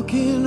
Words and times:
Walking 0.00 0.39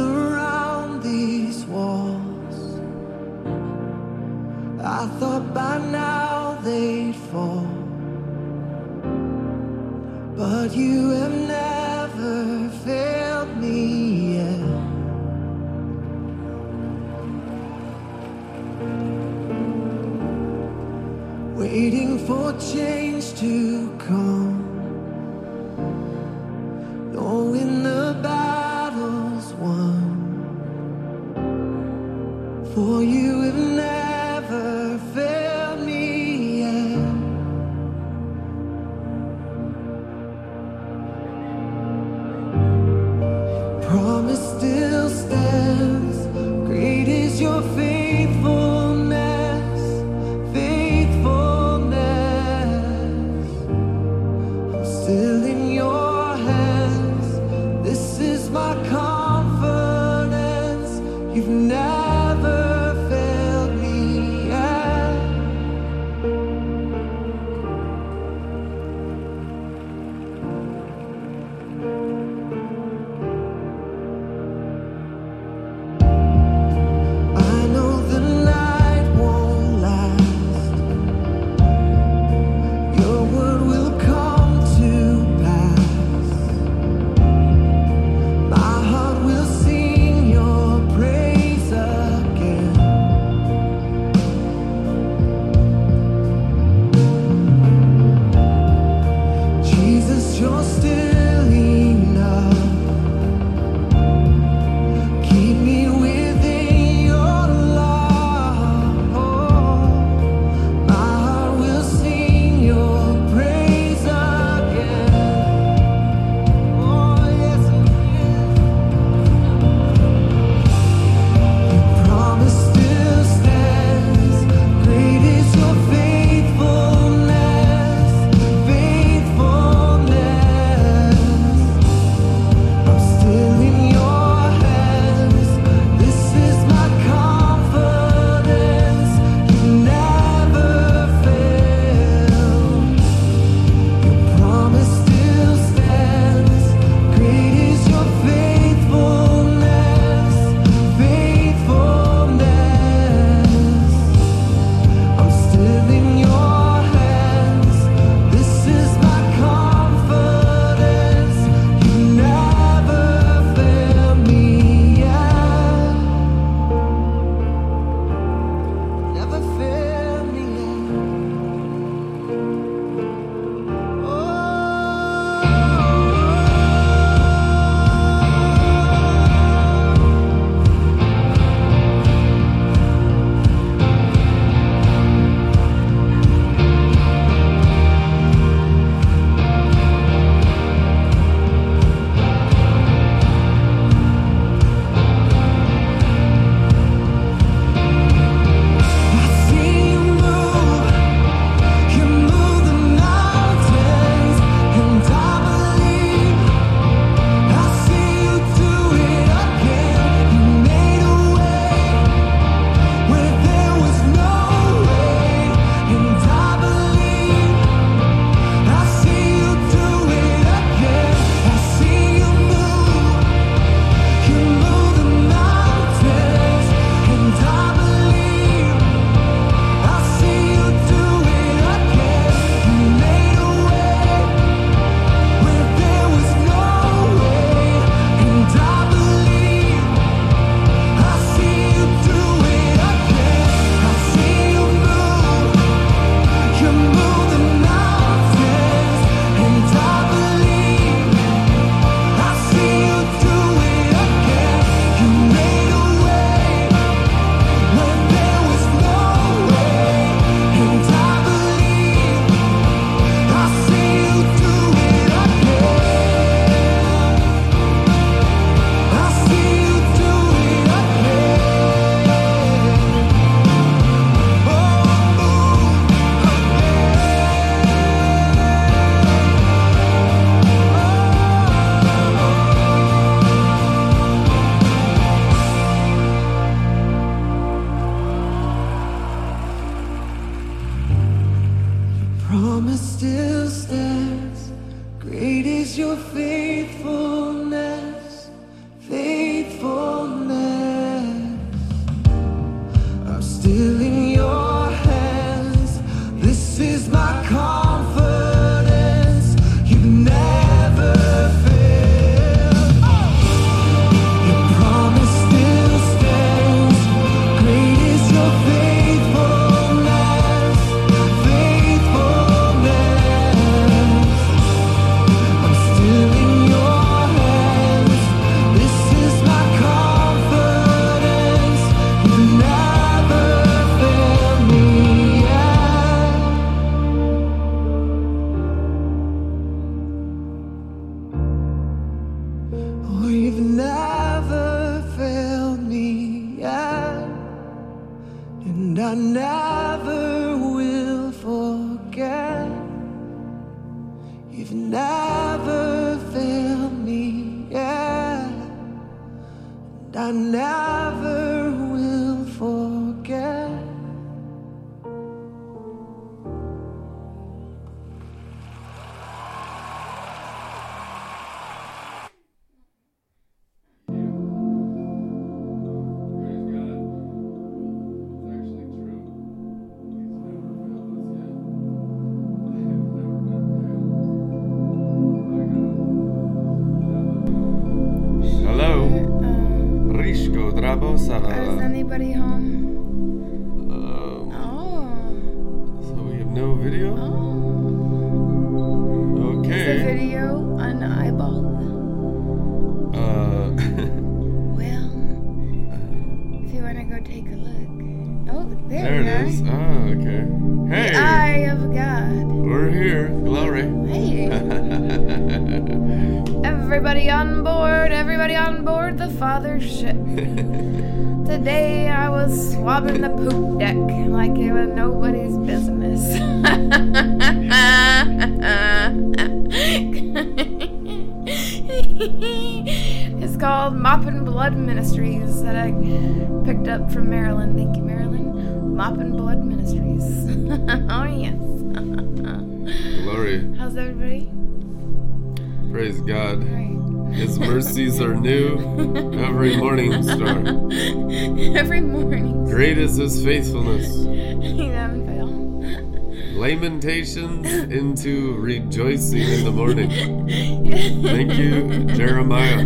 Every 451.73 451.89
morning. 451.89 452.45
Great 452.45 452.77
is 452.77 452.97
his 452.97 453.23
faithfulness. 453.23 453.87
Haven't 454.05 455.07
failed. 455.07 456.35
Lamentations 456.35 457.51
into 457.51 458.35
rejoicing 458.35 459.21
in 459.21 459.43
the 459.43 459.51
morning. 459.51 459.89
Thank 461.01 461.33
you, 461.33 461.85
Jeremiah. 461.95 462.63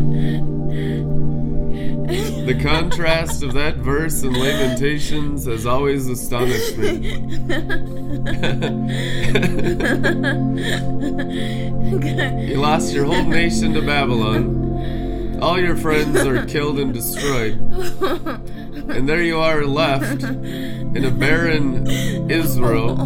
The 2.47 2.59
contrast 2.61 3.43
of 3.43 3.53
that 3.53 3.77
verse 3.77 4.23
and 4.23 4.35
Lamentations 4.35 5.45
has 5.45 5.65
always 5.65 6.09
astonished 6.09 6.77
me. 6.77 7.13
You 12.47 12.57
lost 12.57 12.93
your 12.93 13.05
whole 13.05 13.23
nation 13.23 13.73
to 13.73 13.81
Babylon. 13.81 15.39
All 15.41 15.57
your 15.57 15.77
friends 15.77 16.17
are 16.25 16.45
killed 16.45 16.79
and 16.79 16.93
destroyed. 16.93 17.57
And 18.89 19.07
there 19.07 19.21
you 19.21 19.39
are 19.39 19.65
left 19.65 20.23
in 20.23 21.03
a 21.03 21.11
barren 21.11 21.87
Israel. 22.29 22.99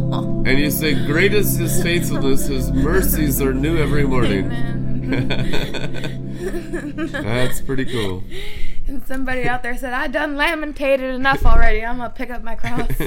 And 0.48 0.60
you 0.60 0.72
say, 0.72 0.94
Great 1.06 1.34
is 1.34 1.58
his 1.58 1.82
faithfulness, 1.82 2.48
his 2.48 2.72
mercies 2.72 3.42
are 3.42 3.54
new 3.54 3.78
every 3.78 4.06
morning. 4.06 4.50
That's 7.12 7.62
pretty 7.62 7.86
cool. 7.86 8.24
And 8.92 9.08
somebody 9.08 9.48
out 9.48 9.64
there 9.64 9.78
said, 9.78 9.94
I 9.94 10.08
done 10.08 10.36
lamentated 10.36 11.16
enough 11.16 11.46
already. 11.46 11.86
I'm 11.86 11.96
gonna 11.96 12.10
pick 12.10 12.30
up 12.30 12.44
my 12.44 12.56
cross. 12.56 12.92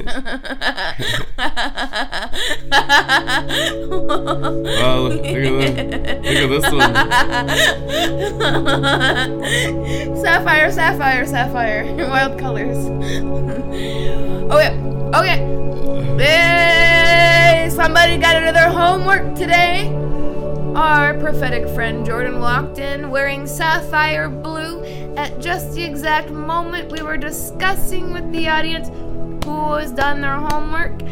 Well, 4.65 5.03
look 5.05 5.25
at, 5.27 5.35
that. 5.77 6.23
look 6.23 6.37
at 6.37 6.49
this 6.49 6.73
one. 6.73 6.95
sapphire, 10.25 10.73
sapphire, 10.73 11.27
sapphire. 11.27 11.85
Wild 12.09 12.39
colors. 12.39 12.79
okay, 14.51 14.73
okay. 15.15 15.39
Hey, 16.19 17.69
somebody 17.71 18.17
got 18.17 18.41
to 18.41 18.47
do 18.47 18.53
their 18.53 18.71
homework 18.71 19.35
today. 19.35 19.93
Our 20.75 21.15
prophetic 21.21 21.69
friend 21.75 22.05
Jordan 22.07 22.41
walked 22.41 22.79
in 22.79 23.11
wearing 23.11 23.47
sapphire 23.47 24.29
blue 24.29 24.84
at 25.17 25.41
just 25.41 25.75
the 25.75 25.85
exact 25.85 26.31
moment 26.31 26.91
we 26.91 27.03
were 27.03 27.17
discussing 27.17 28.13
with 28.13 28.31
the 28.33 28.49
audience 28.49 28.89
who 29.45 29.75
has 29.75 29.93
done 29.93 30.21
their 30.21 30.37
homework. 30.37 31.03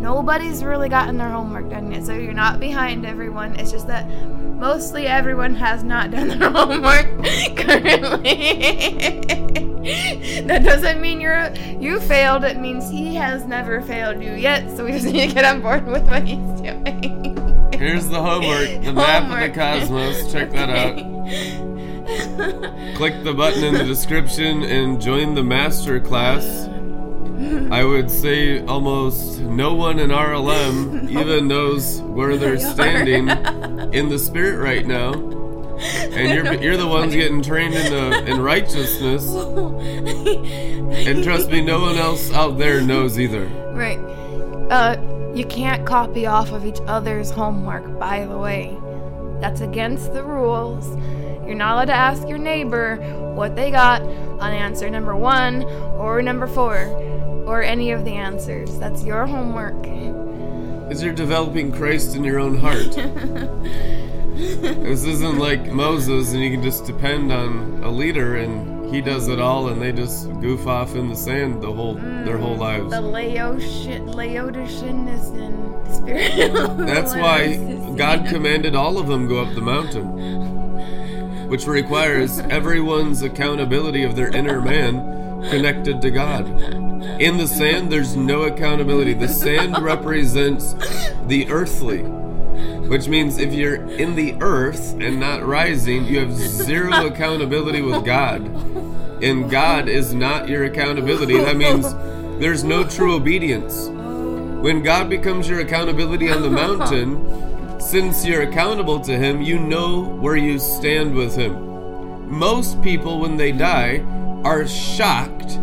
Nobody's 0.00 0.62
really 0.62 0.88
gotten 0.88 1.16
their 1.16 1.28
homework 1.28 1.70
done 1.70 1.90
yet, 1.90 2.04
so 2.04 2.14
you're 2.14 2.32
not 2.32 2.60
behind 2.60 3.06
everyone. 3.06 3.56
It's 3.56 3.70
just 3.70 3.86
that 3.88 4.08
mostly 4.08 5.06
everyone 5.06 5.54
has 5.54 5.82
not 5.82 6.10
done 6.10 6.28
their 6.38 6.50
homework 6.50 7.06
currently. 7.56 8.32
that 10.46 10.62
doesn't 10.64 11.00
mean 11.00 11.20
you're 11.20 11.52
you 11.80 12.00
failed. 12.00 12.44
It 12.44 12.58
means 12.58 12.90
he 12.90 13.14
has 13.14 13.44
never 13.44 13.80
failed 13.82 14.22
you 14.22 14.32
yet. 14.32 14.76
So 14.76 14.84
we 14.84 14.92
just 14.92 15.06
need 15.06 15.28
to 15.28 15.34
get 15.34 15.44
on 15.44 15.60
board 15.60 15.86
with 15.86 16.06
what 16.08 16.26
he's 16.26 16.60
doing. 16.60 17.72
Here's 17.72 18.08
the 18.08 18.20
homework, 18.20 18.82
the 18.84 18.92
map 18.92 19.30
of 19.30 19.40
the 19.40 19.50
cosmos. 19.54 20.32
Check 20.32 20.50
that 20.52 20.70
out. 20.70 21.72
Click 22.06 23.24
the 23.24 23.34
button 23.36 23.64
in 23.64 23.74
the 23.74 23.84
description 23.84 24.62
and 24.62 25.00
join 25.00 25.34
the 25.34 25.42
master 25.42 25.98
class. 25.98 26.44
I 27.70 27.84
would 27.84 28.10
say 28.10 28.64
almost 28.64 29.40
no 29.40 29.74
one 29.74 29.98
in 29.98 30.10
RLM 30.10 31.10
even 31.10 31.48
knows 31.48 32.00
where 32.02 32.36
they're 32.36 32.58
standing 32.58 33.28
in 33.92 34.08
the 34.08 34.18
spirit 34.18 34.58
right 34.58 34.86
now. 34.86 35.12
And 35.12 36.32
you're 36.32 36.54
you're 36.54 36.76
the 36.76 36.86
ones 36.86 37.14
getting 37.14 37.42
trained 37.42 37.74
in 37.74 37.92
the 37.92 38.24
in 38.30 38.40
righteousness. 38.40 39.26
And 41.06 41.22
trust 41.22 41.50
me, 41.50 41.60
no 41.60 41.80
one 41.80 41.96
else 41.96 42.32
out 42.32 42.56
there 42.56 42.80
knows 42.80 43.18
either. 43.18 43.46
Right. 43.74 43.98
Uh, 44.70 44.96
you 45.34 45.44
can't 45.44 45.84
copy 45.86 46.24
off 46.26 46.52
of 46.52 46.64
each 46.64 46.80
other's 46.86 47.30
homework, 47.30 47.98
by 47.98 48.24
the 48.24 48.38
way. 48.38 48.76
That's 49.40 49.60
against 49.60 50.14
the 50.14 50.24
rules. 50.24 50.96
You're 51.46 51.54
not 51.54 51.74
allowed 51.74 51.84
to 51.86 51.94
ask 51.94 52.28
your 52.28 52.38
neighbor 52.38 52.96
what 53.34 53.54
they 53.54 53.70
got 53.70 54.02
on 54.02 54.52
answer 54.52 54.90
number 54.90 55.14
one 55.14 55.62
or 55.62 56.20
number 56.20 56.46
four 56.46 56.76
or 57.46 57.62
any 57.62 57.92
of 57.92 58.04
the 58.04 58.12
answers. 58.12 58.78
That's 58.78 59.04
your 59.04 59.26
homework. 59.26 59.86
Is 60.90 61.02
you're 61.02 61.14
developing 61.14 61.72
Christ 61.72 62.16
in 62.16 62.24
your 62.24 62.38
own 62.38 62.58
heart. 62.58 62.96
This 64.36 65.04
isn't 65.04 65.38
like 65.38 65.72
Moses 65.72 66.34
and 66.34 66.42
you 66.42 66.50
can 66.50 66.62
just 66.62 66.84
depend 66.84 67.32
on 67.32 67.82
a 67.82 67.90
leader 67.90 68.36
and 68.36 68.94
he 68.94 69.00
does 69.00 69.28
it 69.28 69.40
all 69.40 69.68
and 69.68 69.80
they 69.80 69.92
just 69.92 70.28
goof 70.42 70.66
off 70.66 70.94
in 70.94 71.08
the 71.08 71.16
sand 71.16 71.62
the 71.62 71.72
whole 71.72 71.94
their 71.94 72.36
whole 72.36 72.54
mm, 72.54 72.60
lives. 72.60 72.90
The 72.90 73.00
Laodicean, 73.00 74.12
Laodicean 74.12 75.06
spirit. 75.90 76.52
That's 76.76 77.14
why 77.14 77.56
God 77.96 78.26
commanded 78.26 78.74
all 78.74 78.98
of 78.98 79.06
them 79.06 79.26
go 79.26 79.42
up 79.42 79.54
the 79.54 79.62
mountain. 79.62 80.52
Which 81.48 81.66
requires 81.66 82.38
everyone's 82.40 83.22
accountability 83.22 84.02
of 84.02 84.16
their 84.16 84.34
inner 84.34 84.60
man 84.60 85.42
connected 85.50 86.02
to 86.02 86.10
God. 86.10 86.46
In 87.20 87.36
the 87.36 87.46
sand, 87.46 87.90
there's 87.90 88.16
no 88.16 88.42
accountability. 88.42 89.14
The 89.14 89.28
sand 89.28 89.78
represents 89.78 90.74
the 91.26 91.46
earthly, 91.48 92.02
which 92.02 93.06
means 93.06 93.38
if 93.38 93.52
you're 93.54 93.76
in 93.92 94.16
the 94.16 94.34
earth 94.40 94.94
and 95.00 95.20
not 95.20 95.46
rising, 95.46 96.04
you 96.04 96.18
have 96.18 96.32
zero 96.32 97.06
accountability 97.06 97.80
with 97.80 98.04
God. 98.04 98.42
And 99.22 99.48
God 99.48 99.88
is 99.88 100.12
not 100.12 100.48
your 100.48 100.64
accountability. 100.64 101.38
That 101.38 101.56
means 101.56 101.94
there's 102.40 102.64
no 102.64 102.82
true 102.84 103.14
obedience. 103.14 103.86
When 103.86 104.82
God 104.82 105.08
becomes 105.08 105.48
your 105.48 105.60
accountability 105.60 106.30
on 106.30 106.42
the 106.42 106.50
mountain, 106.50 107.55
since 107.78 108.24
you're 108.24 108.42
accountable 108.42 109.00
to 109.00 109.16
Him, 109.16 109.42
you 109.42 109.58
know 109.58 110.04
where 110.04 110.36
you 110.36 110.58
stand 110.58 111.14
with 111.14 111.36
Him. 111.36 111.66
most 112.28 112.82
people, 112.82 113.20
when 113.20 113.36
they 113.36 113.52
die, 113.52 114.00
are 114.44 114.66
shocked 114.66 115.58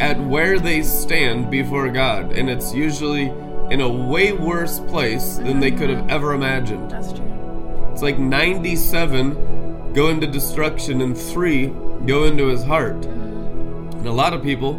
at 0.00 0.20
where 0.20 0.58
they 0.58 0.82
stand 0.82 1.50
before 1.50 1.88
God. 1.88 2.32
And 2.32 2.50
it's 2.50 2.74
usually 2.74 3.32
in 3.70 3.80
a 3.80 3.88
way 3.88 4.32
worse 4.32 4.80
place 4.80 5.36
than 5.36 5.60
they 5.60 5.70
could 5.70 5.90
have 5.90 6.08
ever 6.08 6.34
imagined. 6.34 6.90
That's 6.90 7.12
true. 7.12 7.90
It's 7.92 8.02
like 8.02 8.18
97 8.18 9.92
go 9.92 10.08
into 10.08 10.26
destruction 10.26 11.00
and 11.00 11.16
3 11.16 11.66
go 12.06 12.24
into 12.24 12.46
his 12.46 12.64
heart. 12.64 13.04
And 13.04 14.06
a 14.06 14.12
lot 14.12 14.32
of 14.32 14.42
people, 14.42 14.74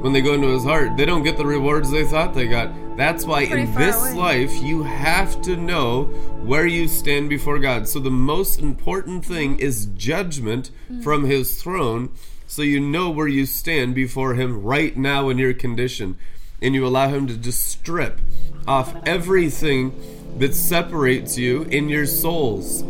when 0.00 0.12
they 0.12 0.20
go 0.20 0.34
into 0.34 0.48
his 0.48 0.64
heart, 0.64 0.96
they 0.96 1.04
don't 1.04 1.22
get 1.22 1.36
the 1.36 1.44
rewards 1.46 1.90
they 1.90 2.04
thought 2.04 2.34
they 2.34 2.46
got. 2.46 2.70
That's 2.96 3.24
why 3.24 3.42
in 3.42 3.72
this 3.74 3.96
away. 3.96 4.14
life, 4.14 4.54
you 4.62 4.82
have 4.82 5.40
to 5.42 5.56
know 5.56 6.04
where 6.44 6.66
you 6.66 6.88
stand 6.88 7.28
before 7.28 7.58
God. 7.58 7.86
So 7.88 7.98
the 8.00 8.10
most 8.10 8.60
important 8.60 9.24
thing 9.24 9.58
is 9.58 9.86
judgment 9.96 10.70
Mm. 10.90 11.04
from 11.04 11.24
his 11.24 11.60
throne. 11.62 12.10
So 12.46 12.62
you 12.62 12.80
know 12.80 13.10
where 13.10 13.28
you 13.28 13.44
stand 13.46 13.94
before 13.94 14.34
him 14.34 14.62
right 14.62 14.96
now 14.96 15.28
in 15.28 15.38
your 15.38 15.52
condition. 15.52 16.16
And 16.62 16.74
you 16.74 16.86
allow 16.86 17.08
him 17.08 17.26
to 17.28 17.36
just 17.36 17.68
strip 17.68 18.20
off 18.66 18.94
everything 19.06 19.92
that 20.38 20.54
separates 20.54 21.36
you 21.38 21.62
in 21.64 21.88
your 21.88 22.06
souls. 22.06 22.82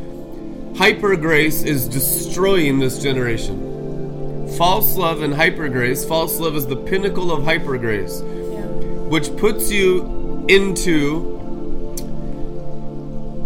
Hyper 0.77 1.17
grace 1.17 1.63
is 1.65 1.89
destroying 1.89 2.79
this 2.79 3.03
generation. 3.03 3.57
False 4.57 4.97
love 4.97 5.23
and 5.23 5.35
hyper 5.35 5.69
grace, 5.69 6.05
false 6.05 6.41
love 6.41 6.57
is 6.57 6.67
the 6.67 6.77
pinnacle 6.77 7.31
of 7.31 7.45
hyper 7.45 7.79
grace, 7.79 8.23
Yeah. 8.53 8.65
which 9.09 9.37
puts 9.37 9.71
you 9.71 10.45
into 10.49 11.35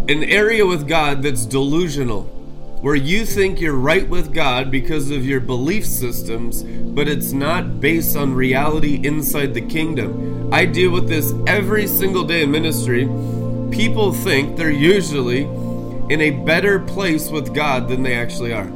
an 0.09 0.23
area 0.23 0.65
with 0.65 0.87
God 0.87 1.21
that's 1.21 1.45
delusional, 1.45 2.23
where 2.81 2.95
you 2.95 3.25
think 3.25 3.61
you're 3.61 3.73
right 3.73 4.09
with 4.09 4.33
God 4.33 4.71
because 4.71 5.11
of 5.11 5.25
your 5.25 5.39
belief 5.39 5.85
systems, 5.85 6.63
but 6.63 7.07
it's 7.07 7.31
not 7.31 7.79
based 7.79 8.15
on 8.17 8.33
reality 8.33 8.99
inside 9.03 9.53
the 9.53 9.61
kingdom. 9.61 10.49
I 10.51 10.65
deal 10.65 10.91
with 10.91 11.07
this 11.07 11.33
every 11.47 11.87
single 11.87 12.23
day 12.23 12.43
in 12.43 12.51
ministry. 12.51 13.07
People 13.71 14.13
think 14.13 14.57
they're 14.57 14.69
usually 14.69 15.43
in 16.09 16.21
a 16.21 16.31
better 16.31 16.79
place 16.79 17.29
with 17.29 17.53
God 17.53 17.87
than 17.87 18.03
they 18.03 18.13
actually 18.15 18.51
are. 18.53 18.67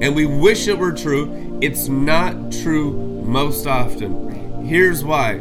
And 0.00 0.14
we 0.14 0.24
wish 0.24 0.66
it 0.66 0.78
were 0.78 0.92
true. 0.92 1.58
It's 1.60 1.88
not 1.88 2.50
true 2.50 2.92
most 3.24 3.66
often. 3.66 4.64
Here's 4.64 5.04
why 5.04 5.38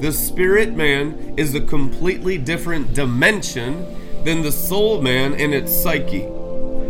the 0.00 0.12
spirit 0.12 0.74
man 0.74 1.34
is 1.36 1.54
a 1.54 1.60
completely 1.60 2.36
different 2.36 2.92
dimension 2.92 3.86
than 4.24 4.42
the 4.42 4.52
soul 4.52 5.00
man 5.00 5.34
and 5.34 5.54
its 5.54 5.72
psyche. 5.72 6.26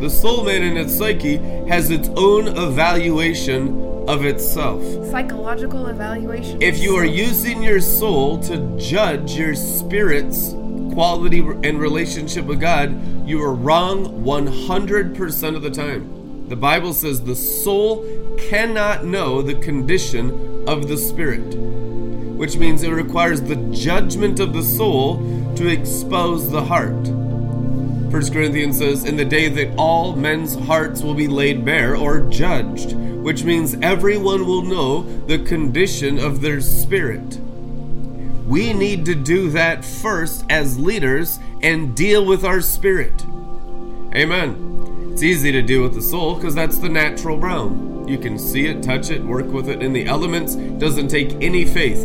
The 0.00 0.10
soul 0.10 0.44
man 0.44 0.62
and 0.62 0.78
its 0.78 0.96
psyche 0.96 1.36
has 1.68 1.90
its 1.90 2.08
own 2.16 2.48
evaluation 2.48 4.08
of 4.08 4.24
itself. 4.24 4.82
Psychological 5.10 5.86
evaluation. 5.86 6.60
If 6.60 6.78
you 6.78 6.96
are 6.96 7.04
using 7.04 7.62
your 7.62 7.80
soul 7.80 8.38
to 8.44 8.76
judge 8.78 9.34
your 9.34 9.54
spirit's 9.54 10.54
quality 10.92 11.40
and 11.40 11.78
relationship 11.78 12.46
with 12.46 12.60
God, 12.60 13.28
you 13.28 13.40
are 13.42 13.54
wrong 13.54 14.24
100% 14.24 15.56
of 15.56 15.62
the 15.62 15.70
time. 15.70 16.21
The 16.48 16.56
Bible 16.56 16.92
says 16.92 17.22
the 17.22 17.36
soul 17.36 18.04
cannot 18.38 19.04
know 19.04 19.42
the 19.42 19.54
condition 19.54 20.68
of 20.68 20.88
the 20.88 20.96
spirit, 20.96 21.54
which 22.36 22.56
means 22.56 22.82
it 22.82 22.90
requires 22.90 23.40
the 23.40 23.56
judgment 23.72 24.40
of 24.40 24.52
the 24.52 24.62
soul 24.62 25.16
to 25.56 25.68
expose 25.68 26.50
the 26.50 26.64
heart. 26.64 27.08
1 28.12 28.30
Corinthians 28.30 28.78
says, 28.78 29.04
In 29.04 29.16
the 29.16 29.24
day 29.24 29.48
that 29.48 29.74
all 29.76 30.14
men's 30.14 30.54
hearts 30.54 31.02
will 31.02 31.14
be 31.14 31.28
laid 31.28 31.64
bare 31.64 31.96
or 31.96 32.20
judged, 32.20 32.92
which 32.92 33.44
means 33.44 33.74
everyone 33.80 34.46
will 34.46 34.62
know 34.62 35.02
the 35.26 35.38
condition 35.38 36.18
of 36.18 36.42
their 36.42 36.60
spirit. 36.60 37.38
We 38.46 38.74
need 38.74 39.06
to 39.06 39.14
do 39.14 39.48
that 39.50 39.82
first 39.82 40.44
as 40.50 40.78
leaders 40.78 41.38
and 41.62 41.96
deal 41.96 42.26
with 42.26 42.44
our 42.44 42.60
spirit. 42.60 43.24
Amen. 44.14 44.71
It's 45.12 45.22
easy 45.22 45.52
to 45.52 45.60
deal 45.60 45.82
with 45.82 45.92
the 45.92 46.00
soul 46.00 46.36
because 46.36 46.54
that's 46.54 46.78
the 46.78 46.88
natural 46.88 47.38
realm. 47.38 48.08
You 48.08 48.16
can 48.16 48.38
see 48.38 48.66
it, 48.66 48.82
touch 48.82 49.10
it, 49.10 49.22
work 49.22 49.44
with 49.46 49.68
it 49.68 49.82
in 49.82 49.92
the 49.92 50.06
elements. 50.06 50.56
Doesn't 50.56 51.08
take 51.08 51.34
any 51.42 51.66
faith. 51.66 52.02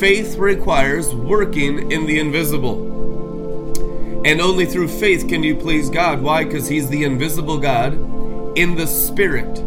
Faith 0.00 0.36
requires 0.36 1.14
working 1.14 1.92
in 1.92 2.04
the 2.04 2.18
invisible. 2.18 2.82
And 4.26 4.40
only 4.40 4.66
through 4.66 4.88
faith 4.88 5.28
can 5.28 5.44
you 5.44 5.54
please 5.54 5.88
God. 5.88 6.20
Why? 6.20 6.42
Because 6.42 6.66
He's 6.66 6.88
the 6.88 7.04
invisible 7.04 7.58
God 7.58 7.94
in 8.58 8.74
the 8.74 8.88
Spirit. 8.88 9.62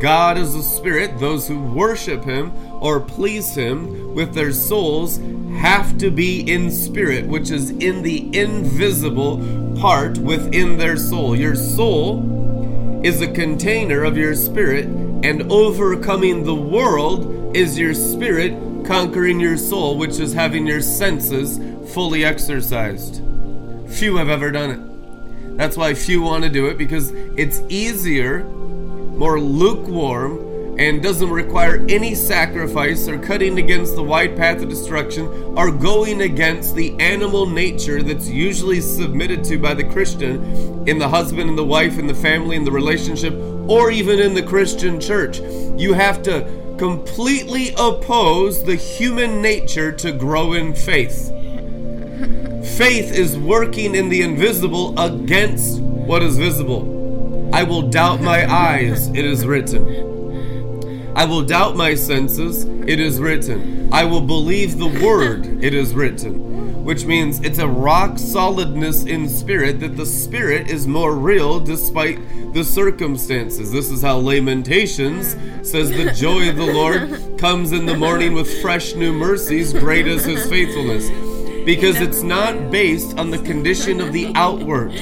God 0.00 0.36
is 0.36 0.54
a 0.54 0.62
spirit. 0.62 1.18
Those 1.18 1.48
who 1.48 1.60
worship 1.60 2.24
Him 2.24 2.52
or 2.82 3.00
please 3.00 3.54
Him 3.54 4.14
with 4.14 4.34
their 4.34 4.52
souls 4.52 5.18
have 5.58 5.96
to 5.98 6.10
be 6.10 6.40
in 6.40 6.70
spirit, 6.70 7.26
which 7.26 7.50
is 7.50 7.70
in 7.70 8.02
the 8.02 8.38
invisible 8.38 9.38
part 9.80 10.18
within 10.18 10.76
their 10.76 10.96
soul. 10.96 11.34
Your 11.34 11.54
soul 11.54 13.02
is 13.04 13.20
a 13.20 13.32
container 13.32 14.04
of 14.04 14.16
your 14.16 14.34
spirit, 14.34 14.86
and 14.86 15.50
overcoming 15.50 16.44
the 16.44 16.54
world 16.54 17.56
is 17.56 17.78
your 17.78 17.94
spirit 17.94 18.52
conquering 18.84 19.40
your 19.40 19.56
soul, 19.56 19.96
which 19.96 20.18
is 20.20 20.32
having 20.32 20.66
your 20.66 20.80
senses 20.80 21.58
fully 21.92 22.24
exercised. 22.24 23.22
Few 23.88 24.16
have 24.16 24.28
ever 24.28 24.50
done 24.50 24.70
it. 24.70 25.56
That's 25.56 25.76
why 25.76 25.94
few 25.94 26.20
want 26.20 26.44
to 26.44 26.50
do 26.50 26.66
it 26.66 26.76
because 26.76 27.12
it's 27.36 27.60
easier, 27.68 28.44
more 29.16 29.40
lukewarm, 29.40 30.46
and 30.78 31.02
doesn't 31.02 31.30
require 31.30 31.84
any 31.88 32.14
sacrifice 32.14 33.08
or 33.08 33.18
cutting 33.18 33.58
against 33.58 33.96
the 33.96 34.02
wide 34.02 34.36
path 34.36 34.62
of 34.62 34.68
destruction 34.68 35.26
or 35.56 35.70
going 35.70 36.20
against 36.20 36.74
the 36.74 36.94
animal 37.00 37.46
nature 37.46 38.02
that's 38.02 38.28
usually 38.28 38.80
submitted 38.80 39.42
to 39.42 39.58
by 39.58 39.72
the 39.72 39.84
Christian 39.84 40.86
in 40.86 40.98
the 40.98 41.08
husband 41.08 41.48
and 41.48 41.58
the 41.58 41.64
wife 41.64 41.98
and 41.98 42.08
the 42.08 42.14
family 42.14 42.56
and 42.56 42.66
the 42.66 42.72
relationship 42.72 43.32
or 43.68 43.90
even 43.90 44.20
in 44.20 44.34
the 44.34 44.42
Christian 44.42 45.00
church. 45.00 45.40
You 45.78 45.94
have 45.94 46.22
to 46.24 46.74
completely 46.78 47.72
oppose 47.78 48.62
the 48.62 48.76
human 48.76 49.40
nature 49.40 49.92
to 49.92 50.12
grow 50.12 50.52
in 50.52 50.74
faith. 50.74 51.28
Faith 52.76 53.12
is 53.12 53.38
working 53.38 53.94
in 53.94 54.10
the 54.10 54.20
invisible 54.20 54.98
against 55.00 55.80
what 55.80 56.22
is 56.22 56.36
visible. 56.36 56.95
I 57.56 57.62
will 57.62 57.80
doubt 57.80 58.20
my 58.20 58.44
eyes, 58.52 59.08
it 59.08 59.24
is 59.24 59.46
written. 59.46 61.16
I 61.16 61.24
will 61.24 61.42
doubt 61.42 61.74
my 61.74 61.94
senses, 61.94 62.64
it 62.86 63.00
is 63.00 63.18
written. 63.18 63.88
I 63.90 64.04
will 64.04 64.20
believe 64.20 64.76
the 64.76 65.02
word, 65.02 65.64
it 65.64 65.72
is 65.72 65.94
written. 65.94 66.84
Which 66.84 67.06
means 67.06 67.40
it's 67.40 67.58
a 67.58 67.66
rock 67.66 68.18
solidness 68.18 69.04
in 69.04 69.26
spirit 69.26 69.80
that 69.80 69.96
the 69.96 70.04
spirit 70.04 70.70
is 70.70 70.86
more 70.86 71.14
real 71.14 71.58
despite 71.58 72.18
the 72.52 72.62
circumstances. 72.62 73.72
This 73.72 73.90
is 73.90 74.02
how 74.02 74.18
Lamentations 74.18 75.34
says 75.66 75.88
the 75.90 76.12
joy 76.12 76.50
of 76.50 76.56
the 76.56 76.70
Lord 76.74 77.38
comes 77.38 77.72
in 77.72 77.86
the 77.86 77.96
morning 77.96 78.34
with 78.34 78.60
fresh 78.60 78.94
new 78.94 79.14
mercies, 79.14 79.72
great 79.72 80.06
is 80.06 80.26
his 80.26 80.46
faithfulness. 80.50 81.08
Because 81.64 82.02
it's 82.02 82.20
not 82.22 82.70
based 82.70 83.16
on 83.18 83.30
the 83.30 83.38
condition 83.38 84.02
of 84.02 84.12
the 84.12 84.30
outward. 84.34 84.92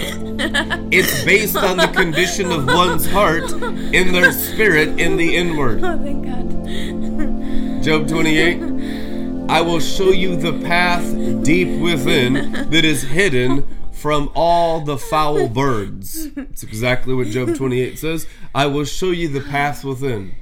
It's 0.97 1.25
based 1.25 1.57
on 1.57 1.77
the 1.77 1.89
condition 1.89 2.53
of 2.53 2.67
one's 2.67 3.05
heart 3.07 3.51
in 3.51 4.13
their 4.13 4.31
spirit 4.31 5.01
in 5.01 5.17
the 5.17 5.35
inward. 5.35 5.83
Oh, 5.83 5.99
thank 5.99 6.25
God. 6.25 7.83
Job 7.83 8.07
28 8.07 9.51
I 9.51 9.61
will 9.61 9.81
show 9.81 10.11
you 10.11 10.37
the 10.37 10.53
path 10.65 11.05
deep 11.43 11.81
within 11.81 12.53
that 12.71 12.85
is 12.85 13.03
hidden 13.03 13.67
from 13.93 14.31
all 14.37 14.81
the 14.83 14.97
foul 14.97 15.49
birds. 15.49 16.27
It's 16.37 16.63
exactly 16.63 17.13
what 17.13 17.27
Job 17.27 17.57
28 17.57 17.99
says. 17.99 18.29
I 18.55 18.67
will 18.67 18.85
show 18.85 19.11
you 19.11 19.29
the 19.29 19.41
path 19.41 19.85
within. 19.85 20.37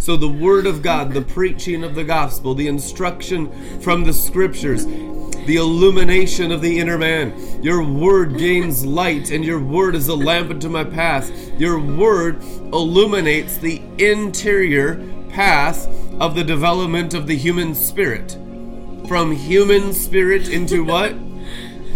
So, 0.00 0.16
the 0.16 0.28
Word 0.28 0.66
of 0.66 0.82
God, 0.82 1.12
the 1.12 1.22
preaching 1.22 1.84
of 1.84 1.94
the 1.94 2.04
gospel, 2.04 2.54
the 2.54 2.66
instruction 2.66 3.80
from 3.80 4.04
the 4.04 4.12
scriptures, 4.12 4.84
the 5.46 5.56
illumination 5.56 6.50
of 6.52 6.60
the 6.60 6.78
inner 6.78 6.98
man. 6.98 7.62
Your 7.62 7.82
Word 7.82 8.38
gains 8.38 8.84
light, 8.84 9.30
and 9.30 9.44
your 9.44 9.60
Word 9.60 9.94
is 9.94 10.08
a 10.08 10.14
lamp 10.14 10.50
unto 10.50 10.68
my 10.68 10.84
path. 10.84 11.30
Your 11.58 11.78
Word 11.78 12.42
illuminates 12.42 13.58
the 13.58 13.82
interior 13.98 15.06
path 15.30 15.86
of 16.20 16.34
the 16.34 16.44
development 16.44 17.14
of 17.14 17.26
the 17.26 17.36
human 17.36 17.74
spirit. 17.74 18.32
From 19.08 19.32
human 19.32 19.92
spirit 19.92 20.48
into 20.48 20.84
what? 20.84 21.14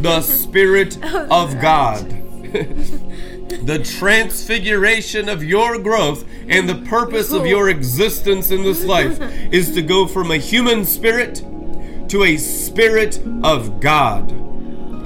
The 0.03 0.21
Spirit 0.39 1.03
of 1.05 1.61
God. 1.61 2.09
the 2.49 3.83
transfiguration 3.83 5.29
of 5.29 5.43
your 5.43 5.79
growth 5.79 6.25
and 6.49 6.69
the 6.69 6.87
purpose 6.89 7.33
of 7.33 7.47
your 7.47 7.69
existence 7.69 8.51
in 8.51 8.63
this 8.63 8.85
life 8.85 9.21
is 9.53 9.73
to 9.73 9.83
go 9.83 10.07
from 10.07 10.31
a 10.31 10.37
human 10.37 10.85
spirit 10.85 11.43
to 12.09 12.25
a 12.25 12.37
spirit 12.37 13.21
of 13.43 13.81
God. 13.81 14.35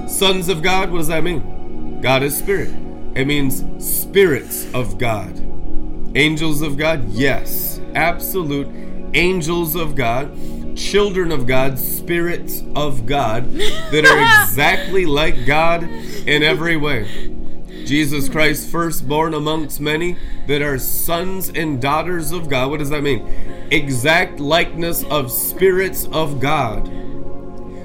Sons 0.09 0.49
of 0.49 0.61
God, 0.61 0.91
what 0.91 0.99
does 0.99 1.07
that 1.07 1.23
mean? 1.23 1.99
God 2.01 2.23
is 2.23 2.37
spirit. 2.37 2.69
It 3.15 3.25
means 3.25 3.63
spirits 3.83 4.71
of 4.73 4.97
God. 4.97 5.39
Angels 6.15 6.61
of 6.61 6.77
God? 6.77 7.09
Yes. 7.09 7.79
Absolute 7.95 8.67
angels 9.13 9.75
of 9.75 9.95
God, 9.95 10.35
children 10.75 11.31
of 11.31 11.45
God, 11.45 11.77
spirits 11.77 12.63
of 12.75 13.05
God 13.05 13.51
that 13.53 14.05
are 14.05 14.43
exactly 14.43 15.05
like 15.05 15.45
God 15.45 15.83
in 15.83 16.43
every 16.43 16.77
way. 16.77 17.33
Jesus 17.85 18.29
Christ, 18.29 18.69
firstborn 18.69 19.33
amongst 19.33 19.79
many 19.79 20.17
that 20.47 20.61
are 20.61 20.77
sons 20.77 21.49
and 21.49 21.81
daughters 21.81 22.31
of 22.31 22.49
God. 22.49 22.69
What 22.69 22.79
does 22.79 22.89
that 22.89 23.03
mean? 23.03 23.27
Exact 23.71 24.39
likeness 24.39 25.03
of 25.05 25.31
spirits 25.31 26.05
of 26.11 26.39
God. 26.39 26.87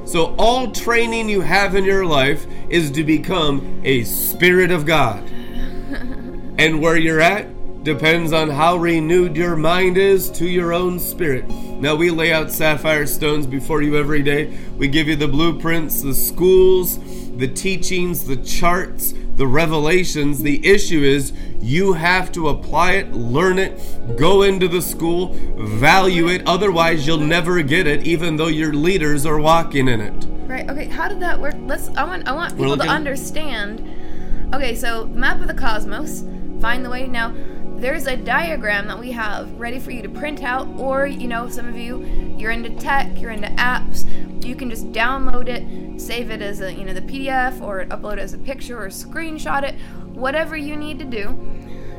So, 0.04 0.34
all 0.38 0.70
training 0.70 1.28
you 1.28 1.42
have 1.42 1.74
in 1.74 1.84
your 1.84 2.06
life 2.06 2.46
is 2.70 2.90
to 2.92 3.04
become 3.04 3.82
a 3.84 4.04
spirit 4.04 4.70
of 4.70 4.86
God. 4.86 5.22
And 6.58 6.80
where 6.82 6.96
you're 6.96 7.20
at 7.20 7.84
depends 7.84 8.32
on 8.32 8.50
how 8.50 8.76
renewed 8.76 9.36
your 9.36 9.54
mind 9.54 9.96
is 9.96 10.28
to 10.32 10.46
your 10.46 10.72
own 10.72 10.98
spirit. 10.98 11.48
Now, 11.48 11.94
we 11.94 12.10
lay 12.10 12.32
out 12.32 12.50
sapphire 12.50 13.06
stones 13.06 13.46
before 13.46 13.80
you 13.80 13.96
every 13.96 14.22
day. 14.22 14.58
We 14.76 14.88
give 14.88 15.06
you 15.06 15.14
the 15.14 15.28
blueprints, 15.28 16.02
the 16.02 16.14
schools, 16.14 16.98
the 17.36 17.46
teachings, 17.46 18.24
the 18.24 18.36
charts, 18.36 19.14
the 19.38 19.46
revelations. 19.46 20.42
The 20.42 20.66
issue 20.66 21.02
is 21.02 21.32
you 21.60 21.94
have 21.94 22.30
to 22.32 22.48
apply 22.48 22.92
it, 22.94 23.12
learn 23.12 23.58
it, 23.58 23.80
go 24.18 24.42
into 24.42 24.68
the 24.68 24.82
school, 24.82 25.32
value 25.56 26.28
it. 26.28 26.42
Otherwise, 26.46 27.06
you'll 27.06 27.18
never 27.18 27.62
get 27.62 27.86
it, 27.86 28.06
even 28.06 28.36
though 28.36 28.48
your 28.48 28.74
leaders 28.74 29.24
are 29.24 29.38
walking 29.38 29.88
in 29.88 30.00
it. 30.00 30.26
Right. 30.46 30.68
Okay. 30.68 30.86
How 30.86 31.08
did 31.08 31.20
that 31.20 31.40
work? 31.40 31.54
Let's. 31.60 31.88
I 31.90 32.04
want. 32.04 32.26
I 32.26 32.32
want 32.32 32.56
people 32.56 32.76
to 32.76 32.88
understand. 32.88 34.54
Okay. 34.54 34.74
So 34.74 35.06
map 35.06 35.40
of 35.40 35.46
the 35.46 35.54
cosmos. 35.54 36.24
Find 36.60 36.84
the 36.84 36.90
way. 36.90 37.06
Now, 37.06 37.32
there's 37.76 38.06
a 38.06 38.16
diagram 38.16 38.88
that 38.88 38.98
we 38.98 39.12
have 39.12 39.52
ready 39.60 39.78
for 39.78 39.92
you 39.92 40.02
to 40.02 40.08
print 40.08 40.42
out, 40.42 40.66
or 40.78 41.06
you 41.06 41.28
know, 41.28 41.48
some 41.48 41.68
of 41.68 41.76
you, 41.76 42.27
you're 42.38 42.50
into 42.50 42.70
tech, 42.70 43.20
you're 43.20 43.30
into 43.30 43.48
apps. 43.48 44.04
You 44.44 44.54
can 44.54 44.70
just 44.70 44.92
download 44.92 45.48
it, 45.48 46.00
save 46.00 46.30
it 46.30 46.40
as 46.40 46.60
a 46.60 46.72
you 46.72 46.84
know 46.84 46.94
the 46.94 47.02
PDF, 47.02 47.60
or 47.60 47.84
upload 47.86 48.14
it 48.14 48.20
as 48.20 48.34
a 48.34 48.38
picture, 48.38 48.82
or 48.82 48.88
screenshot 48.88 49.62
it. 49.62 49.74
Whatever 50.14 50.56
you 50.56 50.76
need 50.76 50.98
to 50.98 51.04
do. 51.04 51.38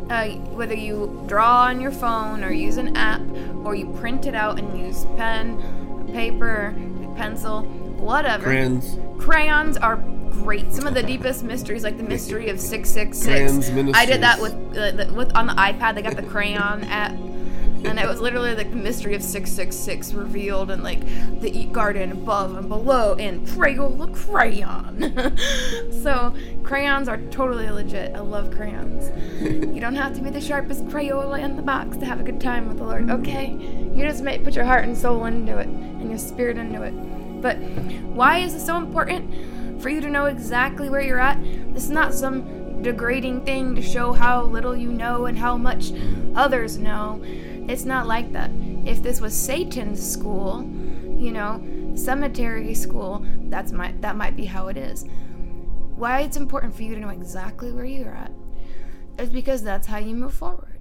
Uh, 0.10 0.30
whether 0.56 0.74
you 0.74 1.24
draw 1.28 1.66
on 1.66 1.80
your 1.80 1.92
phone 1.92 2.44
or 2.44 2.52
use 2.52 2.78
an 2.78 2.98
app 2.98 3.22
or 3.64 3.76
you 3.76 3.86
print 4.00 4.26
it 4.26 4.34
out 4.34 4.58
and 4.58 4.76
use 4.76 5.06
pen, 5.16 5.56
paper, 6.12 6.74
pencil, 7.16 7.62
whatever. 7.62 8.46
Crayons. 8.46 8.98
Crayons 9.20 9.78
are 9.78 9.98
great. 10.32 10.74
Some 10.74 10.88
of 10.88 10.94
the 10.94 11.04
deepest 11.04 11.44
mysteries, 11.44 11.84
like 11.84 11.98
the 11.98 12.04
mystery 12.04 12.50
of 12.50 12.60
six 12.60 12.90
six 12.90 13.24
Crayons. 13.24 13.70
I 13.94 14.06
did 14.06 14.22
that 14.22 14.42
with, 14.42 14.54
uh, 14.76 14.92
the, 14.92 15.14
with 15.14 15.36
on 15.36 15.48
the 15.48 15.54
iPad. 15.54 15.96
They 15.96 16.02
got 16.02 16.16
the 16.16 16.24
crayon 16.24 16.84
app, 16.86 17.12
and 17.86 18.00
it 18.00 18.08
was 18.08 18.20
literally 18.20 18.56
like 18.56 18.70
the 18.70 18.76
mystery 18.76 19.16
of 19.16 19.24
six 19.24 19.52
six 19.52 19.76
six 19.76 20.14
revealed, 20.14 20.72
and 20.72 20.84
like 20.84 21.02
the 21.42 21.66
garden 21.66 22.12
above 22.12 22.58
and 22.58 22.68
below, 22.68 23.16
and 23.16 23.46
Crayola 23.48 24.14
crayon. 24.14 25.38
so 26.04 26.34
crayons 26.64 27.08
are 27.08 27.18
totally 27.32 27.70
legit. 27.70 28.16
I 28.16 28.20
love 28.20 28.52
crayons. 28.52 29.10
you 29.42 29.80
don't 29.80 29.96
have 29.96 30.14
to 30.16 30.22
be 30.22 30.30
the 30.30 30.42
sharpest 30.42 30.86
Crayola 30.86 31.44
in 31.44 31.56
the 31.56 31.62
box 31.62 31.98
to 31.98 32.06
have 32.06 32.20
a 32.20 32.24
good 32.24 32.42
time 32.42 32.68
with 32.68 32.78
the 32.78 32.84
Lord. 32.84 33.10
Okay, 33.10 33.52
you 33.94 34.06
just 34.06 34.24
may 34.24 34.40
put 34.40 34.56
your 34.56 34.66
heart 34.66 34.84
and 34.84 34.98
soul 34.98 35.26
into 35.26 35.58
it, 35.58 35.68
and 35.68 36.10
your 36.10 36.20
spirit 36.20 36.58
into 36.58 36.82
it. 36.84 36.94
But 37.42 37.58
why 37.58 38.40
is 38.40 38.54
it 38.54 38.62
so 38.62 38.78
important 38.78 39.82
for 39.82 39.90
you 39.90 40.02
to 40.02 40.10
know 40.10 40.26
exactly 40.26 40.90
where 40.90 41.02
you're 41.02 41.20
at? 41.20 41.42
This 41.74 41.84
is 41.84 41.90
not 41.90 42.14
some 42.14 42.82
degrading 42.82 43.46
thing 43.46 43.76
to 43.76 43.82
show 43.82 44.14
how 44.14 44.44
little 44.44 44.76
you 44.76 44.90
know 44.90 45.26
and 45.26 45.38
how 45.38 45.58
much 45.58 45.92
others 46.36 46.78
know. 46.78 47.22
It's 47.70 47.86
not 47.86 48.08
like 48.08 48.34
that. 48.34 48.50
If 48.84 49.04
this 49.04 49.22
was 49.22 49.38
Satan's 49.38 50.02
school, 50.02 50.64
you 51.16 51.32
know, 51.32 51.64
cemetery 51.96 52.74
school, 52.74 53.24
that's 53.44 53.72
my 53.72 53.94
that 54.00 54.16
might 54.16 54.36
be 54.36 54.46
how 54.46 54.70
it 54.70 54.78
is. 54.78 55.06
Why 55.96 56.22
it's 56.22 56.36
important 56.36 56.76
for 56.76 56.82
you 56.82 56.96
to 56.96 57.02
know 57.02 57.10
exactly 57.10 57.72
where 57.72 57.86
you're 57.86 58.16
at 58.16 58.32
is 59.20 59.30
because 59.30 59.62
that's 59.62 59.86
how 59.86 60.00
you 60.00 60.16
move 60.16 60.34
forward 60.34 60.79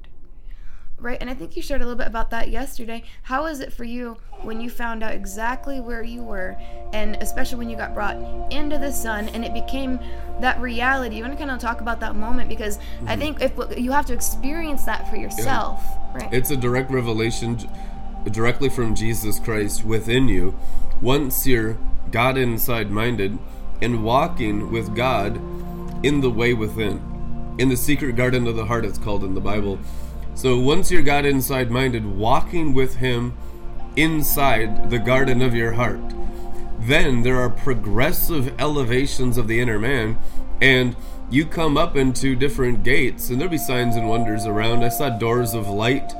right? 1.00 1.18
And 1.20 1.30
I 1.30 1.34
think 1.34 1.56
you 1.56 1.62
shared 1.62 1.80
a 1.80 1.84
little 1.84 1.98
bit 1.98 2.06
about 2.06 2.30
that 2.30 2.50
yesterday. 2.50 3.02
How 3.22 3.44
was 3.44 3.60
it 3.60 3.72
for 3.72 3.84
you 3.84 4.16
when 4.42 4.60
you 4.60 4.70
found 4.70 5.02
out 5.02 5.12
exactly 5.12 5.80
where 5.80 6.02
you 6.02 6.22
were, 6.22 6.56
and 6.92 7.16
especially 7.16 7.58
when 7.58 7.70
you 7.70 7.76
got 7.76 7.94
brought 7.94 8.16
into 8.52 8.78
the 8.78 8.92
sun 8.92 9.28
and 9.30 9.44
it 9.44 9.54
became 9.54 9.98
that 10.40 10.60
reality? 10.60 11.16
You 11.16 11.22
want 11.22 11.34
to 11.34 11.38
kind 11.38 11.50
of 11.50 11.58
talk 11.58 11.80
about 11.80 12.00
that 12.00 12.16
moment 12.16 12.48
because 12.48 12.78
I 13.06 13.16
mm-hmm. 13.16 13.20
think 13.20 13.42
if 13.42 13.78
you 13.78 13.92
have 13.92 14.06
to 14.06 14.14
experience 14.14 14.84
that 14.84 15.08
for 15.08 15.16
yourself, 15.16 15.82
right? 16.14 16.28
It's 16.32 16.50
a 16.50 16.56
direct 16.56 16.90
revelation 16.90 17.58
directly 18.30 18.68
from 18.68 18.94
Jesus 18.94 19.38
Christ 19.38 19.84
within 19.84 20.28
you. 20.28 20.58
Once 21.00 21.46
you're 21.46 21.78
God 22.10 22.36
inside 22.36 22.90
minded 22.90 23.38
and 23.80 24.02
walking 24.02 24.70
with 24.70 24.94
God 24.94 25.36
in 26.04 26.20
the 26.20 26.30
way 26.30 26.54
within. 26.54 27.56
In 27.58 27.68
the 27.68 27.76
secret 27.76 28.16
garden 28.16 28.46
of 28.46 28.56
the 28.56 28.64
heart, 28.64 28.84
it's 28.84 28.98
called 28.98 29.24
in 29.24 29.34
the 29.34 29.40
Bible. 29.40 29.78
So 30.38 30.56
once 30.56 30.92
you're 30.92 31.02
God 31.02 31.26
inside 31.26 31.68
minded, 31.68 32.06
walking 32.06 32.72
with 32.72 32.94
Him 32.94 33.36
inside 33.96 34.88
the 34.88 35.00
garden 35.00 35.42
of 35.42 35.52
your 35.52 35.72
heart, 35.72 35.98
then 36.78 37.24
there 37.24 37.40
are 37.40 37.50
progressive 37.50 38.54
elevations 38.60 39.36
of 39.36 39.48
the 39.48 39.58
inner 39.58 39.80
man, 39.80 40.16
and 40.60 40.94
you 41.28 41.44
come 41.44 41.76
up 41.76 41.96
into 41.96 42.36
different 42.36 42.84
gates, 42.84 43.30
and 43.30 43.40
there'll 43.40 43.50
be 43.50 43.58
signs 43.58 43.96
and 43.96 44.08
wonders 44.08 44.46
around. 44.46 44.84
I 44.84 44.90
saw 44.90 45.08
doors 45.08 45.54
of 45.54 45.66
light, 45.66 46.12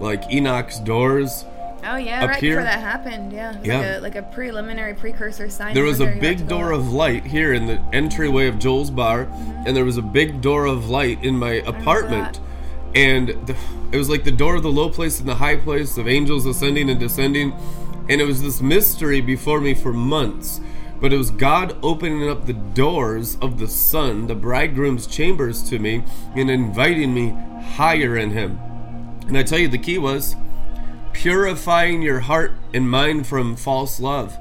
like 0.00 0.32
Enoch's 0.32 0.80
doors. 0.80 1.44
oh 1.84 1.96
yeah, 1.96 2.24
right 2.24 2.36
here- 2.36 2.56
before 2.56 2.64
that 2.64 2.80
happened, 2.80 3.30
yeah, 3.30 3.58
It 3.58 3.66
Yeah. 3.66 3.78
like 3.78 3.86
a, 3.86 4.00
like 4.00 4.16
a 4.16 4.22
preliminary 4.22 4.94
precursor 4.94 5.50
sign. 5.50 5.74
There 5.74 5.84
was 5.84 6.00
a 6.00 6.04
wonder 6.04 6.16
you 6.16 6.28
had 6.28 6.38
to 6.38 6.44
big 6.44 6.48
door 6.48 6.72
of 6.72 6.94
light 6.94 7.26
here 7.26 7.52
in 7.52 7.66
the 7.66 7.78
entryway 7.92 8.46
of 8.46 8.58
Joel's 8.58 8.90
bar, 8.90 9.26
mm-hmm. 9.26 9.66
and 9.66 9.76
there 9.76 9.84
was 9.84 9.98
a 9.98 10.02
big 10.02 10.40
door 10.40 10.64
of 10.64 10.88
light 10.88 11.22
in 11.22 11.36
my 11.36 11.60
apartment. 11.66 12.40
And 12.94 13.30
it 13.92 13.96
was 13.96 14.08
like 14.08 14.24
the 14.24 14.32
door 14.32 14.56
of 14.56 14.62
the 14.62 14.72
low 14.72 14.90
place 14.90 15.20
and 15.20 15.28
the 15.28 15.36
high 15.36 15.56
place 15.56 15.96
of 15.96 16.08
angels 16.08 16.46
ascending 16.46 16.90
and 16.90 16.98
descending. 16.98 17.52
And 18.08 18.20
it 18.20 18.24
was 18.24 18.42
this 18.42 18.60
mystery 18.60 19.20
before 19.20 19.60
me 19.60 19.74
for 19.74 19.92
months. 19.92 20.60
But 21.00 21.12
it 21.12 21.16
was 21.16 21.30
God 21.30 21.76
opening 21.82 22.28
up 22.28 22.46
the 22.46 22.52
doors 22.52 23.38
of 23.40 23.58
the 23.58 23.68
Son, 23.68 24.26
the 24.26 24.34
bridegroom's 24.34 25.06
chambers 25.06 25.62
to 25.70 25.78
me, 25.78 26.04
and 26.36 26.50
inviting 26.50 27.14
me 27.14 27.30
higher 27.74 28.16
in 28.16 28.32
Him. 28.32 28.58
And 29.26 29.38
I 29.38 29.42
tell 29.42 29.58
you, 29.58 29.68
the 29.68 29.78
key 29.78 29.96
was 29.96 30.36
purifying 31.12 32.02
your 32.02 32.20
heart 32.20 32.52
and 32.74 32.90
mind 32.90 33.26
from 33.26 33.56
false 33.56 34.00
love. 34.00 34.36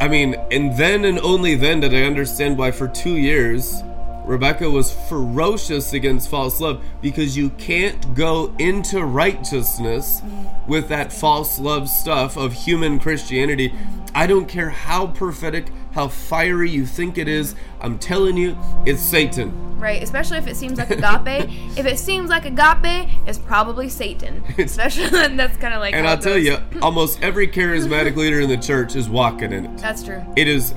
I 0.00 0.08
mean, 0.08 0.34
and 0.50 0.76
then 0.76 1.04
and 1.04 1.18
only 1.20 1.54
then 1.54 1.80
did 1.80 1.94
I 1.94 2.02
understand 2.02 2.58
why 2.58 2.72
for 2.72 2.88
two 2.88 3.16
years 3.16 3.82
Rebecca 4.24 4.70
was 4.70 4.92
ferocious 4.92 5.92
against 5.92 6.28
false 6.28 6.60
love 6.60 6.82
because 7.00 7.36
you 7.36 7.50
can't 7.50 8.14
go 8.14 8.54
into 8.58 9.04
righteousness 9.04 10.22
with 10.66 10.88
that 10.88 11.12
false 11.12 11.58
love 11.58 11.88
stuff 11.88 12.36
of 12.36 12.52
human 12.52 13.00
Christianity. 13.00 13.74
I 14.14 14.26
don't 14.26 14.46
care 14.46 14.70
how 14.70 15.08
prophetic, 15.08 15.72
how 15.92 16.08
fiery 16.08 16.70
you 16.70 16.86
think 16.86 17.18
it 17.18 17.28
is, 17.28 17.54
I'm 17.80 17.98
telling 17.98 18.36
you, 18.36 18.56
it's 18.86 19.00
Satan. 19.02 19.80
Right, 19.80 20.00
especially 20.02 20.38
if 20.38 20.46
it 20.46 20.56
seems 20.56 20.78
like 20.78 20.90
agape. 20.90 21.48
if 21.76 21.86
it 21.86 21.98
seems 21.98 22.30
like 22.30 22.44
agape, 22.44 23.08
it's 23.26 23.38
probably 23.38 23.88
Satan. 23.88 24.44
Especially 24.58 25.08
that's 25.08 25.56
kind 25.56 25.74
of 25.74 25.80
like. 25.80 25.92
And 25.92 26.06
I'll 26.06 26.18
tell 26.18 26.38
you, 26.38 26.58
almost 26.80 27.20
every 27.20 27.48
charismatic 27.48 28.14
leader 28.14 28.40
in 28.40 28.48
the 28.48 28.56
church 28.56 28.94
is 28.94 29.08
walking 29.08 29.52
in 29.52 29.64
it. 29.64 29.78
That's 29.78 30.04
true. 30.04 30.22
It 30.36 30.46
is 30.46 30.72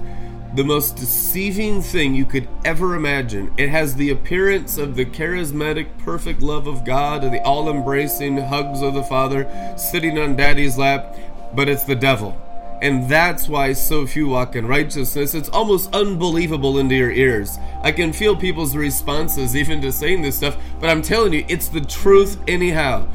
the 0.56 0.64
most 0.64 0.96
deceiving 0.96 1.82
thing 1.82 2.16
you 2.16 2.26
could 2.26 2.48
ever 2.64 2.96
imagine. 2.96 3.54
It 3.58 3.70
has 3.70 3.96
the 3.96 4.12
appearance 4.12 4.78
of 4.78 4.96
the 4.96 5.06
charismatic, 5.06 5.98
perfect 5.98 6.42
love 6.42 6.66
of 6.66 6.86
God 6.86 7.26
and 7.26 7.34
the 7.34 7.44
all 7.44 7.70
embracing 7.70 8.38
hugs 8.38 8.82
of 8.82 8.94
the 8.94 9.04
Father 9.04 9.50
sitting 9.78 10.18
on 10.18 10.38
Daddy's 10.38 10.78
lap, 10.78 11.18
but 11.54 11.68
it's 11.68 11.84
the 11.84 11.96
devil. 11.96 12.42
And 12.82 13.10
that's 13.10 13.50
why 13.50 13.74
so 13.74 14.08
few 14.08 14.30
walk 14.30 14.56
in 14.56 14.66
righteousness. 14.66 15.34
It's 15.34 15.50
almost 15.50 15.94
unbelievable 15.94 16.78
into 16.78 16.96
your 16.96 17.12
ears. 17.12 17.58
I 17.82 17.92
can 17.92 18.14
feel 18.14 18.36
people's 18.36 18.78
responses 18.78 19.58
even 19.58 19.82
to 19.82 19.92
saying 19.92 20.22
this 20.22 20.38
stuff, 20.38 20.56
but 20.80 20.90
I'm 20.90 21.02
telling 21.02 21.34
you, 21.34 21.46
it's 21.50 21.68
the 21.68 21.82
truth 21.82 22.38
anyhow. 22.48 23.08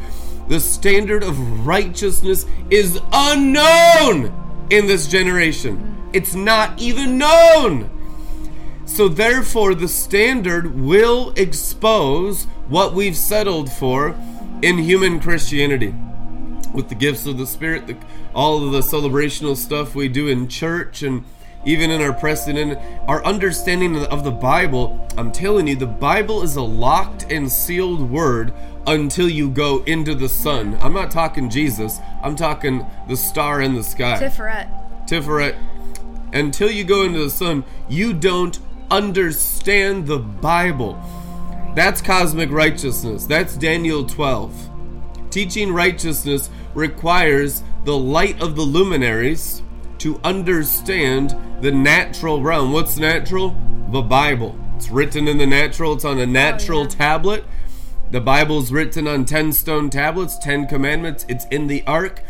The 0.48 0.60
standard 0.60 1.22
of 1.22 1.66
righteousness 1.66 2.44
is 2.68 3.00
unknown 3.12 4.66
in 4.70 4.86
this 4.86 5.06
generation. 5.06 5.99
It's 6.12 6.34
not 6.34 6.80
even 6.80 7.18
known. 7.18 7.90
So, 8.84 9.08
therefore, 9.08 9.74
the 9.74 9.88
standard 9.88 10.78
will 10.78 11.32
expose 11.36 12.44
what 12.68 12.92
we've 12.92 13.16
settled 13.16 13.70
for 13.70 14.16
in 14.62 14.78
human 14.78 15.20
Christianity. 15.20 15.94
With 16.74 16.88
the 16.88 16.94
gifts 16.94 17.26
of 17.26 17.38
the 17.38 17.46
Spirit, 17.46 17.86
the, 17.86 17.96
all 18.34 18.64
of 18.64 18.72
the 18.72 18.82
celebrational 18.82 19.56
stuff 19.56 19.94
we 19.94 20.08
do 20.08 20.28
in 20.28 20.48
church, 20.48 21.02
and 21.02 21.24
even 21.64 21.90
in 21.90 22.00
our 22.00 22.16
in, 22.48 22.76
our 23.06 23.24
understanding 23.24 23.96
of 23.96 24.24
the 24.24 24.30
Bible. 24.30 25.08
I'm 25.16 25.30
telling 25.30 25.66
you, 25.66 25.76
the 25.76 25.86
Bible 25.86 26.42
is 26.42 26.56
a 26.56 26.62
locked 26.62 27.30
and 27.30 27.50
sealed 27.50 28.10
word 28.10 28.52
until 28.86 29.28
you 29.28 29.50
go 29.50 29.82
into 29.84 30.14
the 30.14 30.28
sun. 30.28 30.78
I'm 30.80 30.94
not 30.94 31.10
talking 31.10 31.50
Jesus, 31.50 31.98
I'm 32.22 32.34
talking 32.34 32.86
the 33.08 33.16
star 33.16 33.60
in 33.60 33.74
the 33.74 33.84
sky. 33.84 34.18
Tiferet. 34.20 35.06
Tiferet. 35.06 35.56
Until 36.32 36.70
you 36.70 36.84
go 36.84 37.02
into 37.02 37.18
the 37.18 37.30
sun, 37.30 37.64
you 37.88 38.12
don't 38.12 38.58
understand 38.90 40.06
the 40.06 40.18
Bible. 40.18 41.00
That's 41.74 42.00
cosmic 42.00 42.50
righteousness. 42.50 43.26
That's 43.26 43.56
Daniel 43.56 44.04
12. 44.04 44.68
Teaching 45.30 45.72
righteousness 45.72 46.50
requires 46.74 47.62
the 47.84 47.96
light 47.96 48.40
of 48.42 48.56
the 48.56 48.62
luminaries 48.62 49.62
to 49.98 50.20
understand 50.24 51.36
the 51.60 51.70
natural 51.70 52.42
realm. 52.42 52.72
What's 52.72 52.96
natural? 52.98 53.56
The 53.90 54.02
Bible. 54.02 54.58
It's 54.76 54.90
written 54.90 55.28
in 55.28 55.38
the 55.38 55.46
natural, 55.46 55.92
it's 55.92 56.04
on 56.04 56.18
a 56.18 56.26
natural 56.26 56.80
oh, 56.80 56.82
yeah. 56.84 56.88
tablet. 56.88 57.44
The 58.10 58.20
Bible's 58.20 58.72
written 58.72 59.06
on 59.06 59.24
10 59.24 59.52
stone 59.52 59.90
tablets, 59.90 60.38
10 60.38 60.66
commandments. 60.66 61.24
It's 61.28 61.44
in 61.46 61.68
the 61.68 61.84
ark. 61.86 62.22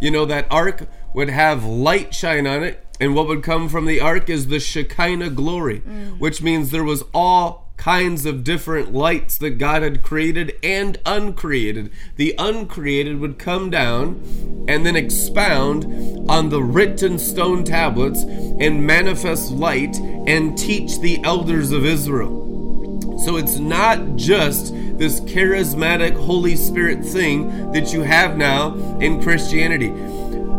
You 0.00 0.10
know, 0.10 0.24
that 0.24 0.46
ark 0.50 0.88
would 1.14 1.28
have 1.28 1.64
light 1.64 2.14
shine 2.14 2.46
on 2.46 2.64
it, 2.64 2.84
and 3.00 3.14
what 3.14 3.26
would 3.26 3.42
come 3.42 3.68
from 3.68 3.86
the 3.86 4.00
ark 4.00 4.28
is 4.28 4.48
the 4.48 4.60
Shekinah 4.60 5.30
glory, 5.30 5.80
mm. 5.80 6.18
which 6.18 6.42
means 6.42 6.70
there 6.70 6.84
was 6.84 7.02
all 7.14 7.70
kinds 7.78 8.26
of 8.26 8.44
different 8.44 8.92
lights 8.92 9.38
that 9.38 9.56
God 9.56 9.80
had 9.80 10.02
created 10.02 10.54
and 10.62 10.98
uncreated. 11.06 11.90
The 12.16 12.34
uncreated 12.36 13.18
would 13.20 13.38
come 13.38 13.70
down 13.70 14.22
and 14.68 14.84
then 14.84 14.96
expound 14.96 15.84
on 16.28 16.50
the 16.50 16.62
written 16.62 17.18
stone 17.18 17.64
tablets 17.64 18.22
and 18.22 18.86
manifest 18.86 19.50
light 19.50 19.96
and 19.96 20.58
teach 20.58 21.00
the 21.00 21.24
elders 21.24 21.72
of 21.72 21.86
Israel. 21.86 23.18
So 23.24 23.36
it's 23.36 23.58
not 23.58 24.16
just 24.16 24.74
this 24.98 25.20
charismatic 25.20 26.14
Holy 26.14 26.56
Spirit 26.56 27.02
thing 27.02 27.72
that 27.72 27.94
you 27.94 28.02
have 28.02 28.36
now 28.36 28.74
in 28.98 29.22
Christianity. 29.22 29.88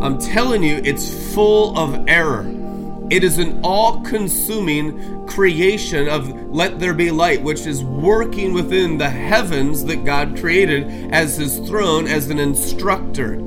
I'm 0.01 0.17
telling 0.17 0.63
you, 0.63 0.81
it's 0.83 1.33
full 1.35 1.77
of 1.77 2.07
error. 2.07 2.45
It 3.11 3.23
is 3.23 3.37
an 3.37 3.59
all 3.63 4.01
consuming 4.01 5.27
creation 5.27 6.07
of 6.07 6.27
let 6.49 6.79
there 6.79 6.95
be 6.95 7.11
light, 7.11 7.43
which 7.43 7.67
is 7.67 7.83
working 7.83 8.51
within 8.51 8.97
the 8.97 9.09
heavens 9.09 9.85
that 9.85 10.03
God 10.03 10.39
created 10.39 11.13
as 11.13 11.37
his 11.37 11.59
throne, 11.59 12.07
as 12.07 12.29
an 12.29 12.39
instructor. 12.39 13.37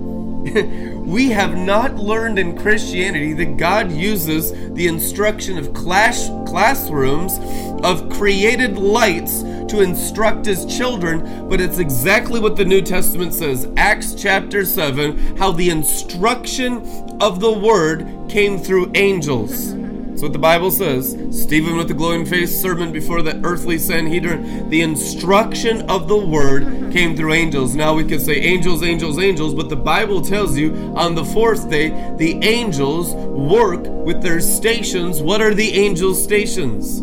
we 1.05 1.31
have 1.31 1.57
not 1.57 1.97
learned 1.97 2.39
in 2.39 2.59
Christianity 2.59 3.33
that 3.33 3.57
God 3.57 3.91
uses 3.91 4.53
the 4.75 4.87
instruction 4.87 5.57
of 5.57 5.73
class, 5.73 6.29
classrooms 6.47 7.39
of 7.83 8.11
created 8.11 8.77
lights 8.77 9.43
to 9.43 9.81
instruct 9.81 10.45
his 10.45 10.67
children, 10.67 11.49
but 11.49 11.63
it's 11.63 11.79
exactly 11.79 12.41
what 12.41 12.57
the 12.57 12.65
New 12.65 12.83
Testament 12.83 13.33
says. 13.33 13.69
Acts 13.79 14.15
chapter 14.15 14.67
7 14.67 15.37
how 15.39 15.51
the 15.51 15.71
instruction 15.71 16.87
of 17.23 17.41
the 17.41 17.53
word 17.53 18.07
came 18.29 18.59
through 18.59 18.93
angels. 18.95 19.69
Mm-hmm. 19.69 19.84
That's 20.15 20.23
what 20.23 20.33
the 20.33 20.39
Bible 20.39 20.71
says. 20.71 21.19
Stephen 21.33 21.77
with 21.77 21.89
the 21.89 21.95
glowing 21.95 22.25
face, 22.25 22.57
sermon 22.57 22.93
before 22.93 23.21
the 23.21 23.45
earthly 23.45 23.79
Sanhedrin. 23.79 24.71
The 24.71 24.83
instruction 24.83 25.83
of 25.91 26.07
the 26.07 26.17
word 26.17 26.93
came 26.93 27.17
through 27.17 27.33
angels. 27.33 27.75
Now 27.75 27.95
we 27.95 28.05
can 28.05 28.21
say 28.21 28.37
angels, 28.37 28.85
angels, 28.85 29.19
angels, 29.19 29.55
but 29.55 29.69
the 29.69 29.75
Bible 29.75 30.23
tells 30.23 30.57
you 30.57 30.73
on 30.95 31.17
the 31.17 31.25
fourth 31.25 31.69
day, 31.69 31.89
the 32.17 32.39
angels 32.45 33.13
work 33.13 33.83
with 33.89 34.23
their 34.23 34.39
stations. 34.39 35.21
What 35.21 35.41
are 35.41 35.53
the 35.53 35.75
angels' 35.75 36.23
stations? 36.23 37.03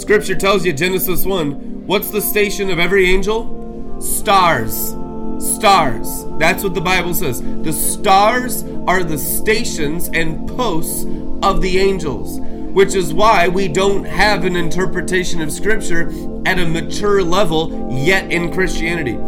Scripture 0.00 0.34
tells 0.34 0.66
you, 0.66 0.72
Genesis 0.72 1.24
1, 1.24 1.86
what's 1.86 2.10
the 2.10 2.20
station 2.20 2.68
of 2.68 2.80
every 2.80 3.08
angel? 3.08 4.00
Stars. 4.00 4.96
Stars. 5.38 6.24
That's 6.40 6.64
what 6.64 6.74
the 6.74 6.80
Bible 6.80 7.14
says. 7.14 7.42
The 7.62 7.72
stars 7.72 8.64
are 8.88 9.04
the 9.04 9.18
stations 9.18 10.10
and 10.12 10.48
posts 10.48 11.04
of 11.42 11.60
the 11.60 11.78
angels, 11.78 12.40
which 12.40 12.94
is 12.94 13.12
why 13.12 13.48
we 13.48 13.68
don't 13.68 14.04
have 14.04 14.44
an 14.44 14.56
interpretation 14.56 15.40
of 15.40 15.52
Scripture 15.52 16.10
at 16.46 16.58
a 16.58 16.66
mature 16.66 17.22
level 17.22 17.90
yet 17.92 18.30
in 18.30 18.52
Christianity. 18.52 19.18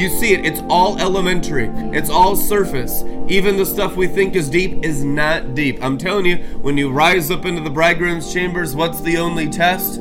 You 0.00 0.08
see 0.08 0.32
it, 0.32 0.46
it's 0.46 0.60
all 0.68 0.98
elementary, 0.98 1.68
it's 1.92 2.10
all 2.10 2.36
surface. 2.36 3.02
Even 3.28 3.56
the 3.56 3.66
stuff 3.66 3.96
we 3.96 4.06
think 4.06 4.36
is 4.36 4.48
deep 4.48 4.84
is 4.84 5.04
not 5.04 5.54
deep. 5.54 5.82
I'm 5.82 5.98
telling 5.98 6.26
you, 6.26 6.36
when 6.62 6.78
you 6.78 6.90
rise 6.90 7.30
up 7.30 7.44
into 7.44 7.60
the 7.60 7.70
bridegroom's 7.70 8.32
chambers, 8.32 8.74
what's 8.74 9.00
the 9.00 9.18
only 9.18 9.48
test? 9.48 10.00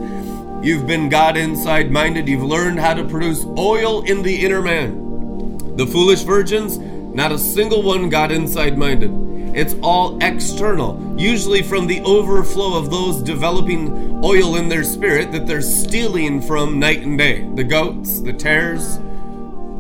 You've 0.62 0.86
been 0.86 1.10
God 1.10 1.38
inside 1.38 1.90
minded, 1.92 2.28
you've 2.28 2.44
learned 2.44 2.80
how 2.80 2.94
to 2.94 3.04
produce 3.04 3.46
oil 3.58 4.02
in 4.04 4.22
the 4.22 4.46
inner 4.46 4.62
man. 4.62 5.76
The 5.76 5.88
foolish 5.88 6.24
virgins, 6.24 6.78
not 6.78 7.32
a 7.32 7.38
single 7.38 7.82
one 7.82 8.10
got 8.10 8.32
inside 8.32 8.78
minded. 8.78 9.29
It's 9.60 9.76
all 9.82 10.18
external, 10.24 10.98
usually 11.18 11.62
from 11.62 11.86
the 11.86 12.00
overflow 12.06 12.78
of 12.78 12.90
those 12.90 13.22
developing 13.22 14.24
oil 14.24 14.56
in 14.56 14.70
their 14.70 14.86
spirit 14.86 15.34
that 15.34 15.48
they're 15.48 15.62
stealing 15.62 16.42
from 16.42 16.80
night 16.80 17.02
and 17.02 17.18
day. 17.18 17.46
The 17.56 17.66
goats, 17.66 18.22
the 18.22 18.32
tares, 18.32 19.00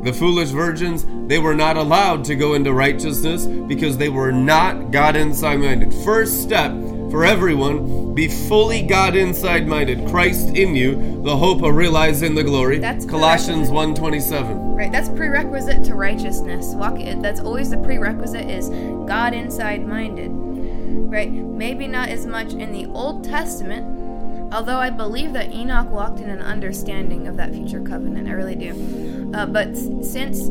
the 0.04 0.12
foolish 0.12 0.50
virgins, 0.50 1.06
they 1.30 1.40
were 1.40 1.56
not 1.56 1.78
allowed 1.78 2.26
to 2.26 2.36
go 2.36 2.56
into 2.56 2.74
righteousness 2.74 3.46
because 3.46 3.98
they 3.98 4.10
were 4.10 4.34
not 4.34 4.92
God 4.92 5.16
inside 5.16 5.62
minded. 5.62 5.94
First 6.04 6.42
step 6.42 6.74
for 7.10 7.26
everyone 7.26 8.14
be 8.14 8.28
fully 8.28 8.82
God 8.82 9.16
inside 9.16 9.68
minded. 9.68 10.08
Christ 10.10 10.50
in 10.50 10.76
you, 10.76 11.22
the 11.24 11.38
hope 11.38 11.64
of 11.64 11.76
realizing 11.76 12.36
the 12.36 12.44
glory. 12.44 12.80
That's 12.80 13.06
Colossians 13.06 13.70
1:27. 13.70 14.76
Right, 14.76 14.92
that's 14.92 15.10
prerequisite 15.10 15.84
to 15.86 15.96
righteousness. 15.96 16.74
Walk 16.76 16.98
that's 17.22 17.40
always 17.40 17.70
the 17.70 17.78
prerequisite 17.78 18.50
is 18.50 18.70
God 19.08 19.34
inside 19.34 19.88
minded. 19.88 20.32
Right? 20.32 21.32
Maybe 21.32 21.88
not 21.88 22.10
as 22.10 22.26
much 22.26 22.54
in 22.54 22.72
the 22.72 22.86
Old 22.88 23.24
Testament, 23.24 24.54
although 24.54 24.78
I 24.78 24.90
believe 24.90 25.34
that 25.34 25.54
Enoch 25.54 25.90
walked 25.90 26.20
in 26.20 26.30
an 26.30 26.42
understanding 26.42 27.28
of 27.28 27.38
that 27.38 27.54
future 27.54 27.82
covenant. 27.82 28.28
I 28.28 28.32
really 28.32 28.56
do. 28.56 29.32
Uh, 29.34 29.46
but 29.46 29.76
since 29.76 30.50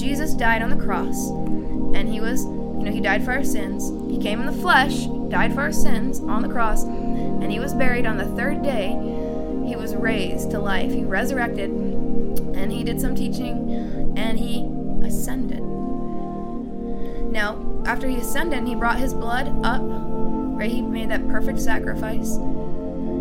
Jesus 0.00 0.34
died 0.34 0.62
on 0.62 0.70
the 0.70 0.76
cross 0.76 1.30
and 1.94 2.08
he 2.08 2.20
was, 2.20 2.44
you 2.44 2.82
know, 2.84 2.92
he 2.92 3.00
died 3.00 3.24
for 3.24 3.32
our 3.32 3.44
sins, 3.44 3.90
he 4.10 4.18
came 4.18 4.40
in 4.40 4.46
the 4.46 4.60
flesh, 4.62 5.06
died 5.32 5.54
for 5.54 5.62
our 5.62 5.72
sins 5.72 6.20
on 6.20 6.42
the 6.42 6.48
cross, 6.48 6.84
and 6.84 7.50
he 7.50 7.58
was 7.58 7.72
buried 7.72 8.04
on 8.04 8.18
the 8.18 8.26
third 8.36 8.62
day, 8.62 8.90
he 9.66 9.74
was 9.74 9.96
raised 9.96 10.50
to 10.50 10.58
life. 10.58 10.92
He 10.92 11.04
resurrected 11.04 11.70
and 11.70 12.70
he 12.70 12.84
did 12.84 13.00
some 13.00 13.14
teaching 13.14 14.12
and 14.18 14.38
he 14.38 14.68
ascended. 15.06 15.62
Now, 17.32 17.82
after 17.86 18.06
he 18.06 18.18
ascended 18.18 18.66
he 18.66 18.74
brought 18.74 18.98
his 18.98 19.14
blood 19.14 19.48
up, 19.64 19.80
right? 19.82 20.70
He 20.70 20.82
made 20.82 21.10
that 21.10 21.26
perfect 21.28 21.58
sacrifice. 21.58 22.36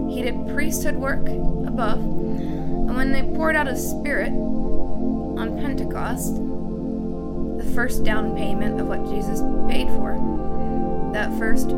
He 0.10 0.22
did 0.22 0.50
priesthood 0.54 0.96
work 0.96 1.26
above. 1.26 2.00
And 2.00 2.98
when 2.98 3.14
they 3.14 3.22
poured 3.24 3.56
out 3.56 3.68
his 3.68 3.90
spirit 3.90 4.34
on 4.34 5.58
Pentecost, 5.62 6.36
the 6.36 7.72
first 7.74 8.04
down 8.04 8.36
payment 8.36 8.82
of 8.82 8.88
what 8.88 9.06
Jesus 9.06 9.40
paid 9.70 9.88
for, 9.88 10.20
that 11.14 11.32
first 11.40 11.70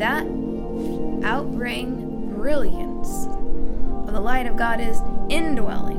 that 0.00 0.24
outrang 1.22 2.30
brilliance 2.34 3.26
of 4.08 4.14
the 4.14 4.20
light 4.20 4.46
of 4.46 4.56
God 4.56 4.80
is 4.80 4.98
indwelling. 5.28 5.98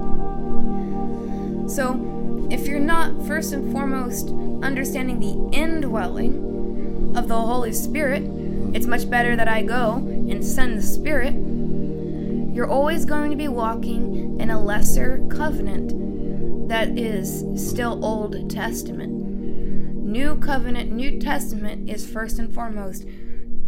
So, 1.69 2.47
if 2.49 2.67
you're 2.67 2.79
not 2.79 3.25
first 3.27 3.53
and 3.53 3.71
foremost 3.71 4.29
understanding 4.63 5.19
the 5.19 5.55
indwelling 5.55 7.13
of 7.15 7.27
the 7.27 7.39
Holy 7.39 7.73
Spirit, 7.73 8.23
it's 8.73 8.87
much 8.87 9.09
better 9.09 9.35
that 9.35 9.47
I 9.47 9.61
go 9.61 9.95
and 9.95 10.43
send 10.43 10.77
the 10.77 10.83
Spirit. 10.83 11.33
You're 12.53 12.69
always 12.69 13.05
going 13.05 13.29
to 13.31 13.37
be 13.37 13.47
walking 13.47 14.39
in 14.39 14.49
a 14.49 14.61
lesser 14.61 15.23
covenant 15.29 16.67
that 16.69 16.97
is 16.97 17.45
still 17.55 18.03
Old 18.03 18.49
Testament. 18.49 19.20
New 20.11 20.35
covenant, 20.35 20.91
New 20.91 21.21
Testament 21.21 21.89
is 21.89 22.05
first 22.05 22.37
and 22.37 22.53
foremost 22.53 23.05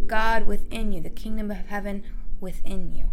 God 0.06 0.46
within 0.46 0.92
you, 0.92 1.00
the 1.00 1.08
kingdom 1.08 1.50
of 1.50 1.56
heaven 1.56 2.04
within 2.38 2.92
you. 2.92 3.06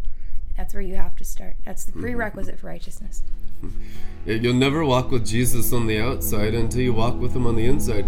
That's 0.58 0.74
where 0.74 0.84
you 0.84 0.96
have 0.96 1.16
to 1.16 1.24
start. 1.24 1.56
That's 1.64 1.86
the 1.86 1.94
prerequisite 1.94 2.60
for 2.60 2.68
righteousness. 2.68 3.24
Mm-hmm. 3.64 4.44
You'll 4.44 4.54
never 4.54 4.84
walk 4.84 5.12
with 5.12 5.26
Jesus 5.26 5.72
on 5.72 5.88
the 5.88 5.98
outside 5.98 6.54
until 6.54 6.82
you 6.82 6.92
walk 6.92 7.18
with 7.22 7.34
him 7.34 7.48
on 7.48 7.56
the 7.56 7.66
inside. 7.66 8.04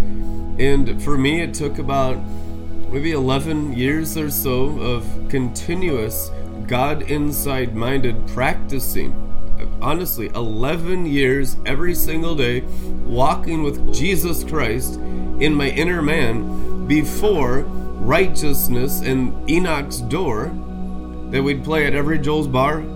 And 0.59 1.01
for 1.01 1.17
me, 1.17 1.39
it 1.39 1.53
took 1.53 1.77
about 1.79 2.17
maybe 2.91 3.13
11 3.13 3.77
years 3.77 4.17
or 4.17 4.29
so 4.29 4.77
of 4.81 5.05
continuous 5.29 6.31
God 6.67 7.03
inside 7.03 7.75
minded 7.75 8.27
practicing. 8.27 9.15
Honestly, 9.81 10.29
11 10.35 11.05
years 11.05 11.55
every 11.65 11.95
single 11.95 12.35
day 12.35 12.59
walking 13.05 13.63
with 13.63 13.93
Jesus 13.93 14.43
Christ 14.43 14.99
in 15.39 15.53
my 15.53 15.69
inner 15.69 16.01
man 16.01 16.87
before 16.87 17.61
righteousness 17.61 19.01
and 19.01 19.49
Enoch's 19.49 20.01
door 20.01 20.51
that 21.31 21.41
we'd 21.41 21.63
play 21.63 21.85
at 21.85 21.93
every 21.93 22.19
Joel's 22.19 22.47
bar. 22.47 22.83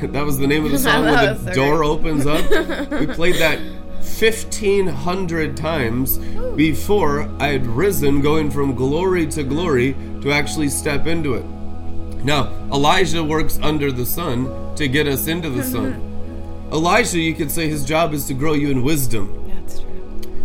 That 0.00 0.24
was 0.24 0.38
the 0.38 0.46
name 0.46 0.64
of 0.64 0.70
the 0.70 0.78
song 0.88 1.04
where 1.04 1.34
the 1.34 1.44
so 1.44 1.52
door 1.52 1.76
great. 1.78 1.88
opens 1.88 2.26
up. 2.26 2.90
we 2.90 3.06
played 3.06 3.34
that 3.34 3.58
1500 3.58 5.56
times 5.58 6.16
before 6.56 7.28
I 7.38 7.48
had 7.48 7.66
risen, 7.66 8.22
going 8.22 8.50
from 8.50 8.74
glory 8.74 9.26
to 9.26 9.42
glory 9.42 9.94
to 10.22 10.32
actually 10.32 10.70
step 10.70 11.06
into 11.06 11.34
it. 11.34 11.44
Now, 12.24 12.46
Elijah 12.72 13.22
works 13.22 13.58
under 13.62 13.92
the 13.92 14.06
sun 14.06 14.74
to 14.76 14.88
get 14.88 15.06
us 15.06 15.26
into 15.26 15.50
the 15.50 15.62
sun. 15.62 16.06
Elijah, 16.72 17.18
you 17.18 17.34
could 17.34 17.50
say 17.50 17.68
his 17.68 17.84
job 17.84 18.14
is 18.14 18.26
to 18.26 18.34
grow 18.34 18.52
you 18.52 18.70
in 18.70 18.82
wisdom. 18.82 19.39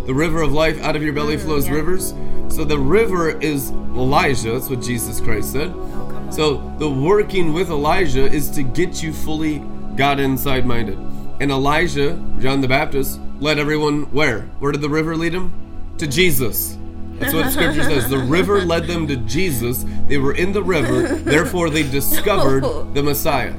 The 0.05 0.13
river 0.13 0.41
of 0.41 0.51
life, 0.51 0.81
out 0.81 0.95
of 0.95 1.03
your 1.03 1.13
belly 1.13 1.37
mm, 1.37 1.41
flows 1.41 1.67
yeah. 1.67 1.73
rivers. 1.73 2.13
So 2.49 2.63
the 2.63 2.79
river 2.79 3.31
is 3.41 3.71
Elijah. 3.71 4.51
That's 4.51 4.69
what 4.69 4.81
Jesus 4.81 5.19
Christ 5.19 5.51
said. 5.51 5.71
Oh. 5.73 6.29
So 6.31 6.75
the 6.77 6.89
working 6.89 7.53
with 7.53 7.69
Elijah 7.69 8.25
is 8.25 8.49
to 8.51 8.63
get 8.63 9.01
you 9.01 9.13
fully 9.13 9.59
God 9.95 10.19
inside 10.19 10.65
minded. 10.65 10.97
And 11.39 11.51
Elijah, 11.51 12.21
John 12.39 12.61
the 12.61 12.67
Baptist, 12.67 13.19
led 13.39 13.59
everyone 13.59 14.03
where? 14.11 14.41
Where 14.59 14.71
did 14.71 14.81
the 14.81 14.89
river 14.89 15.15
lead 15.17 15.33
him? 15.33 15.51
To 15.97 16.07
Jesus. 16.07 16.77
That's 17.17 17.33
what 17.33 17.51
scripture 17.51 17.83
says. 17.83 18.09
The 18.09 18.17
river 18.17 18.61
led 18.61 18.87
them 18.87 19.07
to 19.07 19.15
Jesus. 19.15 19.85
They 20.07 20.17
were 20.17 20.33
in 20.33 20.51
the 20.51 20.63
river, 20.63 21.15
therefore 21.15 21.69
they 21.69 21.83
discovered 21.83 22.63
oh. 22.63 22.83
the 22.93 23.03
Messiah. 23.03 23.53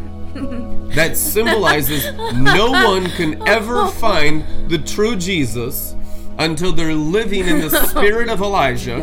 That 0.94 1.16
symbolizes 1.16 2.12
no 2.34 2.70
one 2.70 3.06
can 3.10 3.46
ever 3.48 3.88
find 3.88 4.70
the 4.70 4.78
true 4.78 5.16
Jesus 5.16 5.96
until 6.38 6.72
they're 6.72 6.94
living 6.94 7.46
in 7.46 7.60
the 7.60 7.86
spirit 7.86 8.28
of 8.28 8.40
Elijah, 8.40 9.00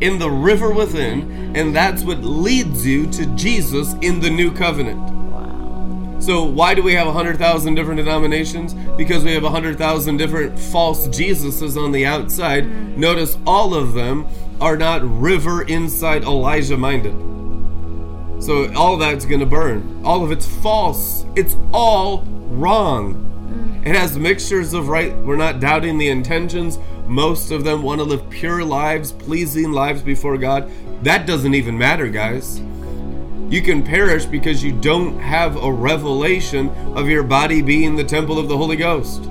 in 0.00 0.18
the 0.18 0.30
river 0.30 0.72
within, 0.72 1.56
and 1.56 1.74
that's 1.74 2.02
what 2.02 2.18
leads 2.22 2.86
you 2.86 3.06
to 3.12 3.26
Jesus 3.36 3.94
in 4.02 4.20
the 4.20 4.30
new 4.30 4.50
covenant. 4.50 4.98
Wow. 5.00 6.16
So 6.20 6.44
why 6.44 6.74
do 6.74 6.82
we 6.82 6.94
have 6.94 7.06
100,000 7.06 7.74
different 7.74 7.98
denominations? 7.98 8.74
Because 8.96 9.22
we 9.24 9.32
have 9.32 9.44
100,000 9.44 10.16
different 10.16 10.58
false 10.58 11.06
Jesuses 11.08 11.76
on 11.76 11.92
the 11.92 12.04
outside. 12.04 12.64
Mm-hmm. 12.64 13.00
Notice 13.00 13.38
all 13.46 13.74
of 13.74 13.92
them 13.94 14.26
are 14.60 14.76
not 14.76 15.02
river 15.04 15.62
inside 15.62 16.24
Elijah 16.24 16.76
minded. 16.76 17.14
So 18.42 18.72
all 18.74 18.96
that's 18.96 19.24
going 19.24 19.40
to 19.40 19.46
burn. 19.46 20.02
All 20.04 20.24
of 20.24 20.32
it's 20.32 20.46
false. 20.46 21.24
It's 21.36 21.56
all 21.72 22.24
wrong. 22.50 23.28
It 23.84 23.96
has 23.96 24.16
mixtures 24.16 24.74
of 24.74 24.88
right. 24.88 25.16
We're 25.16 25.36
not 25.36 25.58
doubting 25.58 25.98
the 25.98 26.08
intentions. 26.08 26.78
Most 27.06 27.50
of 27.50 27.64
them 27.64 27.82
want 27.82 28.00
to 28.00 28.04
live 28.04 28.30
pure 28.30 28.64
lives, 28.64 29.10
pleasing 29.10 29.72
lives 29.72 30.02
before 30.02 30.38
God. 30.38 30.70
That 31.02 31.26
doesn't 31.26 31.54
even 31.54 31.76
matter, 31.76 32.08
guys. 32.08 32.60
You 33.50 33.60
can 33.60 33.82
perish 33.82 34.24
because 34.24 34.62
you 34.62 34.72
don't 34.72 35.18
have 35.18 35.56
a 35.56 35.70
revelation 35.70 36.68
of 36.96 37.08
your 37.08 37.24
body 37.24 37.60
being 37.60 37.96
the 37.96 38.04
temple 38.04 38.38
of 38.38 38.48
the 38.48 38.56
Holy 38.56 38.76
Ghost. 38.76 39.24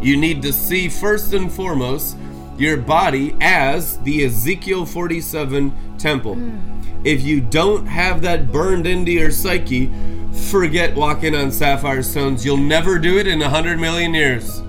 You 0.00 0.16
need 0.16 0.42
to 0.42 0.52
see 0.52 0.88
first 0.88 1.32
and 1.32 1.52
foremost 1.52 2.16
your 2.56 2.76
body 2.76 3.36
as 3.40 3.98
the 4.00 4.24
Ezekiel 4.24 4.86
47 4.86 5.96
temple. 5.98 6.34
Hmm. 6.34 7.06
If 7.06 7.22
you 7.22 7.42
don't 7.42 7.86
have 7.86 8.22
that 8.22 8.50
burned 8.50 8.86
into 8.86 9.12
your 9.12 9.30
psyche, 9.30 9.92
forget 10.34 10.94
walking 10.94 11.34
on 11.34 11.50
sapphire 11.50 12.02
stones. 12.02 12.44
You'll 12.44 12.56
never 12.56 12.98
do 12.98 13.18
it 13.18 13.26
in 13.26 13.42
a 13.42 13.48
hundred 13.48 13.78
million 13.78 14.14
years. 14.14 14.62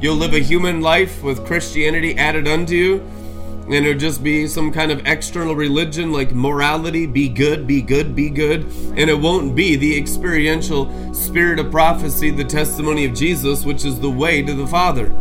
You'll 0.00 0.16
live 0.16 0.34
a 0.34 0.40
human 0.40 0.80
life 0.80 1.22
with 1.22 1.46
Christianity 1.46 2.16
added 2.18 2.48
unto 2.48 2.74
you, 2.74 3.00
and 3.66 3.74
it'll 3.74 3.98
just 3.98 4.24
be 4.24 4.48
some 4.48 4.72
kind 4.72 4.90
of 4.90 5.06
external 5.06 5.54
religion 5.54 6.12
like 6.12 6.32
morality 6.32 7.06
be 7.06 7.28
good, 7.28 7.66
be 7.66 7.80
good, 7.80 8.16
be 8.16 8.28
good. 8.28 8.64
And 8.96 9.08
it 9.08 9.18
won't 9.18 9.54
be 9.54 9.76
the 9.76 9.96
experiential 9.96 11.14
spirit 11.14 11.60
of 11.60 11.70
prophecy, 11.70 12.30
the 12.30 12.44
testimony 12.44 13.04
of 13.04 13.14
Jesus, 13.14 13.64
which 13.64 13.84
is 13.84 14.00
the 14.00 14.10
way 14.10 14.42
to 14.42 14.54
the 14.54 14.66
Father. 14.66 15.14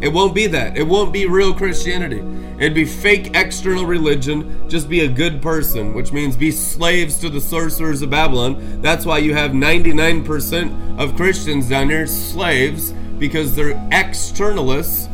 It 0.00 0.12
won't 0.12 0.34
be 0.34 0.46
that. 0.48 0.76
It 0.76 0.86
won't 0.86 1.12
be 1.12 1.26
real 1.26 1.54
Christianity. 1.54 2.22
It'd 2.58 2.74
be 2.74 2.84
fake 2.84 3.30
external 3.34 3.86
religion. 3.86 4.68
Just 4.68 4.88
be 4.88 5.00
a 5.00 5.08
good 5.08 5.42
person, 5.42 5.94
which 5.94 6.12
means 6.12 6.36
be 6.36 6.50
slaves 6.50 7.18
to 7.20 7.28
the 7.28 7.40
sorcerers 7.40 8.02
of 8.02 8.10
Babylon. 8.10 8.80
That's 8.82 9.06
why 9.06 9.18
you 9.18 9.34
have 9.34 9.52
99% 9.52 10.98
of 10.98 11.16
Christians 11.16 11.68
down 11.68 11.90
here 11.90 12.06
slaves 12.06 12.92
because 13.18 13.54
they're 13.54 13.74
externalists, 13.90 15.10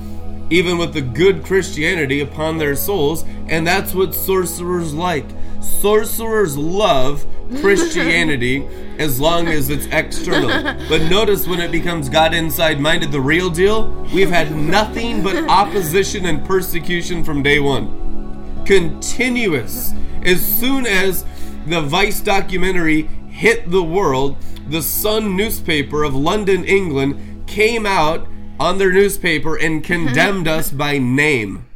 even 0.50 0.78
with 0.78 0.94
the 0.94 1.00
good 1.00 1.44
Christianity 1.44 2.20
upon 2.20 2.58
their 2.58 2.74
souls. 2.74 3.24
And 3.48 3.66
that's 3.66 3.94
what 3.94 4.14
sorcerers 4.14 4.94
like. 4.94 5.26
Sorcerers 5.60 6.56
love 6.56 7.24
Christianity 7.60 8.66
as 8.98 9.20
long 9.20 9.48
as 9.48 9.70
it's 9.70 9.86
external. 9.86 10.48
But 10.88 11.10
notice 11.10 11.46
when 11.46 11.60
it 11.60 11.70
becomes 11.70 12.08
God 12.08 12.34
inside 12.34 12.80
minded, 12.80 13.12
the 13.12 13.20
real 13.20 13.50
deal, 13.50 13.90
we've 14.12 14.30
had 14.30 14.54
nothing 14.54 15.22
but 15.22 15.36
opposition 15.48 16.26
and 16.26 16.44
persecution 16.44 17.24
from 17.24 17.42
day 17.42 17.58
one. 17.58 18.64
Continuous. 18.64 19.92
As 20.22 20.44
soon 20.44 20.86
as 20.86 21.24
the 21.66 21.80
Vice 21.80 22.20
documentary 22.20 23.02
hit 23.28 23.70
the 23.70 23.82
world, 23.82 24.36
the 24.68 24.82
Sun 24.82 25.36
newspaper 25.36 26.04
of 26.04 26.14
London, 26.14 26.64
England 26.64 27.44
came 27.46 27.86
out 27.86 28.28
on 28.60 28.78
their 28.78 28.92
newspaper 28.92 29.56
and 29.56 29.82
condemned 29.82 30.46
us 30.46 30.70
by 30.70 30.98
name 30.98 31.66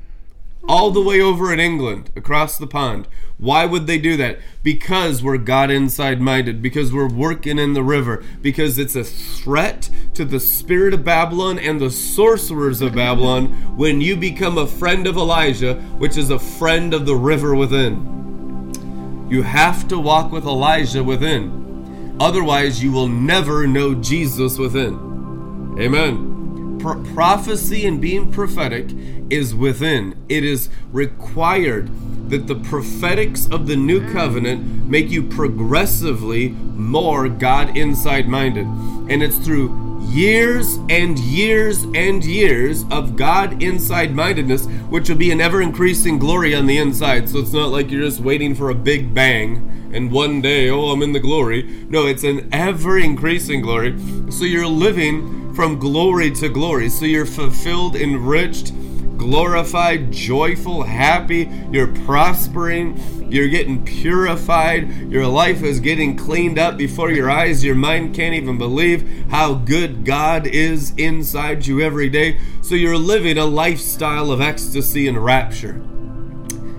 all 0.68 0.90
the 0.90 1.00
way 1.00 1.20
over 1.20 1.52
in 1.52 1.60
England, 1.60 2.10
across 2.16 2.58
the 2.58 2.66
pond. 2.66 3.06
Why 3.38 3.66
would 3.66 3.87
they 3.87 3.99
do 3.99 4.16
that? 4.16 4.38
Because 4.62 5.22
we're 5.22 5.37
God 5.37 5.70
inside 5.70 6.22
minded, 6.22 6.62
because 6.62 6.90
we're 6.92 7.09
working 7.09 7.59
in 7.59 7.75
the 7.75 7.83
river, 7.83 8.25
because 8.40 8.79
it's 8.79 8.96
a 8.96 9.05
threat 9.05 9.90
to 10.14 10.25
the 10.25 10.40
spirit 10.40 10.94
of 10.94 11.05
Babylon 11.05 11.59
and 11.59 11.79
the 11.79 11.90
sorcerers 11.90 12.81
of 12.81 12.94
Babylon 12.94 13.77
when 13.77 14.01
you 14.01 14.16
become 14.16 14.57
a 14.57 14.66
friend 14.66 15.07
of 15.07 15.18
Elijah, 15.18 15.75
which 15.99 16.16
is 16.16 16.31
a 16.31 16.38
friend 16.38 16.94
of 16.94 17.05
the 17.05 17.14
river 17.14 17.55
within. 17.55 19.27
You 19.31 19.42
have 19.42 19.87
to 19.88 19.99
walk 19.99 20.33
with 20.33 20.44
Elijah 20.44 21.05
within. 21.05 22.16
Otherwise, 22.18 22.83
you 22.83 22.90
will 22.90 23.09
never 23.09 23.66
know 23.66 23.94
Jesus 23.94 24.57
within. 24.57 25.75
Amen. 25.79 26.79
Pro- 26.79 27.03
prophecy 27.12 27.87
and 27.87 28.01
being 28.01 28.33
prophetic 28.33 28.88
is 29.29 29.55
within. 29.55 30.25
It 30.31 30.42
is 30.42 30.70
required 30.90 31.90
that 32.28 32.46
the 32.46 32.54
prophetics 32.54 33.48
of 33.50 33.66
the 33.66 33.76
new 33.76 34.00
mm. 34.00 34.12
covenant 34.12 34.88
make 34.88 35.10
you 35.10 35.22
progressively 35.22 36.50
more 36.50 37.28
God 37.28 37.76
inside 37.76 38.28
minded. 38.28 38.66
And 38.66 39.22
it's 39.22 39.36
through 39.36 40.00
years 40.02 40.76
and 40.88 41.18
years 41.18 41.82
and 41.94 42.24
years 42.24 42.84
of 42.90 43.16
God 43.16 43.62
inside 43.62 44.14
mindedness, 44.14 44.66
which 44.88 45.08
will 45.08 45.16
be 45.16 45.30
an 45.30 45.40
ever 45.40 45.60
increasing 45.62 46.18
glory 46.18 46.54
on 46.54 46.66
the 46.66 46.78
inside. 46.78 47.28
So 47.28 47.38
it's 47.38 47.52
not 47.52 47.70
like 47.70 47.90
you're 47.90 48.02
just 48.02 48.20
waiting 48.20 48.54
for 48.54 48.70
a 48.70 48.74
big 48.74 49.14
bang 49.14 49.72
and 49.92 50.12
one 50.12 50.42
day, 50.42 50.68
oh, 50.68 50.90
I'm 50.90 51.00
in 51.00 51.12
the 51.12 51.20
glory. 51.20 51.62
No, 51.88 52.06
it's 52.06 52.22
an 52.24 52.50
ever 52.52 52.98
increasing 52.98 53.62
glory. 53.62 53.98
So 54.30 54.44
you're 54.44 54.66
living 54.66 55.54
from 55.54 55.78
glory 55.78 56.30
to 56.32 56.50
glory. 56.50 56.90
So 56.90 57.06
you're 57.06 57.24
fulfilled, 57.24 57.96
enriched, 57.96 58.72
glorified, 59.16 60.12
joyful, 60.12 60.83
happy. 60.83 61.50
You're 61.70 61.94
prospering. 62.05 63.31
You're 63.31 63.48
getting 63.48 63.85
purified. 63.85 65.11
Your 65.11 65.26
life 65.26 65.62
is 65.62 65.81
getting 65.81 66.16
cleaned 66.16 66.59
up 66.59 66.76
before 66.76 67.11
your 67.11 67.31
eyes. 67.31 67.64
Your 67.64 67.74
mind 67.74 68.14
can't 68.14 68.35
even 68.35 68.59
believe 68.59 69.26
how 69.31 69.55
good 69.55 70.05
God 70.05 70.46
is 70.46 70.92
inside 70.96 71.66
you 71.66 71.81
every 71.81 72.09
day. 72.09 72.38
So 72.62 72.74
you're 72.74 72.98
living 72.98 73.38
a 73.38 73.44
lifestyle 73.44 74.31
of 74.31 74.40
ecstasy 74.40 75.09
and 75.09 75.22
rapture. 75.24 75.83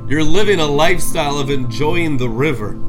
You're 0.08 0.24
living 0.24 0.60
a 0.60 0.68
lifestyle 0.68 1.38
of 1.38 1.50
enjoying 1.50 2.18
the 2.18 2.30
river. 2.30 2.80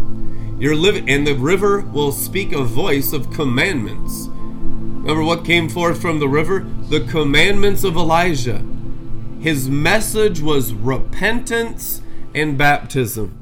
You're 0.60 0.76
living, 0.76 1.08
and 1.08 1.26
the 1.26 1.34
river 1.34 1.80
will 1.80 2.12
speak 2.12 2.52
a 2.52 2.62
voice 2.62 3.12
of 3.12 3.32
commandments. 3.32 4.28
Remember 4.28 5.24
what 5.24 5.44
came 5.44 5.68
forth 5.68 6.00
from 6.00 6.18
the 6.18 6.28
river? 6.28 6.66
The 6.90 7.00
commandments 7.00 7.82
of 7.82 7.96
Elijah. 7.96 8.62
His 9.40 9.68
message 9.68 10.40
was 10.40 10.72
repentance 10.74 12.02
and 12.34 12.58
baptism. 12.58 13.34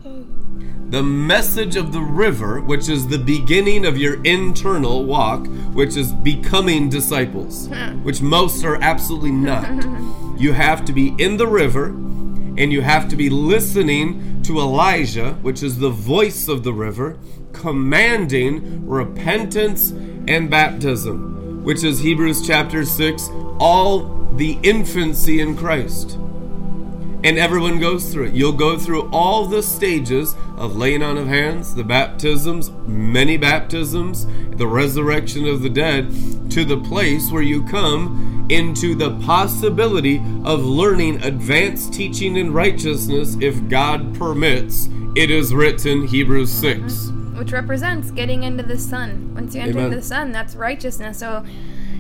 The 0.90 1.02
message 1.02 1.74
of 1.74 1.92
the 1.92 2.00
river, 2.00 2.60
which 2.60 2.88
is 2.88 3.08
the 3.08 3.18
beginning 3.18 3.84
of 3.84 3.98
your 3.98 4.22
internal 4.22 5.04
walk, 5.04 5.46
which 5.72 5.96
is 5.96 6.12
becoming 6.12 6.88
disciples, 6.88 7.68
which 8.02 8.20
most 8.20 8.64
are 8.64 8.76
absolutely 8.82 9.32
not. 9.32 9.66
You 10.36 10.52
have 10.52 10.84
to 10.84 10.92
be 10.92 11.14
in 11.16 11.38
the 11.38 11.46
river 11.46 11.86
and 11.86 12.70
you 12.70 12.82
have 12.82 13.08
to 13.08 13.16
be 13.16 13.30
listening 13.30 14.42
to 14.42 14.58
Elijah, 14.58 15.32
which 15.40 15.62
is 15.62 15.78
the 15.78 15.88
voice 15.88 16.46
of 16.46 16.62
the 16.62 16.74
river, 16.74 17.18
commanding 17.52 18.86
repentance 18.86 19.92
and 20.28 20.50
baptism, 20.50 21.45
which 21.66 21.82
is 21.82 21.98
Hebrews 21.98 22.46
chapter 22.46 22.84
6, 22.84 23.28
all 23.58 24.04
the 24.36 24.56
infancy 24.62 25.40
in 25.40 25.56
Christ. 25.56 26.12
And 26.12 27.38
everyone 27.38 27.80
goes 27.80 28.12
through 28.12 28.26
it. 28.26 28.34
You'll 28.34 28.52
go 28.52 28.78
through 28.78 29.10
all 29.10 29.46
the 29.46 29.64
stages 29.64 30.36
of 30.56 30.76
laying 30.76 31.02
on 31.02 31.18
of 31.18 31.26
hands, 31.26 31.74
the 31.74 31.82
baptisms, 31.82 32.70
many 32.86 33.36
baptisms, 33.36 34.28
the 34.56 34.68
resurrection 34.68 35.48
of 35.48 35.60
the 35.60 35.68
dead, 35.68 36.08
to 36.52 36.64
the 36.64 36.80
place 36.82 37.32
where 37.32 37.42
you 37.42 37.66
come 37.66 38.46
into 38.48 38.94
the 38.94 39.18
possibility 39.22 40.18
of 40.44 40.64
learning 40.64 41.20
advanced 41.24 41.92
teaching 41.92 42.36
in 42.36 42.52
righteousness 42.52 43.36
if 43.40 43.68
God 43.68 44.14
permits. 44.14 44.88
It 45.16 45.32
is 45.32 45.52
written, 45.52 46.06
Hebrews 46.06 46.52
6. 46.52 47.15
Which 47.36 47.52
represents 47.52 48.10
getting 48.10 48.42
into 48.42 48.62
the 48.62 48.78
sun. 48.78 49.34
Once 49.34 49.54
you 49.54 49.60
enter 49.60 49.78
Amen. 49.78 49.90
the 49.90 50.02
sun, 50.02 50.32
that's 50.32 50.56
righteousness. 50.56 51.18
So, 51.18 51.44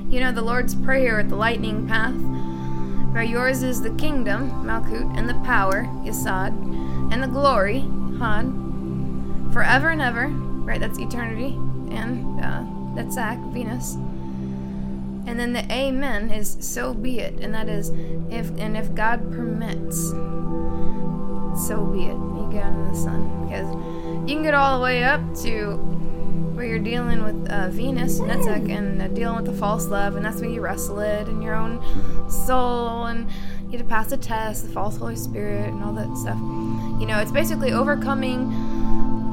you 0.08 0.20
know, 0.20 0.32
the 0.32 0.42
Lord's 0.42 0.74
Prayer, 0.74 1.20
at 1.20 1.28
the 1.28 1.36
lightning 1.36 1.86
path, 1.86 2.14
where 3.12 3.22
yours 3.22 3.62
is 3.62 3.80
the 3.82 3.90
kingdom, 3.90 4.50
Malkut, 4.64 5.16
and 5.16 5.28
the 5.28 5.34
power, 5.44 5.84
Yesod, 6.04 6.52
and 7.12 7.22
the 7.22 7.28
glory, 7.28 7.80
Hod, 8.18 8.44
forever 9.52 9.90
and 9.90 10.02
ever, 10.02 10.28
right? 10.28 10.80
That's 10.80 10.98
eternity, 10.98 11.54
and 11.94 12.40
uh, 12.44 12.64
that's 12.94 13.14
Zach, 13.14 13.38
Venus. 13.54 13.94
And 15.26 15.40
then 15.40 15.52
the 15.52 15.64
Amen 15.72 16.30
is 16.30 16.56
so 16.60 16.92
be 16.94 17.20
it, 17.20 17.40
and 17.40 17.54
that 17.54 17.68
is 17.68 17.90
if 18.30 18.50
and 18.58 18.76
if 18.76 18.94
God 18.94 19.32
permits, 19.32 19.96
so 21.66 21.86
be 21.92 22.04
it. 22.04 22.14
You 22.14 22.48
get 22.52 22.66
into 22.66 22.90
the 22.90 22.96
sun 22.96 23.46
because 23.46 23.66
you 24.26 24.34
can 24.34 24.42
get 24.42 24.54
all 24.54 24.78
the 24.78 24.82
way 24.82 25.04
up 25.04 25.20
to 25.42 25.76
where 26.54 26.64
you're 26.64 26.78
dealing 26.78 27.22
with 27.22 27.48
uh, 27.50 27.68
Venus, 27.68 28.18
Netzach, 28.18 28.68
and 28.70 29.00
uh, 29.00 29.08
dealing 29.08 29.36
with 29.36 29.44
the 29.44 29.52
false 29.52 29.86
love, 29.86 30.16
and 30.16 30.24
that's 30.24 30.40
where 30.40 30.50
you 30.50 30.60
wrestle 30.60 30.98
it 31.00 31.28
in 31.28 31.40
your 31.40 31.54
own 31.54 31.80
soul, 32.28 33.04
and 33.04 33.30
you 33.66 33.78
have 33.78 33.82
to 33.82 33.84
pass 33.84 34.08
the 34.08 34.16
test, 34.16 34.66
the 34.66 34.72
false 34.72 34.96
Holy 34.96 35.16
Spirit, 35.16 35.68
and 35.68 35.84
all 35.84 35.92
that 35.92 36.16
stuff. 36.16 36.38
You 37.00 37.06
know, 37.06 37.20
it's 37.20 37.30
basically 37.30 37.72
overcoming 37.72 38.50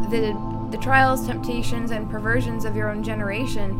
the 0.09 0.37
the 0.69 0.77
trials, 0.79 1.25
temptations, 1.27 1.91
and 1.91 2.09
perversions 2.09 2.65
of 2.65 2.75
your 2.75 2.89
own 2.89 3.03
generation, 3.03 3.79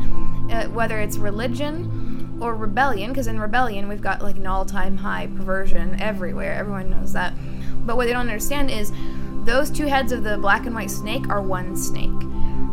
uh, 0.50 0.66
whether 0.66 1.00
it's 1.00 1.16
religion 1.18 2.38
or 2.40 2.54
rebellion. 2.54 3.10
Because 3.10 3.26
in 3.26 3.38
rebellion, 3.38 3.88
we've 3.88 4.00
got 4.00 4.22
like 4.22 4.36
an 4.36 4.46
all-time 4.46 4.96
high 4.96 5.26
perversion 5.26 6.00
everywhere. 6.00 6.54
Everyone 6.54 6.90
knows 6.90 7.12
that. 7.12 7.34
But 7.84 7.96
what 7.96 8.06
they 8.06 8.12
don't 8.12 8.28
understand 8.28 8.70
is 8.70 8.92
those 9.44 9.70
two 9.70 9.86
heads 9.86 10.12
of 10.12 10.24
the 10.24 10.38
black 10.38 10.66
and 10.66 10.74
white 10.74 10.90
snake 10.90 11.28
are 11.28 11.42
one 11.42 11.76
snake. 11.76 12.18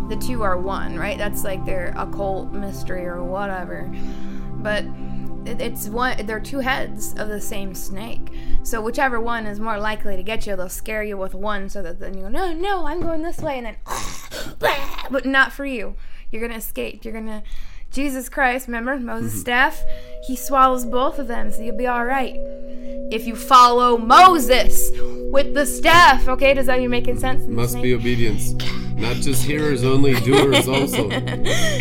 The 0.09 0.15
two 0.15 0.41
are 0.41 0.57
one, 0.57 0.97
right? 0.97 1.17
That's 1.17 1.43
like 1.43 1.63
their 1.65 1.93
occult 1.97 2.51
mystery 2.51 3.05
or 3.05 3.23
whatever. 3.23 3.89
But 4.55 4.85
it's 5.45 5.87
one 5.87 6.25
they're 6.25 6.39
two 6.39 6.59
heads 6.59 7.13
of 7.17 7.27
the 7.27 7.41
same 7.41 7.73
snake 7.73 8.31
so 8.63 8.79
whichever 8.79 9.19
one 9.19 9.47
is 9.47 9.59
more 9.59 9.79
likely 9.79 10.15
to 10.15 10.21
get 10.21 10.45
you 10.45 10.55
they'll 10.55 10.69
scare 10.69 11.03
you 11.03 11.17
with 11.17 11.33
one 11.33 11.67
so 11.67 11.81
that 11.81 11.99
then 11.99 12.13
you 12.15 12.21
go 12.21 12.29
no 12.29 12.53
no 12.53 12.85
i'm 12.85 13.01
going 13.01 13.23
this 13.23 13.39
way 13.39 13.57
and 13.57 13.65
then 13.65 13.75
but 15.09 15.25
not 15.25 15.51
for 15.51 15.65
you 15.65 15.95
you're 16.29 16.41
gonna 16.41 16.57
escape 16.57 17.03
you're 17.03 17.13
gonna 17.13 17.41
jesus 17.89 18.29
christ 18.29 18.67
remember 18.67 18.99
moses 18.99 19.31
mm-hmm. 19.31 19.41
staff 19.41 19.83
he 20.27 20.35
swallows 20.35 20.85
both 20.85 21.17
of 21.17 21.27
them 21.27 21.51
so 21.51 21.61
you'll 21.61 21.75
be 21.75 21.87
all 21.87 22.05
right 22.05 22.35
if 23.11 23.27
you 23.27 23.35
follow 23.35 23.97
moses 23.97 24.91
with 25.31 25.53
the 25.53 25.65
staff 25.65 26.27
okay 26.27 26.53
does 26.53 26.65
that 26.65 26.81
you 26.81 26.89
making 26.89 27.19
sense 27.19 27.45
Must 27.47 27.81
be 27.81 27.93
obedience. 27.93 28.53
Not 29.01 29.15
just 29.15 29.43
hearers 29.43 29.83
only, 29.83 30.13
doers 30.19 30.67
also. 30.67 31.09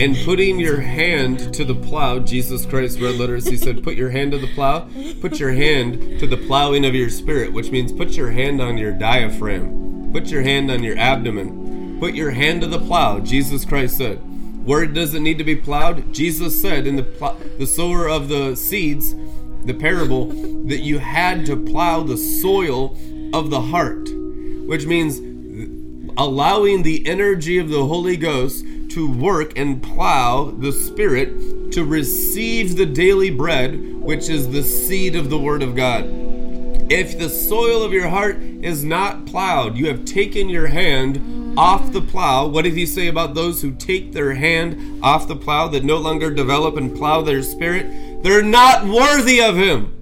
And 0.00 0.16
putting 0.24 0.58
your 0.58 0.80
hand 0.80 1.52
to 1.52 1.64
the 1.64 1.74
plow, 1.74 2.18
Jesus 2.18 2.64
Christ 2.64 2.98
red 2.98 3.16
letters, 3.16 3.46
he 3.46 3.58
said, 3.58 3.84
Put 3.84 3.96
your 3.96 4.08
hand 4.08 4.32
to 4.32 4.38
the 4.38 4.46
plow, 4.54 4.88
put 5.20 5.38
your 5.38 5.52
hand 5.52 6.18
to 6.20 6.26
the 6.26 6.38
plowing 6.38 6.86
of 6.86 6.94
your 6.94 7.10
spirit, 7.10 7.52
which 7.52 7.70
means 7.70 7.92
put 7.92 8.12
your 8.12 8.30
hand 8.30 8.62
on 8.62 8.78
your 8.78 8.92
diaphragm, 8.92 10.10
put 10.12 10.28
your 10.28 10.40
hand 10.40 10.70
on 10.70 10.82
your 10.82 10.96
abdomen, 10.96 12.00
put 12.00 12.14
your 12.14 12.30
hand 12.30 12.62
to 12.62 12.66
the 12.66 12.78
plow, 12.78 13.20
Jesus 13.20 13.66
Christ 13.66 13.98
said. 13.98 14.18
Where 14.64 14.86
does 14.86 15.12
it 15.12 15.20
need 15.20 15.36
to 15.38 15.44
be 15.44 15.56
plowed? 15.56 16.14
Jesus 16.14 16.58
said 16.58 16.86
in 16.86 16.96
the 16.96 17.02
plow, 17.02 17.36
the 17.58 17.66
sower 17.66 18.08
of 18.08 18.28
the 18.28 18.54
seeds, 18.54 19.14
the 19.64 19.74
parable, 19.74 20.26
that 20.66 20.80
you 20.80 20.98
had 20.98 21.46
to 21.46 21.56
plow 21.56 22.02
the 22.02 22.16
soil 22.16 22.96
of 23.32 23.50
the 23.50 23.60
heart, 23.60 24.08
which 24.66 24.86
means 24.86 25.18
allowing 26.16 26.82
the 26.82 27.06
energy 27.06 27.58
of 27.58 27.68
the 27.68 27.86
Holy 27.86 28.16
Ghost 28.16 28.64
to 28.90 29.10
work 29.10 29.52
and 29.56 29.82
plow 29.82 30.50
the 30.50 30.72
Spirit 30.72 31.72
to 31.72 31.84
receive 31.84 32.76
the 32.76 32.86
daily 32.86 33.30
bread, 33.30 33.78
which 34.00 34.28
is 34.28 34.50
the 34.50 34.62
seed 34.62 35.14
of 35.14 35.30
the 35.30 35.38
Word 35.38 35.62
of 35.62 35.76
God. 35.76 36.04
If 36.90 37.18
the 37.18 37.28
soil 37.28 37.84
of 37.84 37.92
your 37.92 38.08
heart 38.08 38.38
is 38.38 38.82
not 38.82 39.24
plowed, 39.24 39.76
you 39.76 39.86
have 39.86 40.04
taken 40.04 40.48
your 40.48 40.66
hand 40.66 41.56
off 41.56 41.92
the 41.92 42.00
plow. 42.00 42.48
What 42.48 42.62
did 42.62 42.74
he 42.74 42.84
say 42.84 43.06
about 43.06 43.34
those 43.34 43.62
who 43.62 43.70
take 43.70 44.12
their 44.12 44.34
hand 44.34 45.00
off 45.02 45.28
the 45.28 45.36
plow 45.36 45.68
that 45.68 45.84
no 45.84 45.98
longer 45.98 46.30
develop 46.32 46.76
and 46.76 46.96
plow 46.96 47.22
their 47.22 47.42
spirit? 47.44 47.86
They're 48.22 48.42
not 48.42 48.84
worthy 48.86 49.40
of 49.40 49.56
him. 49.56 49.96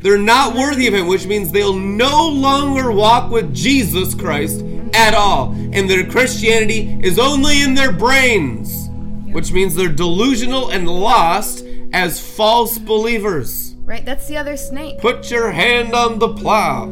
They're 0.00 0.16
not 0.16 0.54
worthy 0.54 0.86
of 0.86 0.94
him, 0.94 1.08
which 1.08 1.26
means 1.26 1.50
they'll 1.50 1.74
no 1.74 2.28
longer 2.28 2.92
walk 2.92 3.30
with 3.30 3.52
Jesus 3.52 4.14
Christ 4.14 4.64
at 4.94 5.12
all. 5.12 5.52
And 5.72 5.90
their 5.90 6.06
Christianity 6.08 6.98
is 7.02 7.18
only 7.18 7.62
in 7.62 7.74
their 7.74 7.90
brains, 7.90 8.88
which 9.32 9.50
means 9.50 9.74
they're 9.74 9.88
delusional 9.88 10.70
and 10.70 10.88
lost 10.88 11.64
as 11.92 12.20
false 12.20 12.78
believers. 12.78 13.74
right 13.84 14.04
that's 14.04 14.28
the 14.28 14.36
other 14.36 14.56
snake 14.56 14.98
Put 14.98 15.30
your 15.30 15.50
hand 15.50 15.94
on 15.94 16.18
the 16.18 16.34
plow. 16.34 16.86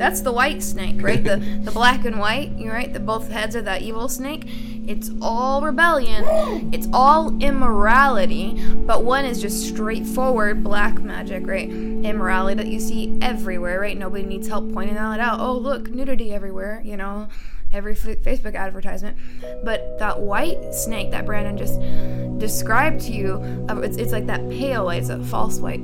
That's 0.00 0.22
the 0.22 0.32
white 0.32 0.62
snake, 0.62 1.02
right? 1.02 1.22
The 1.22 1.36
the 1.62 1.70
black 1.70 2.06
and 2.06 2.18
white, 2.18 2.52
you're 2.56 2.72
right, 2.72 2.90
the 2.90 2.98
both 2.98 3.30
heads 3.30 3.54
of 3.54 3.66
that 3.66 3.82
evil 3.82 4.08
snake. 4.08 4.44
It's 4.86 5.10
all 5.20 5.60
rebellion. 5.60 6.72
It's 6.72 6.88
all 6.90 7.38
immorality, 7.38 8.58
but 8.86 9.04
one 9.04 9.26
is 9.26 9.42
just 9.42 9.68
straightforward 9.68 10.64
black 10.64 11.02
magic, 11.02 11.46
right? 11.46 11.68
Immorality 11.68 12.54
that 12.62 12.68
you 12.68 12.80
see 12.80 13.18
everywhere, 13.20 13.78
right? 13.78 13.96
Nobody 13.96 14.24
needs 14.24 14.48
help 14.48 14.72
pointing 14.72 14.94
that 14.94 15.20
out. 15.20 15.38
Oh, 15.38 15.52
look, 15.52 15.90
nudity 15.90 16.32
everywhere, 16.32 16.80
you 16.82 16.96
know, 16.96 17.28
every 17.72 17.92
f- 17.92 18.18
Facebook 18.22 18.54
advertisement. 18.54 19.16
But 19.64 19.98
that 19.98 20.20
white 20.20 20.74
snake 20.74 21.10
that 21.12 21.26
Brandon 21.26 21.56
just 21.56 21.80
described 22.38 23.00
to 23.02 23.12
you, 23.12 23.66
it's, 23.82 23.96
it's 23.96 24.12
like 24.12 24.26
that 24.26 24.48
pale 24.50 24.86
white, 24.86 25.02
it's 25.02 25.10
a 25.10 25.22
false 25.24 25.58
white. 25.58 25.80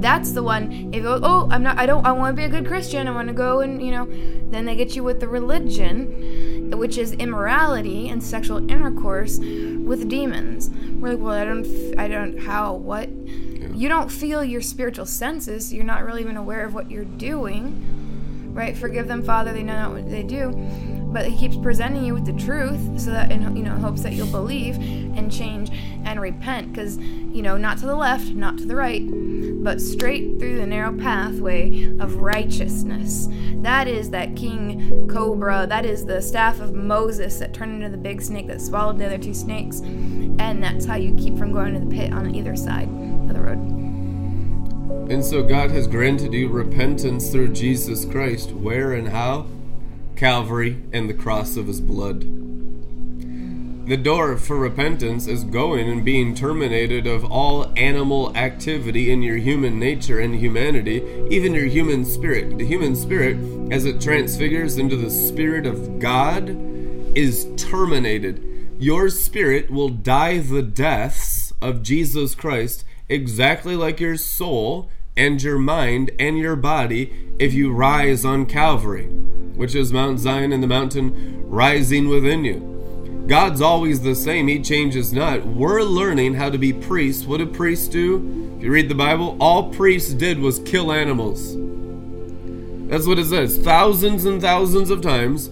That's 0.00 0.32
the 0.32 0.42
one. 0.42 0.70
If 0.92 0.96
you 0.96 1.02
go, 1.02 1.20
oh, 1.22 1.48
I'm 1.50 1.62
not, 1.62 1.78
I 1.78 1.86
don't, 1.86 2.04
I 2.04 2.12
want 2.12 2.36
to 2.36 2.40
be 2.40 2.44
a 2.44 2.48
good 2.48 2.66
Christian. 2.66 3.08
I 3.08 3.12
want 3.12 3.28
to 3.28 3.34
go 3.34 3.60
and 3.60 3.82
you 3.82 3.90
know, 3.90 4.06
then 4.50 4.64
they 4.64 4.76
get 4.76 4.96
you 4.96 5.02
with 5.02 5.20
the 5.20 5.28
religion, 5.28 6.70
which 6.76 6.98
is 6.98 7.12
immorality 7.12 8.08
and 8.08 8.22
sexual 8.22 8.68
intercourse 8.70 9.38
with 9.38 10.08
demons. 10.08 10.70
We're 10.70 11.10
like, 11.10 11.18
well, 11.20 11.34
I 11.34 11.44
don't, 11.44 11.98
I 11.98 12.08
don't, 12.08 12.38
how, 12.38 12.74
what? 12.74 13.08
You 13.08 13.88
don't 13.88 14.10
feel 14.10 14.42
your 14.42 14.62
spiritual 14.62 15.06
senses. 15.06 15.72
You're 15.72 15.84
not 15.84 16.04
really 16.04 16.22
even 16.22 16.36
aware 16.36 16.64
of 16.64 16.74
what 16.74 16.90
you're 16.90 17.04
doing, 17.04 18.52
right? 18.54 18.76
Forgive 18.76 19.06
them, 19.06 19.22
Father. 19.22 19.52
They 19.52 19.62
know 19.62 19.74
not 19.74 19.92
what 19.92 20.10
they 20.10 20.22
do. 20.22 20.50
But 21.16 21.28
He 21.28 21.34
keeps 21.34 21.56
presenting 21.56 22.04
you 22.04 22.12
with 22.12 22.26
the 22.26 22.34
truth, 22.34 23.00
so 23.00 23.10
that 23.10 23.32
in 23.32 23.56
you 23.56 23.62
know 23.62 23.74
hopes 23.76 24.02
that 24.02 24.12
you'll 24.12 24.26
believe 24.26 24.76
and 24.76 25.32
change 25.32 25.70
and 26.04 26.20
repent. 26.20 26.70
Because 26.70 26.98
you 26.98 27.40
know, 27.40 27.56
not 27.56 27.78
to 27.78 27.86
the 27.86 27.96
left, 27.96 28.26
not 28.32 28.58
to 28.58 28.66
the 28.66 28.76
right, 28.76 29.02
but 29.64 29.80
straight 29.80 30.38
through 30.38 30.56
the 30.56 30.66
narrow 30.66 30.94
pathway 30.94 31.86
of 32.00 32.16
righteousness. 32.16 33.30
That 33.62 33.88
is 33.88 34.10
that 34.10 34.36
king 34.36 35.08
cobra. 35.08 35.66
That 35.66 35.86
is 35.86 36.04
the 36.04 36.20
staff 36.20 36.60
of 36.60 36.74
Moses 36.74 37.38
that 37.38 37.54
turned 37.54 37.82
into 37.82 37.88
the 37.88 37.96
big 37.96 38.20
snake 38.20 38.46
that 38.48 38.60
swallowed 38.60 38.98
the 38.98 39.06
other 39.06 39.16
two 39.16 39.32
snakes. 39.32 39.80
And 39.80 40.62
that's 40.62 40.84
how 40.84 40.96
you 40.96 41.14
keep 41.14 41.38
from 41.38 41.50
going 41.50 41.72
to 41.72 41.80
the 41.80 41.86
pit 41.86 42.12
on 42.12 42.34
either 42.34 42.54
side 42.56 42.88
of 42.88 43.32
the 43.32 43.40
road. 43.40 43.56
And 45.10 45.24
so 45.24 45.42
God 45.42 45.70
has 45.70 45.86
granted 45.86 46.34
you 46.34 46.50
repentance 46.50 47.30
through 47.30 47.54
Jesus 47.54 48.04
Christ. 48.04 48.52
Where 48.52 48.92
and 48.92 49.08
how? 49.08 49.46
Calvary 50.16 50.82
and 50.92 51.08
the 51.08 51.14
cross 51.14 51.56
of 51.56 51.66
his 51.66 51.80
blood. 51.80 52.20
The 53.86 53.96
door 53.96 54.36
for 54.36 54.56
repentance 54.56 55.28
is 55.28 55.44
going 55.44 55.88
and 55.88 56.04
being 56.04 56.34
terminated 56.34 57.06
of 57.06 57.24
all 57.24 57.72
animal 57.76 58.36
activity 58.36 59.12
in 59.12 59.22
your 59.22 59.36
human 59.36 59.78
nature 59.78 60.18
and 60.18 60.34
humanity, 60.34 61.04
even 61.30 61.54
your 61.54 61.66
human 61.66 62.04
spirit. 62.04 62.58
The 62.58 62.66
human 62.66 62.96
spirit, 62.96 63.36
as 63.70 63.84
it 63.84 64.00
transfigures 64.00 64.76
into 64.76 64.96
the 64.96 65.10
spirit 65.10 65.66
of 65.66 66.00
God, 66.00 66.48
is 67.16 67.46
terminated. 67.56 68.42
Your 68.80 69.08
spirit 69.08 69.70
will 69.70 69.88
die 69.88 70.38
the 70.38 70.62
deaths 70.62 71.52
of 71.62 71.84
Jesus 71.84 72.34
Christ 72.34 72.84
exactly 73.08 73.76
like 73.76 74.00
your 74.00 74.16
soul 74.16 74.90
and 75.16 75.42
your 75.42 75.58
mind 75.58 76.10
and 76.18 76.38
your 76.38 76.56
body 76.56 77.12
if 77.38 77.54
you 77.54 77.72
rise 77.72 78.24
on 78.24 78.46
Calvary, 78.46 79.06
which 79.54 79.74
is 79.74 79.92
Mount 79.92 80.18
Zion 80.20 80.52
and 80.52 80.62
the 80.62 80.66
mountain 80.66 81.48
rising 81.48 82.08
within 82.08 82.44
you. 82.44 83.24
God's 83.26 83.60
always 83.60 84.02
the 84.02 84.14
same, 84.14 84.46
He 84.46 84.60
changes 84.62 85.12
not. 85.12 85.44
We're 85.44 85.82
learning 85.82 86.34
how 86.34 86.50
to 86.50 86.58
be 86.58 86.72
priests. 86.72 87.24
What 87.24 87.38
do 87.38 87.46
priests 87.46 87.88
do? 87.88 88.54
If 88.58 88.64
you 88.64 88.70
read 88.70 88.88
the 88.88 88.94
Bible, 88.94 89.36
all 89.40 89.72
priests 89.72 90.12
did 90.12 90.38
was 90.38 90.60
kill 90.60 90.92
animals. 90.92 91.56
That's 92.88 93.06
what 93.06 93.18
it 93.18 93.26
says. 93.26 93.58
Thousands 93.58 94.24
and 94.24 94.40
thousands 94.40 94.90
of 94.90 95.02
times. 95.02 95.50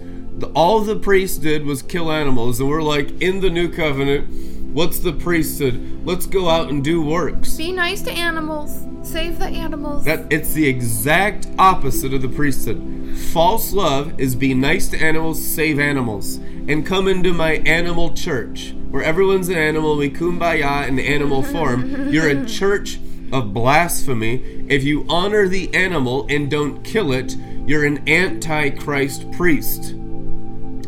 All 0.53 0.81
the 0.81 0.97
priests 0.97 1.37
did 1.37 1.65
was 1.65 1.81
kill 1.81 2.11
animals, 2.11 2.59
and 2.59 2.69
we're 2.69 2.81
like, 2.81 3.21
in 3.21 3.41
the 3.41 3.49
new 3.49 3.69
covenant, 3.69 4.29
what's 4.75 4.99
the 4.99 5.13
priesthood? 5.13 6.05
Let's 6.05 6.25
go 6.25 6.49
out 6.49 6.69
and 6.69 6.83
do 6.83 7.01
works. 7.01 7.55
Be 7.55 7.71
nice 7.71 8.01
to 8.03 8.11
animals. 8.11 8.85
Save 9.03 9.39
the 9.39 9.45
animals. 9.45 10.03
That 10.03 10.31
it's 10.31 10.51
the 10.51 10.67
exact 10.67 11.47
opposite 11.57 12.13
of 12.13 12.21
the 12.21 12.27
priesthood. 12.27 13.17
False 13.31 13.71
love 13.71 14.19
is 14.19 14.35
be 14.35 14.53
nice 14.53 14.89
to 14.89 14.97
animals, 14.97 15.43
save 15.43 15.79
animals, 15.79 16.35
and 16.35 16.85
come 16.85 17.07
into 17.07 17.33
my 17.33 17.53
animal 17.65 18.13
church 18.13 18.73
where 18.89 19.03
everyone's 19.03 19.47
an 19.47 19.57
animal. 19.57 19.95
We 19.95 20.09
kumbaya 20.09 20.87
in 20.87 20.99
animal 20.99 21.41
form. 21.53 22.09
You're 22.09 22.29
a 22.29 22.45
church 22.45 22.99
of 23.31 23.53
blasphemy. 23.53 24.65
If 24.67 24.83
you 24.83 25.05
honor 25.07 25.47
the 25.47 25.73
animal 25.73 26.27
and 26.29 26.51
don't 26.51 26.83
kill 26.83 27.13
it, 27.13 27.35
you're 27.65 27.85
an 27.85 28.07
antichrist 28.09 29.31
priest. 29.31 29.93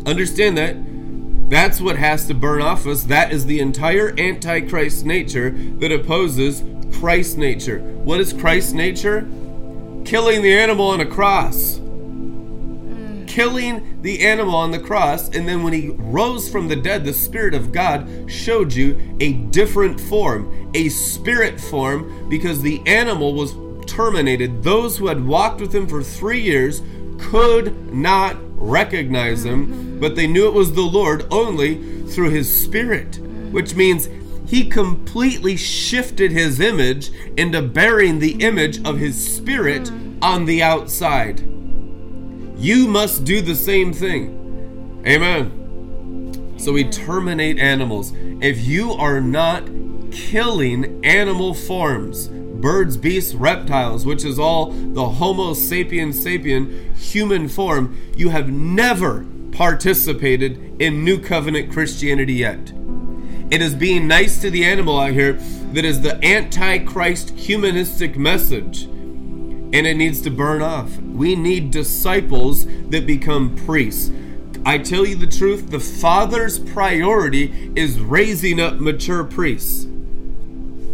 Understand 0.06 0.58
that? 0.58 0.76
That's 1.48 1.80
what 1.80 1.96
has 1.96 2.26
to 2.26 2.34
burn 2.34 2.60
off 2.60 2.86
us. 2.86 3.04
That 3.04 3.32
is 3.32 3.46
the 3.46 3.60
entire 3.60 4.14
antichrist 4.18 5.06
nature 5.06 5.50
that 5.78 5.90
opposes 5.90 6.62
Christ's 6.98 7.36
nature. 7.36 7.78
What 7.80 8.20
is 8.20 8.34
Christ's 8.34 8.72
nature? 8.72 9.26
Killing 10.04 10.42
the 10.42 10.52
animal 10.52 10.88
on 10.88 11.00
a 11.00 11.06
cross. 11.06 11.78
Hmm. 11.78 13.24
Killing 13.24 14.02
the 14.02 14.26
animal 14.26 14.54
on 14.54 14.72
the 14.72 14.78
cross, 14.78 15.30
and 15.30 15.48
then 15.48 15.62
when 15.62 15.72
he 15.72 15.88
rose 15.88 16.50
from 16.50 16.68
the 16.68 16.76
dead, 16.76 17.06
the 17.06 17.14
Spirit 17.14 17.54
of 17.54 17.72
God 17.72 18.30
showed 18.30 18.74
you 18.74 19.16
a 19.20 19.32
different 19.32 19.98
form, 19.98 20.70
a 20.74 20.90
spirit 20.90 21.58
form, 21.58 22.28
because 22.28 22.60
the 22.60 22.82
animal 22.86 23.32
was 23.32 23.54
terminated. 23.86 24.62
Those 24.62 24.98
who 24.98 25.06
had 25.06 25.26
walked 25.26 25.62
with 25.62 25.74
him 25.74 25.86
for 25.86 26.02
three 26.02 26.42
years 26.42 26.82
could 27.18 27.92
not 27.92 28.36
recognize 28.56 29.44
him, 29.44 29.98
but 30.00 30.16
they 30.16 30.26
knew 30.26 30.46
it 30.46 30.54
was 30.54 30.72
the 30.72 30.82
Lord 30.82 31.26
only 31.30 32.04
through 32.08 32.30
his 32.30 32.62
spirit, 32.62 33.18
which 33.50 33.74
means 33.74 34.08
he 34.46 34.68
completely 34.68 35.56
shifted 35.56 36.32
his 36.32 36.58
image 36.58 37.10
into 37.36 37.60
bearing 37.60 38.18
the 38.18 38.42
image 38.42 38.82
of 38.86 38.98
his 38.98 39.36
spirit 39.36 39.90
on 40.22 40.46
the 40.46 40.62
outside. 40.62 41.40
You 42.56 42.88
must 42.88 43.24
do 43.24 43.40
the 43.42 43.54
same 43.54 43.92
thing. 43.92 45.02
Amen. 45.06 46.56
So 46.58 46.72
we 46.72 46.84
terminate 46.88 47.58
animals. 47.58 48.12
If 48.40 48.64
you 48.64 48.92
are 48.92 49.20
not 49.20 49.68
killing 50.10 51.04
animal 51.04 51.54
forms, 51.54 52.28
birds, 52.60 52.96
beasts, 52.96 53.34
reptiles, 53.34 54.04
which 54.04 54.24
is 54.24 54.38
all 54.38 54.70
the 54.70 55.08
Homo 55.08 55.54
sapien 55.54 56.12
sapien 56.12 56.96
human 56.96 57.48
form, 57.48 57.96
you 58.16 58.30
have 58.30 58.48
never 58.48 59.26
participated 59.52 60.80
in 60.80 61.04
New 61.04 61.18
Covenant 61.18 61.72
Christianity 61.72 62.34
yet. 62.34 62.72
It 63.50 63.62
is 63.62 63.74
being 63.74 64.06
nice 64.06 64.40
to 64.42 64.50
the 64.50 64.64
animal 64.64 65.00
out 65.00 65.12
here 65.12 65.34
that 65.72 65.84
is 65.84 66.00
the 66.00 66.22
antichrist 66.24 67.30
humanistic 67.30 68.16
message. 68.16 68.84
And 68.84 69.86
it 69.86 69.96
needs 69.96 70.20
to 70.22 70.30
burn 70.30 70.62
off. 70.62 70.96
We 70.98 71.34
need 71.34 71.70
disciples 71.70 72.66
that 72.90 73.06
become 73.06 73.56
priests. 73.66 74.10
I 74.64 74.78
tell 74.78 75.06
you 75.06 75.14
the 75.14 75.26
truth, 75.26 75.70
the 75.70 75.80
Father's 75.80 76.58
priority 76.58 77.72
is 77.74 78.00
raising 78.00 78.60
up 78.60 78.80
mature 78.80 79.24
priests 79.24 79.87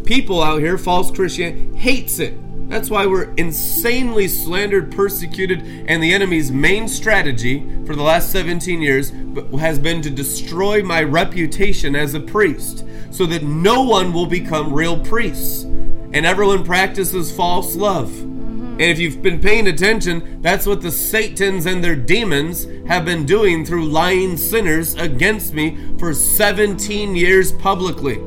people 0.05 0.43
out 0.43 0.61
here, 0.61 0.79
false 0.79 1.11
Christian, 1.11 1.75
hates 1.75 2.19
it. 2.19 2.35
That's 2.69 2.91
why 2.91 3.07
we're 3.07 3.33
insanely 3.35 4.27
slandered, 4.27 4.91
persecuted, 4.91 5.63
and 5.87 6.03
the 6.03 6.13
enemy's 6.13 6.51
main 6.51 6.89
strategy 6.89 7.61
for 7.85 7.95
the 7.95 8.03
last 8.03 8.31
17 8.33 8.81
years 8.81 9.13
has 9.61 9.79
been 9.79 10.01
to 10.03 10.11
destroy 10.11 10.83
my 10.83 11.03
reputation 11.03 11.95
as 11.95 12.15
a 12.15 12.21
priest 12.21 12.85
so 13.11 13.27
that 13.27 13.43
no 13.43 13.83
one 13.83 14.13
will 14.13 14.27
become 14.27 14.73
real 14.73 14.99
priests. 14.99 15.65
And 15.65 16.25
everyone 16.25 16.65
practices 16.65 17.35
false 17.35 17.77
love. 17.77 18.09
Mm-hmm. 18.09 18.73
And 18.73 18.83
if 18.83 18.99
you've 18.99 19.23
been 19.23 19.41
paying 19.41 19.69
attention, 19.69 20.41
that's 20.41 20.67
what 20.67 20.81
the 20.81 20.91
Satans 20.91 21.67
and 21.67 21.83
their 21.83 21.97
demons 21.97 22.67
have 22.89 23.05
been 23.05 23.27
doing 23.27 23.65
through 23.65 23.87
lying 23.87 24.37
sinners 24.37 24.95
against 24.95 25.55
me 25.55 25.79
for 25.99 26.15
17 26.15 27.15
years 27.15 27.53
publicly. 27.53 28.21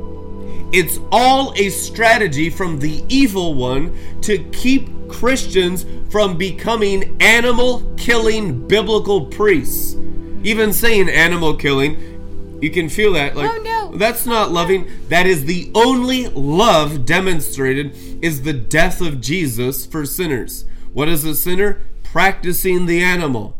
It's 0.73 0.99
all 1.11 1.53
a 1.55 1.69
strategy 1.69 2.49
from 2.49 2.79
the 2.79 3.03
evil 3.07 3.53
one 3.53 3.95
to 4.21 4.37
keep 4.51 4.89
Christians 5.07 5.85
from 6.09 6.37
becoming 6.37 7.15
animal 7.21 7.83
killing 7.97 8.67
biblical 8.67 9.25
priests. 9.27 9.95
Even 10.43 10.73
saying 10.73 11.09
animal 11.09 11.55
killing, 11.55 12.59
you 12.61 12.69
can 12.69 12.89
feel 12.89 13.13
that 13.13 13.35
like 13.35 13.49
Oh, 13.51 13.61
no. 13.61 13.97
that's 13.97 14.25
not 14.25 14.51
loving. 14.51 14.87
That 15.09 15.25
is 15.25 15.45
the 15.45 15.71
only 15.73 16.27
love 16.27 17.05
demonstrated 17.05 17.95
is 18.21 18.41
the 18.41 18.53
death 18.53 18.99
of 19.01 19.21
Jesus 19.21 19.85
for 19.85 20.05
sinners. 20.05 20.65
What 20.93 21.07
is 21.07 21.23
a 21.23 21.35
sinner? 21.35 21.81
Practicing 22.03 22.85
the 22.87 23.01
animal 23.01 23.56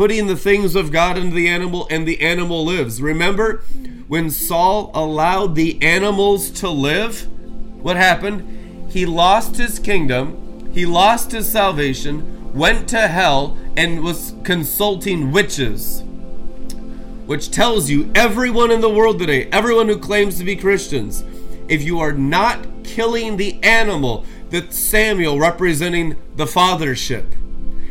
putting 0.00 0.28
the 0.28 0.34
things 0.34 0.74
of 0.74 0.90
God 0.90 1.18
into 1.18 1.36
the 1.36 1.46
animal, 1.46 1.86
and 1.90 2.08
the 2.08 2.22
animal 2.22 2.64
lives. 2.64 3.02
Remember 3.02 3.62
when 4.08 4.30
Saul 4.30 4.90
allowed 4.94 5.54
the 5.54 5.78
animals 5.82 6.50
to 6.52 6.70
live? 6.70 7.28
What 7.82 7.98
happened? 7.98 8.90
He 8.90 9.04
lost 9.04 9.58
his 9.58 9.78
kingdom, 9.78 10.70
he 10.72 10.86
lost 10.86 11.32
his 11.32 11.46
salvation, 11.52 12.50
went 12.54 12.88
to 12.88 13.08
hell, 13.08 13.58
and 13.76 14.02
was 14.02 14.32
consulting 14.42 15.32
witches. 15.32 16.02
Which 17.26 17.50
tells 17.50 17.90
you 17.90 18.10
everyone 18.14 18.70
in 18.70 18.80
the 18.80 18.88
world 18.88 19.18
today, 19.18 19.50
everyone 19.52 19.88
who 19.88 19.98
claims 19.98 20.38
to 20.38 20.44
be 20.44 20.56
Christians, 20.56 21.24
if 21.68 21.82
you 21.82 22.00
are 22.00 22.14
not 22.14 22.66
killing 22.84 23.36
the 23.36 23.62
animal 23.62 24.24
that 24.48 24.72
Samuel, 24.72 25.38
representing 25.38 26.16
the 26.36 26.46
fathership, 26.46 27.26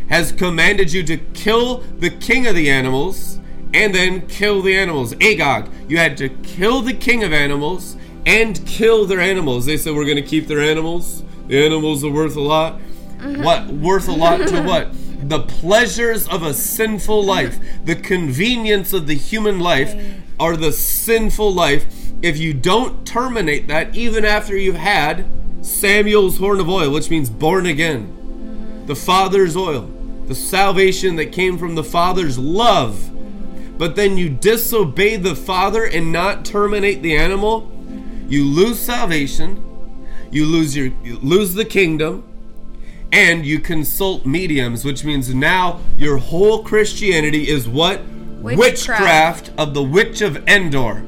has 0.09 0.31
commanded 0.31 0.91
you 0.91 1.03
to 1.03 1.17
kill 1.17 1.77
the 1.99 2.09
king 2.09 2.47
of 2.47 2.55
the 2.55 2.69
animals 2.69 3.39
and 3.73 3.93
then 3.93 4.27
kill 4.27 4.61
the 4.61 4.75
animals. 4.75 5.13
Agag, 5.21 5.69
you 5.87 5.97
had 5.97 6.17
to 6.17 6.29
kill 6.29 6.81
the 6.81 6.93
king 6.93 7.23
of 7.23 7.31
animals 7.31 7.95
and 8.25 8.65
kill 8.65 9.05
their 9.05 9.19
animals. 9.19 9.65
They 9.65 9.77
said, 9.77 9.93
We're 9.95 10.05
going 10.05 10.15
to 10.17 10.21
keep 10.21 10.47
their 10.47 10.59
animals. 10.59 11.23
The 11.47 11.63
animals 11.63 12.03
are 12.03 12.11
worth 12.11 12.35
a 12.35 12.41
lot. 12.41 12.79
Mm-hmm. 13.17 13.43
What? 13.43 13.67
Worth 13.67 14.07
a 14.07 14.11
lot 14.13 14.47
to 14.47 14.61
what? 14.63 14.89
The 15.19 15.41
pleasures 15.41 16.29
of 16.29 16.43
a 16.43 16.53
sinful 16.53 17.25
life, 17.25 17.59
the 17.83 17.97
convenience 17.97 18.93
of 18.93 19.05
the 19.05 19.15
human 19.15 19.59
life 19.59 19.93
are 20.39 20.55
the 20.55 20.71
sinful 20.71 21.53
life. 21.53 21.85
If 22.21 22.37
you 22.37 22.53
don't 22.53 23.05
terminate 23.05 23.67
that, 23.67 23.93
even 23.93 24.23
after 24.23 24.55
you've 24.55 24.77
had 24.77 25.25
Samuel's 25.59 26.37
horn 26.37 26.61
of 26.61 26.69
oil, 26.69 26.89
which 26.91 27.09
means 27.09 27.29
born 27.29 27.65
again, 27.65 28.07
mm-hmm. 28.07 28.85
the 28.85 28.95
Father's 28.95 29.57
oil, 29.57 29.91
the 30.29 30.35
salvation 30.35 31.15
that 31.15 31.31
came 31.31 31.57
from 31.57 31.73
the 31.73 31.83
Father's 31.83 32.37
love, 32.37 33.09
but 33.79 33.95
then 33.95 34.15
you 34.15 34.29
disobey 34.29 35.15
the 35.15 35.35
Father 35.35 35.83
and 35.83 36.11
not 36.11 36.45
terminate 36.45 37.01
the 37.01 37.17
animal, 37.17 37.69
you 38.27 38.45
lose 38.45 38.77
salvation, 38.77 39.65
you 40.29 40.45
lose 40.45 40.77
your 40.77 40.91
you 41.03 41.17
lose 41.23 41.55
the 41.55 41.65
kingdom, 41.65 42.23
and 43.11 43.43
you 43.43 43.59
consult 43.59 44.23
mediums, 44.23 44.85
which 44.85 45.03
means 45.03 45.33
now 45.33 45.79
your 45.97 46.17
whole 46.17 46.63
Christianity 46.63 47.49
is 47.49 47.67
what? 47.67 48.05
Witchcraft. 48.05 48.59
Witchcraft 48.59 49.51
of 49.57 49.73
the 49.73 49.83
witch 49.83 50.21
of 50.21 50.47
Endor. 50.47 51.03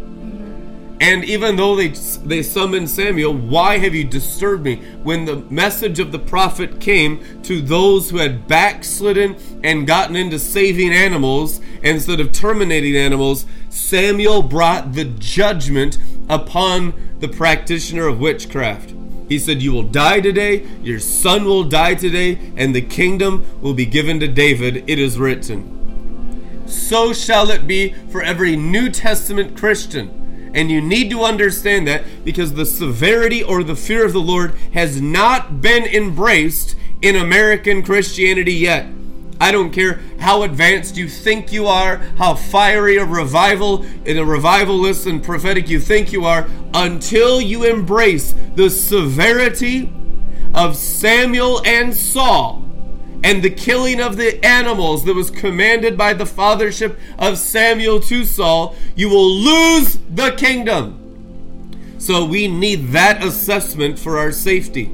And 1.02 1.26
even 1.26 1.56
though 1.56 1.76
they 1.76 1.88
they 1.88 2.44
summoned 2.44 2.88
Samuel, 2.88 3.34
why 3.34 3.80
have 3.80 3.96
you 3.96 4.04
disturbed 4.04 4.64
me? 4.64 4.76
When 5.02 5.26
the 5.26 5.38
message 5.50 6.00
of 6.00 6.12
the 6.12 6.20
prophet 6.20 6.80
came 6.80 7.42
to 7.42 7.60
those 7.60 8.12
who 8.12 8.18
had 8.18 8.48
backslidden 8.48 9.36
and 9.64 9.88
gotten 9.88 10.16
into 10.16 10.38
saving 10.38 10.94
animals 10.94 11.60
instead 11.82 12.20
of 12.20 12.32
terminating 12.32 12.96
animals, 12.96 13.48
Samuel 13.70 14.44
brought 14.44 14.94
the 14.94 15.06
judgment 15.06 15.98
upon 16.30 16.94
the 17.20 17.28
practitioner 17.28 18.06
of 18.06 18.20
witchcraft. 18.20 18.94
He 19.28 19.40
said, 19.40 19.64
You 19.64 19.72
will 19.72 19.82
die 19.82 20.22
today, 20.22 20.68
your 20.84 21.00
son 21.00 21.46
will 21.46 21.64
die 21.64 21.96
today, 21.96 22.54
and 22.56 22.76
the 22.76 22.82
kingdom 22.82 23.44
will 23.60 23.74
be 23.74 23.88
given 23.88 24.20
to 24.20 24.28
David. 24.28 24.88
It 24.88 25.00
is 25.00 25.18
written. 25.18 26.68
So 26.68 27.12
shall 27.12 27.50
it 27.50 27.66
be 27.66 27.94
for 28.12 28.22
every 28.22 28.56
New 28.56 28.92
Testament 28.92 29.58
Christian. 29.58 30.21
And 30.54 30.70
you 30.70 30.82
need 30.82 31.10
to 31.12 31.22
understand 31.22 31.88
that 31.88 32.04
because 32.26 32.54
the 32.54 32.66
severity 32.66 33.44
or 33.44 33.64
the 33.64 33.76
fear 33.76 34.06
of 34.06 34.14
the 34.14 34.22
Lord 34.22 34.56
has 34.74 35.02
not 35.02 35.62
been 35.62 35.84
embraced 35.84 36.76
in 37.02 37.16
American 37.16 37.84
Christianity 37.84 38.54
yet. 38.54 38.88
I 39.40 39.52
don't 39.52 39.72
care 39.72 40.00
how 40.20 40.44
advanced 40.44 40.98
you 40.98 41.10
think 41.10 41.52
you 41.52 41.66
are, 41.66 41.98
how 42.18 42.36
fiery 42.36 42.98
a 42.98 43.06
revival 43.06 43.84
in 44.06 44.20
a 44.20 44.26
revivalist 44.26 45.08
and 45.08 45.24
prophetic 45.24 45.68
you 45.68 45.80
think 45.80 46.12
you 46.12 46.26
are, 46.26 46.48
until 46.76 47.42
you 47.42 47.64
embrace 47.64 48.36
the 48.56 48.70
severity 48.70 49.92
of 50.54 50.76
Samuel 50.76 51.66
and 51.66 51.92
Saul 51.96 52.71
and 53.24 53.44
the 53.44 53.50
killing 53.50 54.02
of 54.02 54.18
the 54.18 54.44
animals 54.46 55.06
that 55.06 55.16
was 55.16 55.30
commanded 55.30 55.98
by 55.98 56.14
the 56.14 56.24
fathership 56.24 56.98
of 57.20 57.38
Samuel 57.38 58.00
to 58.02 58.26
Saul, 58.26 58.76
you 58.96 59.10
will 59.10 59.30
lose 59.30 59.98
the 60.10 60.32
kingdom. 60.32 61.96
So 62.00 62.26
we 62.26 62.48
need 62.48 62.90
that 62.90 63.24
assessment 63.24 64.00
for 64.00 64.18
our 64.18 64.32
safety. 64.32 64.92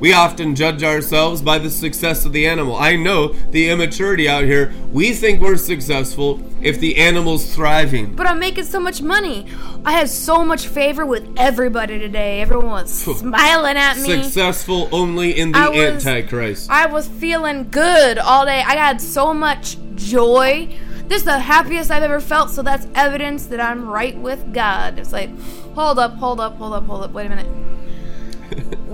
We 0.00 0.12
often 0.12 0.54
judge 0.56 0.82
ourselves 0.82 1.40
by 1.40 1.58
the 1.58 1.70
success 1.70 2.24
of 2.26 2.32
the 2.32 2.46
animal. 2.46 2.76
I 2.76 2.96
know 2.96 3.28
the 3.28 3.70
immaturity 3.70 4.28
out 4.28 4.44
here. 4.44 4.72
We 4.92 5.12
think 5.12 5.40
we're 5.40 5.56
successful 5.56 6.40
if 6.60 6.80
the 6.80 6.96
animal's 6.96 7.54
thriving. 7.54 8.14
But 8.14 8.26
I'm 8.26 8.38
making 8.40 8.64
so 8.64 8.80
much 8.80 9.00
money. 9.00 9.46
I 9.84 9.92
had 9.92 10.10
so 10.10 10.44
much 10.44 10.66
favor 10.66 11.06
with 11.06 11.26
everybody 11.36 11.98
today. 11.98 12.40
Everyone 12.42 12.70
was 12.70 12.92
smiling 12.92 13.76
at 13.76 13.96
me. 13.98 14.22
Successful 14.22 14.88
only 14.92 15.38
in 15.38 15.52
the 15.52 15.58
I 15.58 15.68
was- 15.68 16.04
Antichrist. 16.06 16.70
I 16.70 16.86
was 16.86 17.06
feeling 17.06 17.68
good 17.70 18.18
all 18.18 18.44
day. 18.44 18.62
I 18.66 18.74
had 18.74 19.00
so 19.00 19.32
much 19.32 19.76
joy. 19.94 20.68
This 21.06 21.18
is 21.18 21.24
the 21.24 21.38
happiest 21.38 21.90
I've 21.90 22.02
ever 22.02 22.20
felt, 22.20 22.50
so 22.50 22.62
that's 22.62 22.86
evidence 22.94 23.46
that 23.46 23.60
I'm 23.60 23.86
right 23.88 24.16
with 24.18 24.52
God. 24.52 24.98
It's 24.98 25.12
like, 25.12 25.30
hold 25.74 25.98
up, 25.98 26.14
hold 26.16 26.40
up, 26.40 26.56
hold 26.56 26.72
up, 26.72 26.86
hold 26.86 27.04
up, 27.04 27.12
wait 27.12 27.26
a 27.26 27.28
minute. 27.28 27.46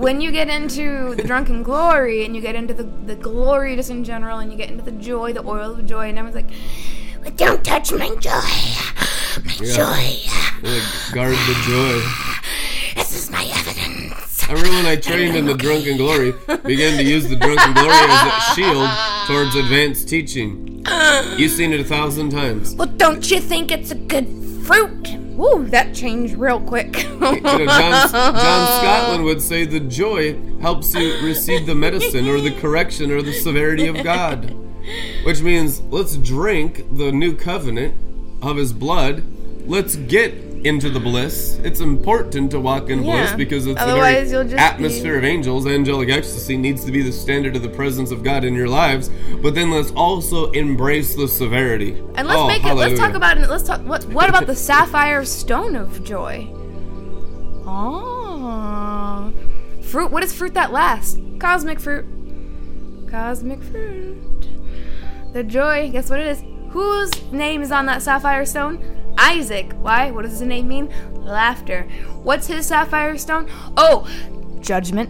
When 0.01 0.19
you 0.21 0.31
get 0.31 0.49
into 0.49 1.13
the 1.15 1.23
drunken 1.23 1.63
glory 1.63 2.25
and 2.25 2.35
you 2.35 2.41
get 2.41 2.55
into 2.55 2.73
the, 2.73 2.83
the 2.83 3.15
glory 3.15 3.75
just 3.75 3.89
in 3.89 4.03
general 4.03 4.39
and 4.39 4.51
you 4.51 4.57
get 4.57 4.69
into 4.69 4.83
the 4.83 4.91
joy, 4.93 5.31
the 5.33 5.45
oil 5.45 5.71
of 5.71 5.85
joy, 5.85 6.09
and 6.09 6.17
everyone's 6.17 6.35
like, 6.43 6.51
"But 7.23 7.37
don't 7.37 7.63
touch 7.63 7.91
my 7.91 8.09
joy. 8.19 8.31
My 9.45 9.53
Yeah. 9.61 9.75
joy. 9.75 10.29
Like, 10.63 11.13
guard 11.13 11.33
the 11.35 11.55
joy. 11.65 12.01
This 12.95 13.15
is 13.15 13.29
my 13.31 13.43
evidence. 13.45 14.43
I 14.49 14.53
remember 14.53 14.75
when 14.77 14.85
I 14.85 14.95
trained 14.97 15.35
in 15.35 15.45
the 15.45 15.53
drunken 15.53 15.97
glory, 15.97 16.33
began 16.65 16.97
to 16.97 17.03
use 17.03 17.27
the 17.29 17.35
drunken 17.37 17.73
glory 17.73 17.89
as 17.93 18.27
a 18.27 18.55
shield 18.55 18.89
towards 19.27 19.55
advanced 19.55 20.09
teaching. 20.09 20.83
You've 21.37 21.51
seen 21.51 21.71
it 21.73 21.79
a 21.79 21.83
thousand 21.85 22.31
times. 22.31 22.75
Well, 22.75 22.87
don't 22.97 23.29
you 23.31 23.39
think 23.39 23.71
it's 23.71 23.91
a 23.91 23.95
good 23.95 24.27
fruit? 24.65 25.17
Woo, 25.35 25.65
that 25.67 25.93
changed 25.93 26.35
real 26.35 26.59
quick. 26.59 27.03
You 27.03 27.19
know, 27.19 27.35
John, 27.39 28.09
John 28.11 28.81
Scotland 28.81 29.23
would 29.23 29.41
say 29.41 29.65
the 29.65 29.79
joy 29.79 30.39
helps 30.59 30.93
you 30.93 31.19
receive 31.23 31.65
the 31.65 31.75
medicine 31.75 32.27
or 32.27 32.39
the 32.41 32.51
correction 32.59 33.11
or 33.11 33.21
the 33.21 33.33
severity 33.33 33.87
of 33.87 34.03
God. 34.03 34.55
Which 35.23 35.41
means 35.41 35.81
let's 35.81 36.17
drink 36.17 36.85
the 36.97 37.11
new 37.11 37.35
covenant 37.35 37.95
of 38.41 38.57
his 38.57 38.73
blood. 38.73 39.23
Let's 39.67 39.95
get 39.95 40.50
into 40.65 40.89
the 40.89 40.99
bliss. 40.99 41.59
It's 41.63 41.79
important 41.79 42.51
to 42.51 42.59
walk 42.59 42.89
in 42.89 43.01
bliss 43.01 43.33
because 43.33 43.65
it's 43.67 43.79
Otherwise, 43.81 44.29
the 44.29 44.37
you'll 44.37 44.43
very 44.45 44.57
just 44.57 44.73
atmosphere 44.73 45.13
be- 45.13 45.17
of 45.19 45.23
angels. 45.25 45.65
Angelic 45.67 46.09
ecstasy 46.09 46.57
needs 46.57 46.85
to 46.85 46.91
be 46.91 47.01
the 47.01 47.11
standard 47.11 47.55
of 47.55 47.61
the 47.61 47.69
presence 47.69 48.11
of 48.11 48.23
God 48.23 48.43
in 48.43 48.53
your 48.53 48.67
lives. 48.67 49.09
But 49.41 49.55
then 49.55 49.71
let's 49.71 49.91
also 49.91 50.51
embrace 50.51 51.15
the 51.15 51.27
severity. 51.27 51.97
And 52.15 52.27
let's 52.27 52.39
Oh, 52.39 52.47
make 52.47 52.63
it. 52.65 52.73
Let's 52.73 52.99
talk 52.99 53.13
about 53.13 53.37
it. 53.37 53.49
Let's 53.49 53.63
talk. 53.63 53.81
What? 53.81 54.03
What 54.05 54.29
about 54.29 54.47
the 54.47 54.55
sapphire 54.55 55.25
stone 55.25 55.75
of 55.75 56.03
joy? 56.03 56.47
Oh, 57.65 59.31
fruit. 59.81 60.11
What 60.11 60.23
is 60.23 60.33
fruit 60.33 60.53
that 60.53 60.71
lasts? 60.71 61.17
Cosmic 61.39 61.79
fruit. 61.79 62.05
Cosmic 63.09 63.61
fruit. 63.63 64.47
The 65.33 65.43
joy. 65.43 65.89
Guess 65.91 66.09
what 66.09 66.19
it 66.19 66.27
is? 66.27 66.43
Whose 66.71 67.11
name 67.31 67.61
is 67.61 67.71
on 67.71 67.85
that 67.87 68.01
sapphire 68.01 68.45
stone? 68.45 68.79
Isaac. 69.21 69.71
Why? 69.73 70.09
What 70.11 70.23
does 70.23 70.39
his 70.39 70.41
name 70.41 70.67
mean? 70.67 70.91
Laughter. 71.13 71.83
What's 72.23 72.47
his 72.47 72.65
sapphire 72.65 73.17
stone? 73.17 73.47
Oh, 73.77 74.09
judgment. 74.61 75.09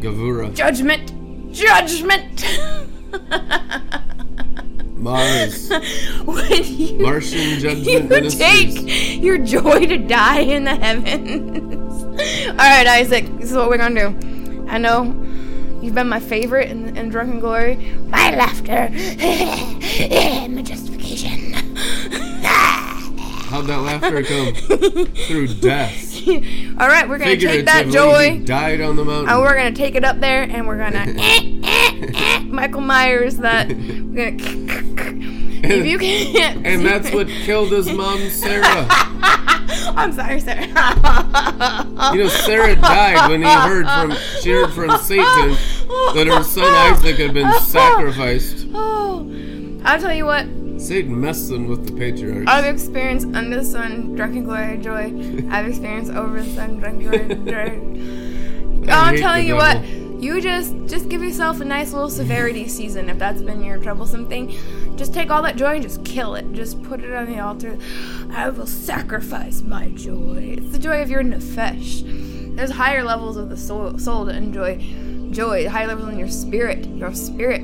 Gevurah, 0.00 0.54
Judgment. 0.54 1.12
Judgment. 1.52 2.44
Mars, 4.94 5.70
when 6.24 6.64
you 6.64 6.98
Martian 6.98 7.40
you 7.40 7.60
Judgment 7.60 8.30
take 8.30 9.20
your 9.22 9.38
joy 9.38 9.86
to 9.86 9.98
die 9.98 10.40
in 10.40 10.64
the 10.64 10.76
heavens. 10.76 12.04
All 12.50 12.56
right, 12.56 12.86
Isaac, 12.86 13.24
this 13.38 13.50
is 13.50 13.56
what 13.56 13.68
we're 13.68 13.78
gonna 13.78 14.12
do. 14.12 14.66
I 14.68 14.78
know 14.78 15.04
you've 15.82 15.94
been 15.94 16.08
my 16.08 16.20
favorite 16.20 16.70
in, 16.70 16.96
in 16.96 17.08
Drunken 17.08 17.40
Glory. 17.40 17.76
My 18.08 18.36
laughter, 18.36 18.88
justification. 20.62 20.89
How'd 23.60 23.68
that 23.68 23.82
laughter 23.82 24.22
come? 24.22 24.54
Through 25.26 25.48
death. 25.60 26.26
All 26.80 26.88
right, 26.88 27.06
we're 27.06 27.18
gonna 27.18 27.36
take 27.36 27.66
that 27.66 27.88
joy. 27.88 28.40
died 28.42 28.80
on 28.80 28.96
the 28.96 29.04
mountain. 29.04 29.28
And 29.28 29.42
we're 29.42 29.54
gonna 29.54 29.72
take 29.72 29.94
it 29.96 30.02
up 30.02 30.18
there, 30.18 30.44
and 30.44 30.66
we're 30.66 30.78
gonna 30.78 30.98
eh, 31.18 31.60
eh, 31.62 32.10
eh, 32.14 32.38
Michael 32.44 32.80
Myers 32.80 33.36
that. 33.36 33.68
We're 33.68 34.30
gonna. 34.30 34.70
If 35.62 35.84
you 35.84 35.98
can't, 35.98 36.66
and 36.66 36.86
that's 36.86 37.12
what 37.12 37.28
killed 37.28 37.70
his 37.72 37.92
mom, 37.92 38.30
Sarah. 38.30 38.64
I'm 38.88 40.12
sorry, 40.14 40.40
Sarah. 40.40 40.66
You 42.14 42.22
know, 42.22 42.28
Sarah 42.28 42.76
died 42.76 43.28
when 43.28 43.42
he 43.42 43.48
heard 43.48 43.86
from 43.86 44.16
she 44.40 44.52
heard 44.52 44.72
from 44.72 44.96
Satan 45.00 45.50
that 46.14 46.26
her 46.26 46.42
son 46.44 46.64
Isaac 46.64 47.16
had 47.16 47.34
been 47.34 47.52
sacrificed. 47.60 48.68
Oh, 48.72 49.30
I'll 49.84 50.00
tell 50.00 50.14
you 50.14 50.24
what. 50.24 50.46
Satan 50.80 51.20
messing 51.20 51.68
with 51.68 51.86
the 51.86 51.92
patriarchs. 51.92 52.50
I've 52.50 52.64
experienced 52.64 53.26
under 53.34 53.58
the 53.58 53.64
sun, 53.64 54.14
drunken 54.14 54.44
glory, 54.44 54.78
joy. 54.78 55.46
I've 55.50 55.68
experienced 55.68 56.10
over 56.12 56.42
the 56.42 56.54
sun, 56.54 56.78
drunken 56.78 57.10
glory, 57.10 58.84
joy. 58.86 58.92
I'm 58.92 59.16
telling 59.16 59.46
you 59.46 59.56
what. 59.56 59.84
You 60.20 60.38
just 60.42 60.74
just 60.86 61.08
give 61.08 61.22
yourself 61.22 61.60
a 61.60 61.64
nice 61.64 61.92
little 61.92 62.10
severity 62.10 62.68
season 62.78 63.08
if 63.08 63.18
that's 63.18 63.40
been 63.40 63.62
your 63.62 63.78
troublesome 63.78 64.26
thing. 64.28 64.54
Just 64.96 65.14
take 65.14 65.30
all 65.30 65.42
that 65.42 65.56
joy 65.56 65.74
and 65.74 65.82
just 65.82 66.04
kill 66.04 66.34
it. 66.34 66.52
Just 66.52 66.82
put 66.82 67.00
it 67.02 67.12
on 67.12 67.26
the 67.26 67.40
altar. 67.40 67.78
I 68.32 68.48
will 68.50 68.66
sacrifice 68.66 69.62
my 69.62 69.88
joy. 69.90 70.56
It's 70.58 70.72
the 70.72 70.78
joy 70.78 71.00
of 71.02 71.08
your 71.08 71.22
nefesh. 71.22 72.56
There's 72.56 72.70
higher 72.70 73.02
levels 73.02 73.36
of 73.36 73.48
the 73.48 73.56
soul, 73.56 73.96
soul 73.98 74.26
to 74.26 74.36
enjoy 74.36 74.78
joy. 75.30 75.68
Higher 75.68 75.86
levels 75.86 76.08
in 76.08 76.18
your 76.18 76.28
spirit. 76.28 76.86
Your 76.86 77.14
spirit. 77.14 77.62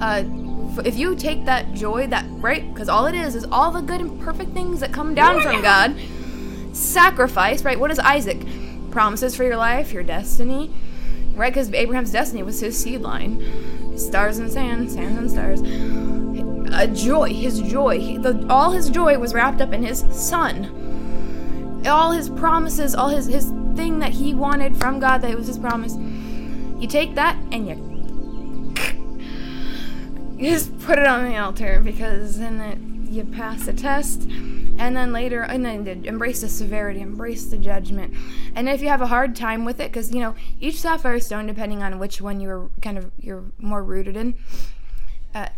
Uh, 0.00 0.24
if 0.84 0.96
you 0.96 1.14
take 1.14 1.44
that 1.44 1.72
joy, 1.74 2.06
that 2.08 2.24
right, 2.28 2.72
because 2.72 2.88
all 2.88 3.06
it 3.06 3.14
is 3.14 3.34
is 3.34 3.44
all 3.52 3.70
the 3.70 3.80
good 3.80 4.00
and 4.00 4.20
perfect 4.20 4.52
things 4.52 4.80
that 4.80 4.92
come 4.92 5.14
down 5.14 5.40
from 5.42 5.62
God. 5.62 5.96
Sacrifice, 6.76 7.64
right? 7.64 7.78
What 7.78 7.90
is 7.90 7.98
Isaac? 7.98 8.38
Promises 8.90 9.36
for 9.36 9.44
your 9.44 9.56
life, 9.56 9.92
your 9.92 10.02
destiny, 10.02 10.70
right? 11.34 11.52
Because 11.52 11.72
Abraham's 11.72 12.10
destiny 12.12 12.42
was 12.42 12.60
his 12.60 12.78
seed 12.78 13.00
line. 13.00 13.42
Stars 13.98 14.38
and 14.38 14.50
sand, 14.50 14.90
sand 14.90 15.18
and 15.18 15.30
stars. 15.30 15.60
A 16.74 16.86
joy, 16.86 17.30
his 17.32 17.60
joy. 17.62 17.98
He- 17.98 18.18
The, 18.18 18.46
all 18.50 18.72
his 18.72 18.90
joy 18.90 19.18
was 19.18 19.32
wrapped 19.34 19.60
up 19.60 19.72
in 19.72 19.82
his 19.82 20.00
son. 20.10 21.82
All 21.86 22.10
his 22.12 22.28
promises, 22.28 22.94
all 22.94 23.08
his 23.08 23.26
his 23.26 23.52
thing 23.76 23.98
that 24.00 24.12
he 24.12 24.34
wanted 24.34 24.76
from 24.76 24.98
God, 24.98 25.18
that 25.22 25.34
was 25.36 25.46
his 25.46 25.58
promise. 25.58 25.94
You 26.78 26.86
take 26.88 27.14
that 27.14 27.36
and 27.52 27.68
you 27.68 27.95
you 30.38 30.50
just 30.50 30.78
put 30.80 30.98
it 30.98 31.06
on 31.06 31.24
the 31.24 31.36
altar 31.36 31.80
because 31.80 32.38
then 32.38 32.60
it, 32.60 33.10
you 33.10 33.24
pass 33.24 33.64
the 33.64 33.72
test. 33.72 34.28
And 34.78 34.94
then 34.94 35.10
later 35.10 35.40
and 35.40 35.64
then 35.64 35.84
the- 35.84 36.06
embrace 36.06 36.42
the 36.42 36.48
severity 36.48 37.00
embrace 37.00 37.46
the 37.46 37.56
judgment. 37.56 38.14
And 38.54 38.68
if 38.68 38.82
you 38.82 38.88
have 38.88 39.00
a 39.00 39.06
hard 39.06 39.34
time 39.34 39.64
with 39.64 39.80
it 39.80 39.90
because 39.90 40.12
you 40.12 40.20
know 40.20 40.34
each 40.60 40.80
sapphire 40.80 41.18
stone 41.20 41.46
depending 41.46 41.82
on 41.82 41.98
which 41.98 42.20
one 42.20 42.40
you're 42.40 42.70
kind 42.82 42.98
of 42.98 43.10
you're 43.18 43.44
more 43.58 43.82
rooted 43.82 44.16
in 44.16 44.34
uh, 45.34 45.48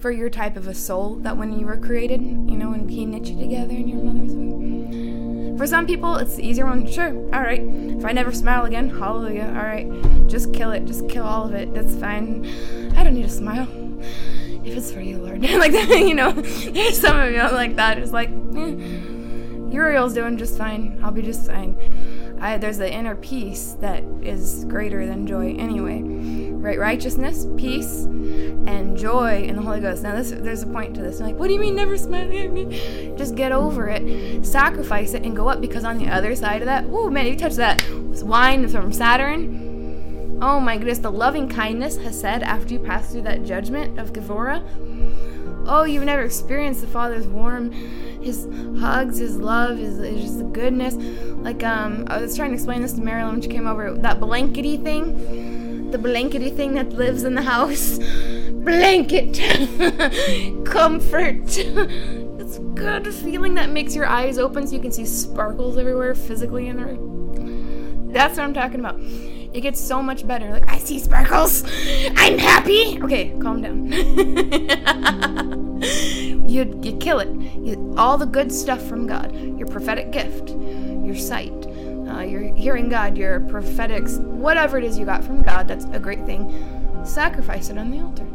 for 0.00 0.10
your 0.10 0.28
type 0.28 0.56
of 0.56 0.66
a 0.66 0.74
soul 0.74 1.14
that 1.16 1.36
when 1.36 1.56
you 1.58 1.64
were 1.64 1.76
created 1.76 2.20
you 2.20 2.56
know 2.56 2.70
when 2.70 2.88
he 2.88 3.06
knit 3.06 3.26
you 3.26 3.38
together 3.38 3.72
in 3.72 3.86
your 3.86 4.02
mother's 4.02 4.34
womb. 4.34 5.56
For 5.56 5.66
some 5.68 5.86
people 5.86 6.16
it's 6.16 6.34
the 6.34 6.44
easier 6.44 6.66
one 6.66 6.86
sure 6.90 7.14
all 7.32 7.40
right 7.40 7.62
if 7.62 8.04
i 8.04 8.12
never 8.12 8.30
smile 8.32 8.64
again 8.64 8.90
hallelujah 8.90 9.46
all 9.56 9.64
right 9.64 9.88
just 10.28 10.52
kill 10.52 10.72
it 10.72 10.84
just 10.84 11.08
kill 11.08 11.24
all 11.24 11.46
of 11.46 11.54
it 11.54 11.72
that's 11.72 11.94
fine. 11.96 12.44
I 12.96 13.04
don't 13.04 13.14
need 13.14 13.22
to 13.22 13.28
smile 13.28 13.85
if 14.00 14.76
it's 14.76 14.92
for 14.92 15.00
you, 15.00 15.18
Lord. 15.18 15.42
like 15.42 15.72
you 15.72 16.14
know, 16.14 16.32
there's 16.32 17.00
some 17.00 17.18
of 17.18 17.30
you 17.32 17.38
like 17.38 17.76
that. 17.76 17.98
It's 17.98 18.12
like, 18.12 18.30
eh, 18.30 18.76
Uriel's 19.70 20.14
doing 20.14 20.36
just 20.38 20.56
fine. 20.56 20.98
I'll 21.02 21.10
be 21.10 21.22
just 21.22 21.46
fine. 21.46 21.76
I, 22.40 22.58
there's 22.58 22.78
the 22.78 22.92
inner 22.92 23.16
peace 23.16 23.76
that 23.80 24.04
is 24.22 24.64
greater 24.66 25.06
than 25.06 25.26
joy 25.26 25.56
anyway. 25.58 26.02
Right? 26.02 26.78
Righteousness, 26.78 27.46
peace, 27.56 28.04
and 28.04 28.96
joy 28.96 29.42
in 29.44 29.56
the 29.56 29.62
Holy 29.62 29.80
Ghost. 29.80 30.02
Now, 30.02 30.14
this, 30.14 30.32
there's 30.32 30.62
a 30.62 30.66
point 30.66 30.94
to 30.96 31.02
this. 31.02 31.18
You're 31.18 31.28
like, 31.28 31.38
what 31.38 31.48
do 31.48 31.54
you 31.54 31.60
mean 31.60 31.76
never 31.76 31.96
smiling 31.96 32.38
at 32.38 32.52
me? 32.52 33.14
Just 33.18 33.36
get 33.36 33.52
over 33.52 33.88
it. 33.88 34.44
Sacrifice 34.44 35.14
it 35.14 35.24
and 35.24 35.34
go 35.36 35.48
up 35.48 35.60
because 35.60 35.84
on 35.84 35.98
the 35.98 36.08
other 36.08 36.34
side 36.34 36.62
of 36.62 36.66
that, 36.66 36.84
oh 36.88 37.10
man, 37.10 37.26
you 37.26 37.36
touch 37.36 37.54
that 37.54 37.82
wine 38.22 38.68
from 38.68 38.92
Saturn. 38.92 39.65
Oh 40.40 40.60
my 40.60 40.76
goodness, 40.76 40.98
the 40.98 41.10
loving 41.10 41.48
kindness 41.48 41.96
has 41.98 42.18
said 42.20 42.42
after 42.42 42.74
you 42.74 42.78
pass 42.78 43.10
through 43.10 43.22
that 43.22 43.44
judgment 43.44 43.98
of 43.98 44.12
Gevurah. 44.12 44.62
Oh, 45.68 45.84
you've 45.84 46.04
never 46.04 46.22
experienced 46.22 46.82
the 46.82 46.86
Father's 46.86 47.26
warm, 47.26 47.72
His 47.72 48.46
hugs, 48.78 49.18
His 49.18 49.36
love, 49.36 49.78
His, 49.78 49.98
His 49.98 50.22
just 50.22 50.52
goodness. 50.52 50.94
Like 50.94 51.64
um, 51.64 52.04
I 52.08 52.18
was 52.18 52.36
trying 52.36 52.50
to 52.50 52.54
explain 52.54 52.82
this 52.82 52.92
to 52.94 53.00
Marilyn 53.00 53.32
when 53.32 53.42
she 53.42 53.48
came 53.48 53.66
over. 53.66 53.94
That 53.94 54.20
blankety 54.20 54.76
thing, 54.76 55.90
the 55.90 55.98
blankety 55.98 56.50
thing 56.50 56.74
that 56.74 56.90
lives 56.90 57.24
in 57.24 57.34
the 57.34 57.42
house. 57.42 57.98
Blanket. 58.66 59.34
Comfort. 60.66 61.58
It's 62.46 62.58
good 62.76 63.12
feeling 63.12 63.54
that 63.54 63.70
makes 63.70 63.96
your 63.96 64.06
eyes 64.06 64.38
open 64.38 64.68
so 64.68 64.76
you 64.76 64.80
can 64.80 64.92
see 64.92 65.04
sparkles 65.04 65.76
everywhere 65.76 66.14
physically 66.14 66.68
in 66.68 66.76
the 66.76 66.84
room. 66.84 68.12
That's 68.12 68.38
what 68.38 68.44
I'm 68.44 68.54
talking 68.54 68.78
about. 68.78 69.00
It 69.56 69.62
gets 69.62 69.80
so 69.80 70.02
much 70.02 70.28
better. 70.28 70.50
Like, 70.50 70.68
I 70.70 70.76
see 70.76 70.98
sparkles. 70.98 71.64
I'm 72.14 72.36
happy. 72.36 73.00
Okay, 73.02 73.34
calm 73.40 73.62
down. 73.62 73.90
you, 76.46 76.78
you 76.82 76.96
kill 76.98 77.20
it. 77.20 77.30
You, 77.64 77.94
all 77.96 78.18
the 78.18 78.26
good 78.26 78.52
stuff 78.52 78.86
from 78.86 79.06
God. 79.06 79.34
Your 79.58 79.66
prophetic 79.66 80.10
gift, 80.10 80.50
your 80.50 81.16
sight, 81.16 81.54
uh, 82.06 82.20
your 82.20 82.54
hearing 82.54 82.90
God, 82.90 83.16
your 83.16 83.40
prophetic, 83.40 84.06
whatever 84.18 84.76
it 84.76 84.84
is 84.84 84.98
you 84.98 85.06
got 85.06 85.24
from 85.24 85.40
God, 85.42 85.68
that's 85.68 85.86
a 85.86 85.98
great 85.98 86.26
thing. 86.26 86.52
Sacrifice 87.06 87.70
it 87.70 87.78
on 87.78 87.90
the 87.90 88.00
altar. 88.00 88.26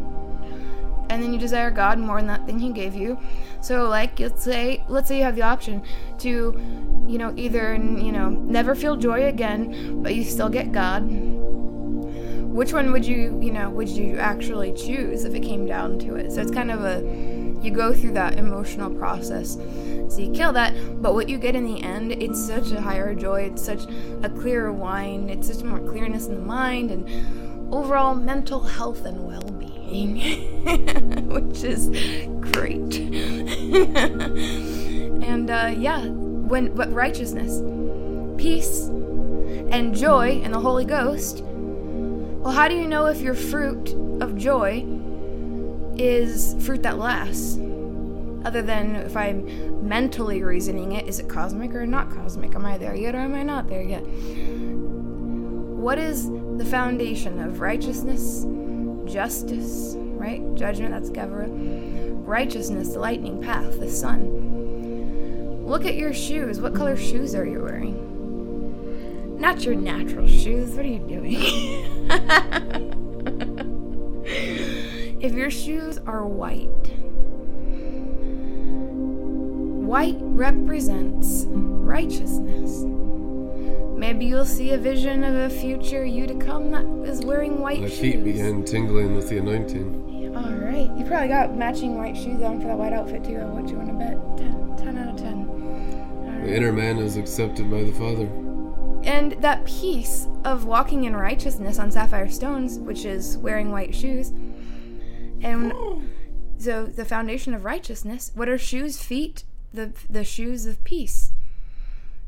And 1.12 1.22
then 1.22 1.34
you 1.34 1.40
desire 1.40 1.70
God 1.72 2.00
more 2.00 2.18
than 2.18 2.28
that 2.28 2.46
thing 2.46 2.58
He 2.58 2.72
gave 2.72 2.96
you. 2.96 3.20
So, 3.60 3.90
like, 3.90 4.18
let's 4.18 4.44
say, 4.44 4.82
let's 4.88 5.10
say 5.10 5.18
you 5.18 5.24
have 5.24 5.36
the 5.36 5.42
option 5.42 5.84
to, 6.20 6.30
you 7.06 7.18
know, 7.18 7.34
either, 7.36 7.76
you 7.76 8.14
know, 8.14 8.30
never 8.30 8.76
feel 8.76 8.96
joy 8.96 9.26
again, 9.26 10.02
but 10.02 10.16
you 10.16 10.24
still 10.24 10.48
get 10.48 10.72
God. 10.72 11.04
Which 12.52 12.72
one 12.74 12.92
would 12.94 13.06
you, 13.06 13.38
you 13.42 13.52
know, 13.52 13.70
would 13.70 13.90
you 13.90 14.18
actually 14.20 14.74
choose 14.74 15.26
if 15.26 15.36
it 15.36 15.42
came 15.42 15.66
down 15.66 16.00
to 16.00 16.16
it? 16.16 16.32
So 16.32 16.42
it's 16.42 16.52
kind 16.52 16.72
of 16.72 16.84
a, 16.84 17.02
you 17.62 17.72
go 17.72 17.94
through 17.94 18.14
that 18.14 18.40
emotional 18.40 18.90
process. 18.90 19.58
So 20.10 20.20
you 20.20 20.32
kill 20.32 20.54
that, 20.54 20.74
but 21.02 21.14
what 21.14 21.30
you 21.30 21.38
get 21.38 21.56
in 21.56 21.66
the 21.66 21.82
end, 21.84 22.12
it's 22.14 22.46
such 22.46 22.72
a 22.72 22.82
higher 22.82 23.14
joy. 23.16 23.42
It's 23.44 23.64
such 23.64 23.84
a 24.24 24.30
clearer 24.30 24.72
wine. 24.72 25.30
It's 25.30 25.48
such 25.54 25.64
more 25.64 25.80
clearness 25.80 26.28
in 26.28 26.36
the 26.36 26.42
mind 26.42 26.90
and 26.92 27.06
overall 27.74 28.16
mental 28.16 28.62
health 28.62 29.06
and 29.06 29.26
well-being, 29.26 29.61
which 31.28 31.64
is 31.64 31.90
great. 32.40 32.96
and 35.26 35.50
uh, 35.50 35.74
yeah, 35.78 36.06
when 36.06 36.74
but 36.74 36.92
righteousness, 36.94 37.62
peace, 38.42 38.88
and 39.72 39.94
joy 39.94 40.42
in 40.42 40.52
the 40.52 40.60
Holy 40.60 40.86
Ghost. 40.86 41.44
Well, 41.44 42.54
how 42.54 42.68
do 42.68 42.76
you 42.76 42.88
know 42.88 43.08
if 43.08 43.20
your 43.22 43.36
fruit 43.36 43.94
of 44.22 44.38
joy 44.38 44.86
is 45.98 46.56
fruit 46.66 46.84
that 46.84 46.98
lasts? 46.98 47.58
Other 48.44 48.62
than 48.62 48.96
if 48.96 49.16
I'm 49.16 49.88
mentally 49.88 50.42
reasoning 50.42 50.94
it, 50.94 51.08
is 51.08 51.20
it 51.20 51.28
cosmic 51.28 51.76
or 51.76 51.86
not 51.86 52.10
cosmic? 52.10 52.56
Am 52.56 52.66
I 52.66 52.78
there 52.78 52.96
yet 52.96 53.14
or 53.14 53.20
am 53.20 53.36
I 53.36 53.44
not 53.44 53.68
there 53.68 53.84
yet? 53.84 54.04
What 55.82 56.00
is 56.00 56.30
the 56.30 56.66
foundation 56.66 57.40
of 57.40 57.60
righteousness, 57.60 58.46
justice, 59.06 59.96
right? 59.98 60.42
Judgment, 60.56 60.92
that's 60.92 61.10
Gevurah. 61.10 61.50
Righteousness, 62.26 62.94
the 62.94 63.00
lightning 63.00 63.42
path, 63.42 63.80
the 63.80 63.90
sun. 63.90 65.66
Look 65.66 65.86
at 65.86 65.96
your 65.96 66.14
shoes. 66.14 66.60
What 66.60 66.76
color 66.76 66.98
shoes 66.98 67.34
are 67.36 67.46
you 67.46 67.62
wearing? 67.62 69.40
Not 69.40 69.64
your 69.64 69.76
natural 69.76 70.28
shoes. 70.28 70.76
What 70.76 70.86
are 70.86 70.90
you 70.90 71.00
doing? 71.00 71.34
if 75.22 75.34
your 75.34 75.50
shoes 75.50 75.98
are 76.00 76.28
white, 76.28 76.68
white 79.86 80.18
represents 80.20 81.46
righteousness. 81.48 82.84
Maybe 84.02 84.26
you'll 84.26 84.46
see 84.46 84.72
a 84.72 84.80
vision 84.80 85.24
of 85.24 85.36
a 85.36 85.48
future 85.48 86.04
you 86.04 86.26
to 86.26 86.34
come 86.34 86.72
that 86.72 86.84
is 87.08 87.24
wearing 87.24 87.60
white 87.60 87.82
My 87.82 87.88
shoes. 87.88 88.02
My 88.02 88.12
feet 88.14 88.24
began 88.24 88.66
tingling 88.66 89.16
with 89.16 89.30
the 89.30 89.38
anointing. 89.38 90.34
All 90.36 90.54
right. 90.54 90.90
You 90.98 91.06
probably 91.06 91.28
got 91.28 91.56
matching 91.56 92.00
white 92.00 92.18
shoes 92.18 92.42
on 92.42 92.60
for 92.60 92.66
that 92.66 92.80
white 92.80 92.94
outfit 92.94 93.24
too. 93.24 93.38
What 93.38 93.70
you 93.70 93.76
want 93.76 93.90
to 93.90 93.94
bet? 93.94 94.38
10, 94.40 94.76
10 94.76 94.98
out 94.98 95.10
of 95.10 95.18
10. 95.18 95.46
All 95.46 96.48
The 96.48 96.52
inner 96.52 96.74
man 96.74 96.98
is 96.98 97.16
accepted 97.16 97.70
by 97.70 97.84
the 97.84 97.92
Father. 97.92 98.26
And 99.04 99.34
that 99.34 99.66
piece 99.66 100.28
of 100.46 100.66
walking 100.66 101.04
in 101.04 101.16
righteousness 101.16 101.78
on 101.78 101.92
sapphire 101.92 102.28
stones, 102.28 102.80
which 102.80 103.06
is 103.06 103.38
wearing 103.38 103.72
white 103.72 103.94
shoes, 103.94 104.34
and 105.42 105.74
so 106.58 106.88
the 106.88 107.06
foundation 107.06 107.54
of 107.54 107.66
righteousness. 107.66 108.32
What 108.34 108.50
are 108.50 108.58
shoes? 108.58 109.00
Feet. 109.00 109.44
The 109.72 109.94
the 110.10 110.24
shoes 110.24 110.66
of 110.66 110.84
peace. 110.84 111.34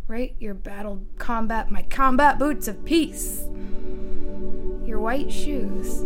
Right. 0.08 0.36
Your 0.40 0.54
battle 0.54 1.02
combat. 1.18 1.72
My 1.72 1.84
combat 1.84 2.38
boots 2.38 2.68
of 2.68 2.84
peace. 2.84 3.48
Your 4.86 5.00
white 5.00 5.32
shoes. 5.32 6.04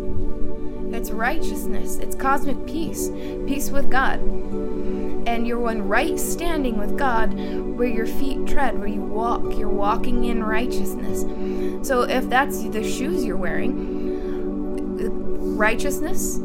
It's 0.93 1.11
righteousness. 1.11 1.97
It's 1.97 2.15
cosmic 2.15 2.65
peace. 2.65 3.09
Peace 3.47 3.69
with 3.69 3.89
God. 3.89 4.19
And 5.27 5.45
you're 5.45 5.59
one 5.59 5.87
right 5.87 6.17
standing 6.17 6.77
with 6.77 6.97
God 6.97 7.33
where 7.77 7.87
your 7.87 8.05
feet 8.05 8.47
tread, 8.47 8.77
where 8.77 8.87
you 8.87 9.01
walk. 9.01 9.57
You're 9.57 9.67
walking 9.67 10.25
in 10.25 10.43
righteousness. 10.43 11.21
So 11.85 12.03
if 12.03 12.29
that's 12.29 12.63
the 12.69 12.83
shoes 12.83 13.25
you're 13.25 13.35
wearing, 13.35 13.97
righteousness, 15.57 16.39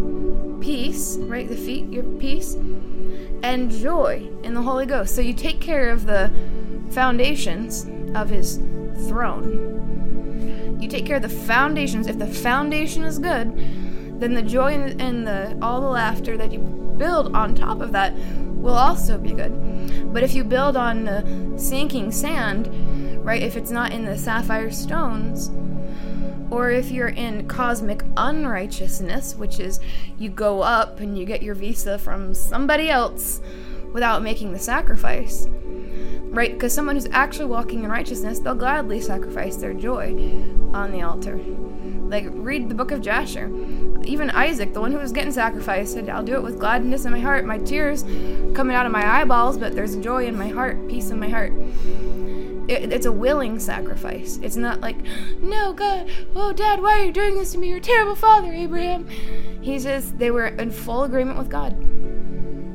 peace, 0.61 1.17
right? 1.19 1.49
The 1.49 1.57
feet, 1.57 1.91
your 1.93 2.05
peace, 2.19 2.55
and 3.43 3.71
joy 3.71 4.29
in 4.43 4.55
the 4.55 4.63
Holy 4.63 4.87
Ghost. 4.87 5.15
So 5.15 5.21
you 5.21 5.35
take 5.35 5.61
care 5.61 5.91
of 5.91 6.07
the 6.07 6.33
foundations 6.93 7.87
of 8.15 8.29
His 8.29 8.57
throne. 9.09 10.79
You 10.81 10.89
take 10.89 11.07
care 11.07 11.17
of 11.17 11.23
the 11.23 11.29
foundations. 11.29 12.07
If 12.07 12.19
the 12.19 12.27
foundation 12.27 13.05
is 13.05 13.19
good, 13.19 13.57
then 14.21 14.35
the 14.35 14.43
joy 14.43 14.73
and, 14.75 15.27
the 15.27 15.59
all 15.63 15.81
the 15.81 15.89
laughter 15.89 16.37
that 16.37 16.53
you 16.53 16.59
build 16.99 17.35
on 17.35 17.55
top 17.55 17.81
of 17.81 17.93
that 17.93 18.15
will 18.15 18.75
also 18.75 19.19
be 19.19 19.33
good. 19.33 20.13
But 20.13 20.23
if 20.23 20.35
you 20.35 20.45
build 20.45 20.77
on 20.77 21.05
the 21.05 21.53
sinking 21.57 22.13
sand, 22.13 22.69
right? 23.25 23.43
If 23.43 23.57
it's 23.57 23.71
not 23.71 23.93
in 23.93 24.05
the 24.05 24.17
sapphire 24.19 24.71
stones, 24.71 25.51
or 26.51 26.71
if 26.71 26.91
you're 26.91 27.09
in 27.09 27.49
cosmic 27.49 28.05
unrighteousness, 28.17 29.37
which 29.37 29.59
is 29.59 29.81
you 30.19 30.29
go 30.29 30.63
up 30.63 31.01
and 31.01 31.17
you 31.17 31.25
get 31.25 31.43
your 31.43 31.55
visa 31.55 31.99
from 31.99 32.35
somebody 32.35 32.91
else 32.91 33.41
without 33.93 34.23
making 34.23 34.53
the 34.53 34.59
sacrifice, 34.59 35.47
right? 36.33 36.53
Because 36.53 36.73
someone 36.73 36.97
who's 36.97 37.09
actually 37.13 37.47
walking 37.47 37.85
in 37.85 37.91
righteousness, 37.91 38.41
they'll 38.41 38.55
gladly 38.55 39.01
sacrifice 39.01 39.57
their 39.57 39.73
joy 39.73 40.15
on 40.73 40.91
the 40.91 41.03
altar. 41.03 41.37
Like, 41.37 42.27
read 42.31 42.69
the 42.69 42.75
book 42.75 42.91
of 42.91 43.01
Jasher. 43.01 43.51
Even 44.05 44.31
Isaac, 44.31 44.75
the 44.75 44.81
one 44.81 44.93
who 44.93 44.99
was 44.99 45.13
getting 45.13 45.33
sacrificed, 45.33 45.95
said, 45.95 46.09
I'll 46.09 46.25
do 46.25 46.35
it 46.35 46.43
with 46.43 46.59
gladness 46.59 47.05
in 47.05 47.13
my 47.13 47.21
heart, 47.21 47.45
my 47.45 47.59
tears 47.59 48.03
coming 48.55 48.75
out 48.75 48.87
of 48.87 48.93
my 48.93 49.21
eyeballs, 49.21 49.57
but 49.57 49.75
there's 49.75 49.97
joy 49.97 50.27
in 50.27 50.37
my 50.37 50.49
heart, 50.49 50.89
peace 50.89 51.11
in 51.11 51.21
my 51.21 51.29
heart 51.29 51.53
it, 52.69 52.93
it's 52.93 53.07
a 53.07 53.13
willing 53.13 53.59
sacrifice. 53.59 54.39
It's 54.43 54.57
not 54.57 54.81
like, 54.81 54.97
no, 55.41 55.73
God, 55.73 56.11
oh, 56.35 56.53
Dad, 56.53 56.81
why 56.81 57.01
are 57.01 57.05
you 57.05 57.13
doing 57.13 57.35
this 57.35 57.53
to 57.53 57.59
me? 57.59 57.69
You're 57.69 57.79
a 57.79 57.81
terrible 57.81 58.15
father, 58.15 58.53
Abraham. 58.53 59.09
He 59.61 59.79
says 59.79 60.13
they 60.13 60.31
were 60.31 60.47
in 60.47 60.71
full 60.71 61.05
agreement 61.05 61.39
with 61.39 61.49
God. 61.49 61.73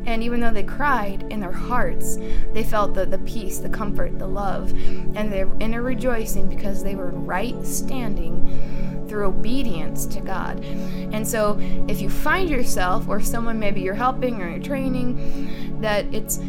And 0.08 0.24
even 0.24 0.40
though 0.40 0.54
they 0.54 0.64
cried 0.64 1.26
in 1.30 1.42
their 1.42 1.52
hearts, 1.52 2.18
they 2.54 2.64
felt 2.64 2.94
the, 2.94 3.06
the 3.06 3.20
peace, 3.20 3.60
the 3.60 3.70
comfort, 3.70 4.18
the 4.18 4.28
love, 4.28 4.72
and 4.72 5.32
their 5.32 5.50
inner 5.60 5.84
rejoicing 5.84 6.48
because 6.48 6.82
they 6.82 6.96
were 6.96 7.12
right 7.12 7.64
standing 7.66 9.06
through 9.08 9.28
obedience 9.28 10.06
to 10.06 10.22
God. 10.22 10.64
And 10.64 11.28
so 11.28 11.58
if 11.88 12.02
you 12.02 12.10
find 12.10 12.50
yourself, 12.50 13.08
or 13.08 13.20
someone 13.22 13.60
maybe 13.60 13.82
you're 13.82 13.94
helping 13.96 14.42
or 14.42 14.50
you're 14.50 14.60
training, 14.60 15.82
that 15.82 16.06
it's 16.14 16.40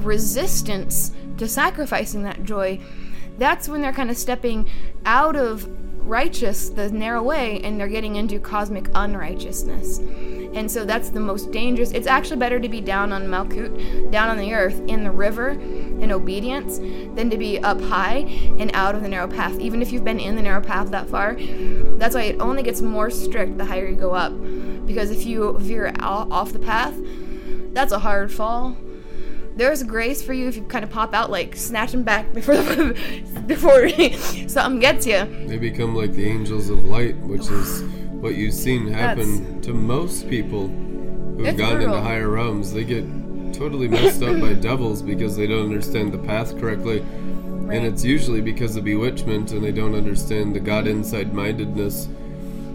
resistance 0.00 1.12
to 1.38 1.46
sacrificing 1.46 2.22
that 2.22 2.42
joy, 2.44 2.80
that's 3.38 3.68
when 3.68 3.80
they're 3.82 3.92
kind 3.92 4.10
of 4.10 4.16
stepping 4.16 4.68
out 5.04 5.36
of 5.36 5.66
righteous, 6.04 6.68
the 6.68 6.90
narrow 6.90 7.22
way, 7.22 7.60
and 7.62 7.78
they're 7.78 7.88
getting 7.88 8.16
into 8.16 8.38
cosmic 8.38 8.88
unrighteousness. 8.94 9.98
And 10.54 10.70
so 10.70 10.84
that's 10.84 11.08
the 11.08 11.20
most 11.20 11.50
dangerous. 11.50 11.92
It's 11.92 12.06
actually 12.06 12.36
better 12.36 12.60
to 12.60 12.68
be 12.68 12.80
down 12.80 13.12
on 13.12 13.22
Malkut, 13.22 14.10
down 14.10 14.28
on 14.28 14.36
the 14.36 14.52
earth, 14.52 14.80
in 14.86 15.02
the 15.02 15.10
river, 15.10 15.50
in 15.50 16.12
obedience, 16.12 16.78
than 17.16 17.30
to 17.30 17.38
be 17.38 17.58
up 17.60 17.80
high 17.80 18.26
and 18.58 18.70
out 18.74 18.94
of 18.94 19.02
the 19.02 19.08
narrow 19.08 19.28
path. 19.28 19.58
Even 19.58 19.80
if 19.80 19.92
you've 19.92 20.04
been 20.04 20.20
in 20.20 20.36
the 20.36 20.42
narrow 20.42 20.60
path 20.60 20.90
that 20.90 21.08
far, 21.08 21.36
that's 21.96 22.14
why 22.14 22.22
it 22.22 22.40
only 22.40 22.62
gets 22.62 22.82
more 22.82 23.10
strict 23.10 23.56
the 23.56 23.64
higher 23.64 23.88
you 23.88 23.96
go 23.96 24.12
up. 24.12 24.32
Because 24.86 25.10
if 25.10 25.24
you 25.24 25.56
veer 25.58 25.94
off 26.00 26.52
the 26.52 26.58
path, 26.58 26.94
that's 27.72 27.92
a 27.92 27.98
hard 27.98 28.30
fall 28.30 28.76
there's 29.56 29.82
grace 29.82 30.22
for 30.22 30.32
you 30.32 30.48
if 30.48 30.56
you 30.56 30.62
kind 30.62 30.84
of 30.84 30.90
pop 30.90 31.14
out, 31.14 31.30
like 31.30 31.56
snatch 31.56 31.92
them 31.92 32.02
back 32.02 32.32
before 32.32 32.54
before 33.46 33.88
something 34.48 34.80
gets 34.80 35.06
you. 35.06 35.24
They 35.46 35.58
become 35.58 35.94
like 35.94 36.12
the 36.12 36.26
angels 36.26 36.70
of 36.70 36.84
light, 36.84 37.16
which 37.18 37.48
is 37.48 37.82
what 38.10 38.34
you've 38.34 38.54
seen 38.54 38.86
happen 38.88 39.60
to 39.62 39.72
most 39.72 40.28
people 40.28 40.68
who've 40.68 41.56
gone 41.56 41.76
brutal. 41.76 41.94
into 41.94 42.00
higher 42.00 42.28
realms. 42.28 42.72
They 42.72 42.84
get 42.84 43.04
totally 43.52 43.88
messed 43.88 44.22
up 44.22 44.40
by 44.40 44.54
devils 44.68 45.02
because 45.02 45.36
they 45.36 45.46
don't 45.46 45.64
understand 45.64 46.12
the 46.12 46.18
path 46.18 46.58
correctly. 46.58 47.00
Right. 47.00 47.76
And 47.76 47.86
it's 47.86 48.04
usually 48.04 48.40
because 48.40 48.76
of 48.76 48.84
bewitchment 48.84 49.52
and 49.52 49.62
they 49.62 49.72
don't 49.72 49.94
understand 49.94 50.54
the 50.54 50.60
God 50.60 50.86
inside 50.86 51.32
mindedness 51.32 52.08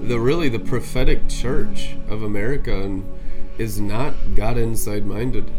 the 0.02 0.20
really 0.20 0.48
the 0.48 0.60
prophetic 0.60 1.28
church 1.28 1.98
of 2.08 2.24
America 2.24 3.02
is 3.58 3.82
not 3.82 4.14
God 4.36 4.58
inside 4.58 5.06
minded. 5.06 5.52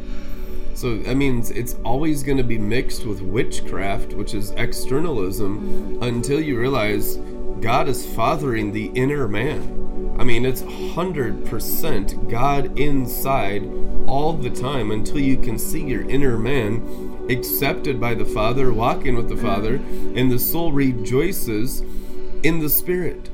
So 0.78 0.96
that 0.96 1.16
means 1.16 1.50
it's 1.50 1.74
always 1.84 2.22
going 2.22 2.38
to 2.38 2.44
be 2.44 2.56
mixed 2.56 3.04
with 3.04 3.20
witchcraft, 3.20 4.12
which 4.12 4.32
is 4.32 4.52
externalism, 4.52 5.58
mm-hmm. 5.58 6.02
until 6.04 6.40
you 6.40 6.56
realize 6.56 7.16
God 7.60 7.88
is 7.88 8.06
fathering 8.06 8.70
the 8.70 8.92
inner 8.94 9.26
man. 9.26 10.14
I 10.20 10.22
mean, 10.22 10.46
it's 10.46 10.62
100% 10.62 12.30
God 12.30 12.78
inside 12.78 13.64
all 14.06 14.34
the 14.34 14.50
time 14.50 14.92
until 14.92 15.18
you 15.18 15.36
can 15.36 15.58
see 15.58 15.82
your 15.82 16.08
inner 16.08 16.38
man 16.38 17.26
accepted 17.28 18.00
by 18.00 18.14
the 18.14 18.24
Father, 18.24 18.72
walking 18.72 19.16
with 19.16 19.28
the 19.28 19.34
mm-hmm. 19.34 19.46
Father, 19.46 19.74
and 20.14 20.30
the 20.30 20.38
soul 20.38 20.70
rejoices 20.70 21.80
in 22.44 22.60
the 22.60 22.68
Spirit. 22.68 23.30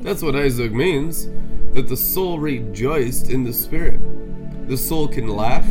That's 0.00 0.22
what 0.22 0.36
Isaac 0.36 0.70
means 0.70 1.28
that 1.72 1.88
the 1.88 1.96
soul 1.96 2.38
rejoiced 2.38 3.30
in 3.30 3.42
the 3.42 3.52
Spirit. 3.52 4.00
The 4.68 4.76
soul 4.76 5.08
can 5.08 5.28
laugh. 5.28 5.66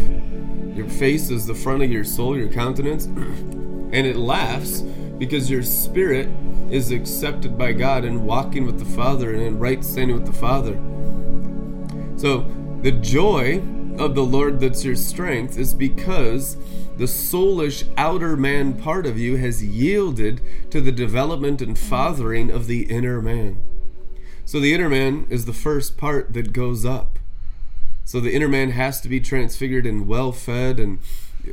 Your 0.75 0.89
face 0.89 1.29
is 1.29 1.45
the 1.45 1.53
front 1.53 1.83
of 1.83 1.91
your 1.91 2.03
soul, 2.03 2.35
your 2.35 2.49
countenance, 2.49 3.05
and 3.05 3.93
it 3.93 4.15
laughs 4.15 4.81
because 5.19 5.51
your 5.51 5.61
spirit 5.61 6.27
is 6.71 6.91
accepted 6.91 7.59
by 7.59 7.73
God 7.73 8.05
and 8.05 8.25
walking 8.25 8.65
with 8.65 8.79
the 8.79 8.85
Father 8.85 9.33
and 9.33 9.43
in 9.43 9.59
right 9.59 9.83
standing 9.83 10.15
with 10.15 10.25
the 10.25 10.33
Father. 10.33 10.73
So, 12.17 12.51
the 12.81 12.91
joy 12.91 13.61
of 13.99 14.15
the 14.15 14.23
Lord 14.23 14.59
that's 14.59 14.83
your 14.83 14.95
strength 14.95 15.59
is 15.59 15.75
because 15.75 16.57
the 16.97 17.05
soulish 17.05 17.87
outer 17.97 18.35
man 18.35 18.73
part 18.73 19.05
of 19.05 19.19
you 19.19 19.35
has 19.35 19.63
yielded 19.63 20.41
to 20.71 20.81
the 20.81 20.91
development 20.91 21.61
and 21.61 21.77
fathering 21.77 22.49
of 22.49 22.65
the 22.65 22.83
inner 22.91 23.21
man. 23.21 23.61
So, 24.43 24.59
the 24.59 24.73
inner 24.73 24.89
man 24.89 25.27
is 25.29 25.45
the 25.45 25.53
first 25.53 25.97
part 25.97 26.33
that 26.33 26.51
goes 26.51 26.83
up. 26.83 27.16
So 28.07 28.21
the 28.21 28.33
inner 28.33 28.47
man 28.47 28.71
has 28.71 29.01
to 29.01 29.09
be 29.09 29.19
transfigured 29.19 29.85
and 29.85 30.07
well 30.07 30.31
fed, 30.31 30.79
and 30.79 30.99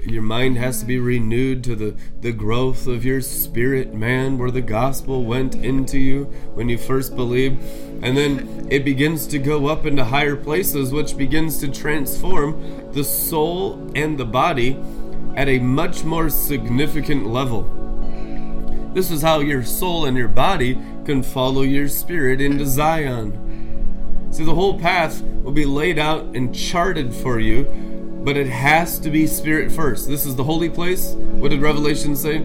your 0.07 0.23
mind 0.23 0.57
has 0.57 0.79
to 0.79 0.87
be 0.87 1.01
renewed 1.01 1.65
to 1.65 1.75
the, 1.75 1.97
the 2.21 2.31
growth 2.31 2.87
of 2.87 3.05
your 3.05 3.23
spirit 3.23 3.93
man, 3.93 4.39
where 4.39 4.53
the 4.53 4.61
gospel 4.61 5.25
went 5.25 5.57
into 5.57 5.99
you 5.99 6.27
when 6.55 6.69
you 6.69 6.79
first 6.79 7.17
believed. 7.17 7.61
And 8.05 8.17
then 8.17 8.69
it 8.71 8.85
begins 8.85 9.27
to 9.27 9.41
go 9.41 9.67
up 9.67 9.85
into 9.85 10.05
higher 10.05 10.37
places, 10.37 10.93
which 10.93 11.19
begins 11.19 11.59
to 11.59 11.67
transform 11.67 12.93
the 12.93 13.03
soul 13.03 13.91
and 13.97 14.17
the 14.17 14.25
body 14.25 14.79
at 15.35 15.49
a 15.49 15.59
much 15.59 16.05
more 16.05 16.31
significant 16.31 17.27
level. 17.27 17.65
This 18.95 19.11
is 19.11 19.23
how 19.23 19.41
your 19.41 19.65
soul 19.65 20.05
and 20.05 20.17
your 20.17 20.29
body 20.29 20.79
can 21.05 21.25
follow 21.25 21.63
your 21.63 21.89
spirit 21.89 22.41
into 22.41 22.65
Zion. 22.65 23.44
See, 24.35 24.45
the 24.45 24.53
whole 24.53 24.81
path 24.81 25.23
will 25.23 25.53
be 25.53 25.65
laid 25.65 25.97
out 25.97 26.25
and 26.35 26.53
charted 26.53 27.15
for 27.15 27.39
you, 27.39 27.63
but 28.25 28.37
it 28.37 28.49
has 28.49 28.99
to 28.99 29.09
be 29.09 29.29
spirit 29.29 29.71
first. 29.71 30.09
This 30.09 30.27
is 30.27 30.35
the 30.35 30.43
holy 30.43 30.69
place. 30.69 31.13
What 31.13 31.53
did 31.53 31.61
Revelation 31.61 32.17
say? 32.17 32.45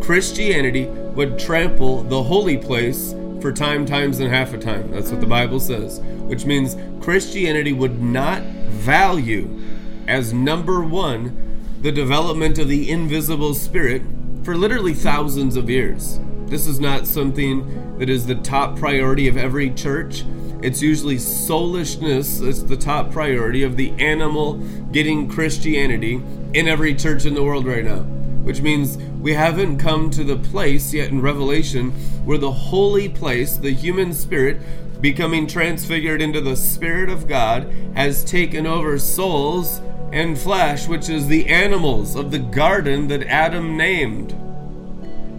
Christianity 0.00 0.84
would 0.84 1.36
trample 1.36 2.04
the 2.04 2.22
holy 2.22 2.56
place 2.56 3.16
for 3.40 3.50
time, 3.50 3.84
times, 3.84 4.20
and 4.20 4.30
half 4.30 4.54
a 4.54 4.58
time. 4.58 4.92
That's 4.92 5.10
what 5.10 5.20
the 5.20 5.26
Bible 5.26 5.58
says, 5.58 5.98
which 6.28 6.46
means 6.46 6.76
Christianity 7.02 7.72
would 7.72 8.00
not 8.00 8.44
value 8.44 9.60
as 10.06 10.32
number 10.32 10.84
one 10.84 11.58
the 11.80 11.90
development 11.90 12.60
of 12.60 12.68
the 12.68 12.88
invisible 12.88 13.54
spirit 13.54 14.02
for 14.44 14.56
literally 14.56 14.94
thousands 14.94 15.56
of 15.56 15.68
years. 15.68 16.20
This 16.46 16.68
is 16.68 16.78
not 16.78 17.08
something 17.08 17.98
that 17.98 18.08
is 18.08 18.24
the 18.24 18.36
top 18.36 18.78
priority 18.78 19.26
of 19.26 19.36
every 19.36 19.70
church. 19.70 20.22
It's 20.64 20.80
usually 20.80 21.18
soulishness 21.18 22.38
that's 22.38 22.62
the 22.62 22.78
top 22.78 23.12
priority 23.12 23.64
of 23.64 23.76
the 23.76 23.90
animal 23.98 24.54
getting 24.92 25.28
Christianity 25.28 26.22
in 26.54 26.68
every 26.68 26.94
church 26.94 27.26
in 27.26 27.34
the 27.34 27.44
world 27.44 27.66
right 27.66 27.84
now. 27.84 27.98
Which 28.44 28.62
means 28.62 28.96
we 29.20 29.34
haven't 29.34 29.76
come 29.76 30.08
to 30.12 30.24
the 30.24 30.38
place 30.38 30.94
yet 30.94 31.10
in 31.10 31.20
Revelation 31.20 31.90
where 32.24 32.38
the 32.38 32.50
holy 32.50 33.10
place, 33.10 33.58
the 33.58 33.74
human 33.74 34.14
spirit, 34.14 34.56
becoming 35.02 35.46
transfigured 35.46 36.22
into 36.22 36.40
the 36.40 36.56
Spirit 36.56 37.10
of 37.10 37.28
God, 37.28 37.70
has 37.94 38.24
taken 38.24 38.66
over 38.66 38.98
souls 38.98 39.82
and 40.14 40.38
flesh, 40.38 40.88
which 40.88 41.10
is 41.10 41.26
the 41.26 41.46
animals 41.46 42.16
of 42.16 42.30
the 42.30 42.38
garden 42.38 43.08
that 43.08 43.22
Adam 43.24 43.76
named. 43.76 44.34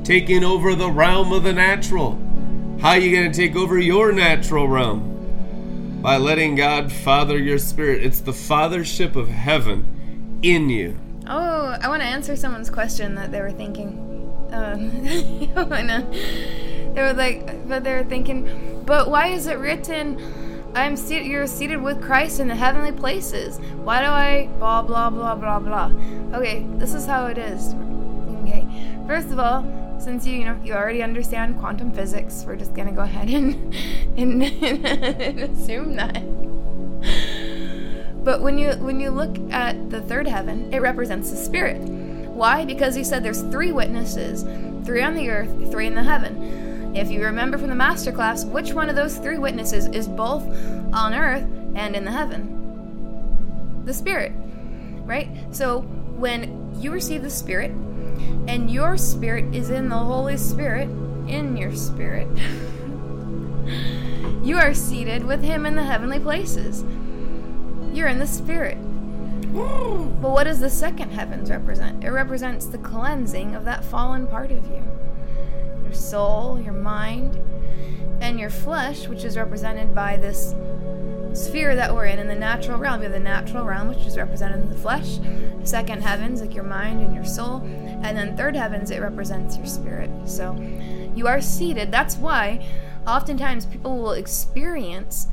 Taking 0.05 0.43
over 0.43 0.75
the 0.75 0.91
realm 0.91 1.33
of 1.33 1.41
the 1.41 1.53
natural. 1.53 2.11
How 2.79 2.89
are 2.89 2.99
you 2.99 3.09
going 3.09 3.31
to 3.31 3.35
take 3.35 3.55
over 3.55 3.79
your 3.79 4.11
natural 4.11 4.67
realm? 4.67 5.14
By 6.05 6.17
letting 6.17 6.53
God 6.53 6.91
father 6.91 7.35
your 7.35 7.57
spirit. 7.57 8.03
It's 8.03 8.19
the 8.19 8.31
fathership 8.31 9.15
of 9.15 9.27
heaven 9.27 10.37
in 10.43 10.69
you. 10.69 10.99
Oh, 11.25 11.75
I 11.81 11.87
want 11.87 12.03
to 12.03 12.07
answer 12.07 12.35
someone's 12.35 12.69
question 12.69 13.15
that 13.15 13.31
they 13.31 13.41
were 13.41 13.51
thinking. 13.51 13.97
Um, 14.51 14.91
I 15.73 15.81
know. 15.81 16.01
They 16.93 17.01
were 17.01 17.13
like, 17.13 17.67
but 17.67 17.83
they 17.83 17.91
were 17.91 18.03
thinking, 18.03 18.83
but 18.85 19.09
why 19.09 19.29
is 19.29 19.47
it 19.47 19.57
written, 19.57 20.21
"I'm 20.75 20.95
seated, 20.95 21.25
you're 21.25 21.47
seated 21.47 21.81
with 21.81 21.99
Christ 22.03 22.39
in 22.39 22.49
the 22.49 22.55
heavenly 22.55 22.91
places"? 22.91 23.57
Why 23.77 24.01
do 24.01 24.05
I 24.05 24.47
blah 24.59 24.83
blah 24.83 25.09
blah 25.09 25.33
blah 25.33 25.57
blah? 25.57 25.91
Okay, 26.37 26.67
this 26.75 26.93
is 26.93 27.07
how 27.07 27.25
it 27.25 27.39
is. 27.39 27.73
Okay, 28.43 28.63
first 29.07 29.31
of 29.31 29.39
all, 29.39 29.63
since 30.05 30.27
you 30.27 30.37
you 30.37 30.45
know 30.45 30.57
you 30.63 30.73
already 30.73 31.01
understand 31.01 31.59
quantum 31.59 31.91
physics, 31.91 32.43
we're 32.45 32.55
just 32.55 32.75
gonna 32.75 32.91
go 32.91 33.01
ahead 33.01 33.27
and 33.27 33.73
and, 34.17 34.43
and 34.43 35.39
assume 35.39 35.95
that. 35.95 36.21
But 38.23 38.41
when 38.41 38.59
you 38.59 38.73
when 38.73 38.99
you 38.99 39.09
look 39.09 39.35
at 39.51 39.89
the 39.89 40.01
third 40.01 40.27
heaven, 40.27 40.71
it 40.71 40.79
represents 40.79 41.31
the 41.31 41.35
spirit. 41.35 41.81
Why? 41.81 42.65
Because 42.65 42.93
he 42.93 43.03
said 43.03 43.23
there's 43.23 43.41
three 43.41 43.71
witnesses, 43.71 44.43
three 44.85 45.01
on 45.01 45.15
the 45.15 45.27
earth, 45.31 45.71
three 45.71 45.87
in 45.87 45.95
the 45.95 46.03
heaven. 46.03 46.95
If 46.95 47.09
you 47.09 47.23
remember 47.23 47.57
from 47.57 47.69
the 47.69 47.75
master 47.75 48.11
class, 48.11 48.45
which 48.45 48.73
one 48.73 48.89
of 48.89 48.95
those 48.95 49.17
three 49.17 49.39
witnesses 49.39 49.87
is 49.87 50.07
both 50.07 50.43
on 50.93 51.15
earth 51.15 51.47
and 51.73 51.95
in 51.95 52.05
the 52.05 52.11
heaven? 52.11 53.81
The 53.85 53.93
spirit. 53.93 54.33
Right? 55.03 55.29
So 55.49 55.81
when 55.81 56.79
you 56.79 56.91
receive 56.91 57.23
the 57.23 57.29
spirit 57.31 57.71
and 58.47 58.69
your 58.69 58.97
spirit 58.97 59.53
is 59.53 59.69
in 59.69 59.89
the 59.89 59.97
Holy 59.97 60.37
Spirit, 60.37 60.89
in 61.27 61.57
your 61.57 61.75
spirit, 61.75 62.27
you 64.43 64.57
are 64.57 64.73
seated 64.73 65.23
with 65.23 65.41
him 65.43 65.65
in 65.65 65.75
the 65.75 65.83
heavenly 65.83 66.19
places. 66.19 66.83
You're 67.93 68.07
in 68.07 68.19
the 68.19 68.27
spirit. 68.27 68.77
But 69.55 70.31
what 70.31 70.43
does 70.43 70.59
the 70.59 70.69
second 70.69 71.11
heavens 71.11 71.49
represent? 71.49 72.03
It 72.03 72.09
represents 72.09 72.65
the 72.65 72.77
cleansing 72.77 73.55
of 73.55 73.63
that 73.65 73.85
fallen 73.85 74.27
part 74.27 74.51
of 74.51 74.65
you. 74.67 74.83
Your 75.83 75.93
soul, 75.93 76.59
your 76.59 76.73
mind, 76.73 77.39
and 78.21 78.39
your 78.39 78.49
flesh, 78.49 79.07
which 79.07 79.23
is 79.23 79.37
represented 79.37 79.95
by 79.95 80.17
this 80.17 80.53
sphere 81.35 81.75
that 81.75 81.93
we're 81.93 82.05
in 82.05 82.19
in 82.19 82.27
the 82.27 82.35
natural 82.35 82.79
realm. 82.79 82.99
We 82.99 83.05
have 83.05 83.13
the 83.13 83.19
natural 83.19 83.65
realm, 83.65 83.87
which 83.87 84.05
is 84.05 84.17
represented 84.17 84.61
in 84.61 84.69
the 84.69 84.77
flesh. 84.77 85.19
Second 85.63 86.01
heavens, 86.01 86.41
like 86.41 86.55
your 86.55 86.63
mind 86.63 87.01
and 87.01 87.13
your 87.13 87.25
soul. 87.25 87.61
And 88.03 88.17
then 88.17 88.37
third 88.37 88.55
heavens, 88.55 88.91
it 88.91 89.01
represents 89.01 89.57
your 89.57 89.65
spirit. 89.65 90.09
So 90.25 90.55
you 91.15 91.27
are 91.27 91.41
seated. 91.41 91.91
That's 91.91 92.15
why 92.15 92.65
oftentimes 93.05 93.65
people 93.65 93.97
will 93.97 94.13
experience 94.13 95.27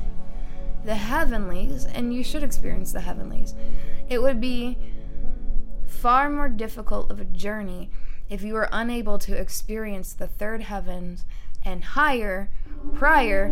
the 0.85 0.95
heavenlies, 0.95 1.85
and 1.85 2.13
you 2.13 2.23
should 2.23 2.43
experience 2.43 2.91
the 2.91 3.01
heavenlies. 3.01 3.55
It 4.09 4.21
would 4.21 4.41
be 4.41 4.77
far 5.87 6.29
more 6.29 6.49
difficult 6.49 7.09
of 7.09 7.21
a 7.21 7.25
journey 7.25 7.89
if 8.29 8.43
you 8.43 8.53
were 8.53 8.67
unable 8.71 9.17
to 9.19 9.39
experience 9.39 10.13
the 10.13 10.27
third 10.27 10.63
heavens 10.63 11.25
and 11.63 11.83
higher 11.83 12.49
prior 12.93 13.49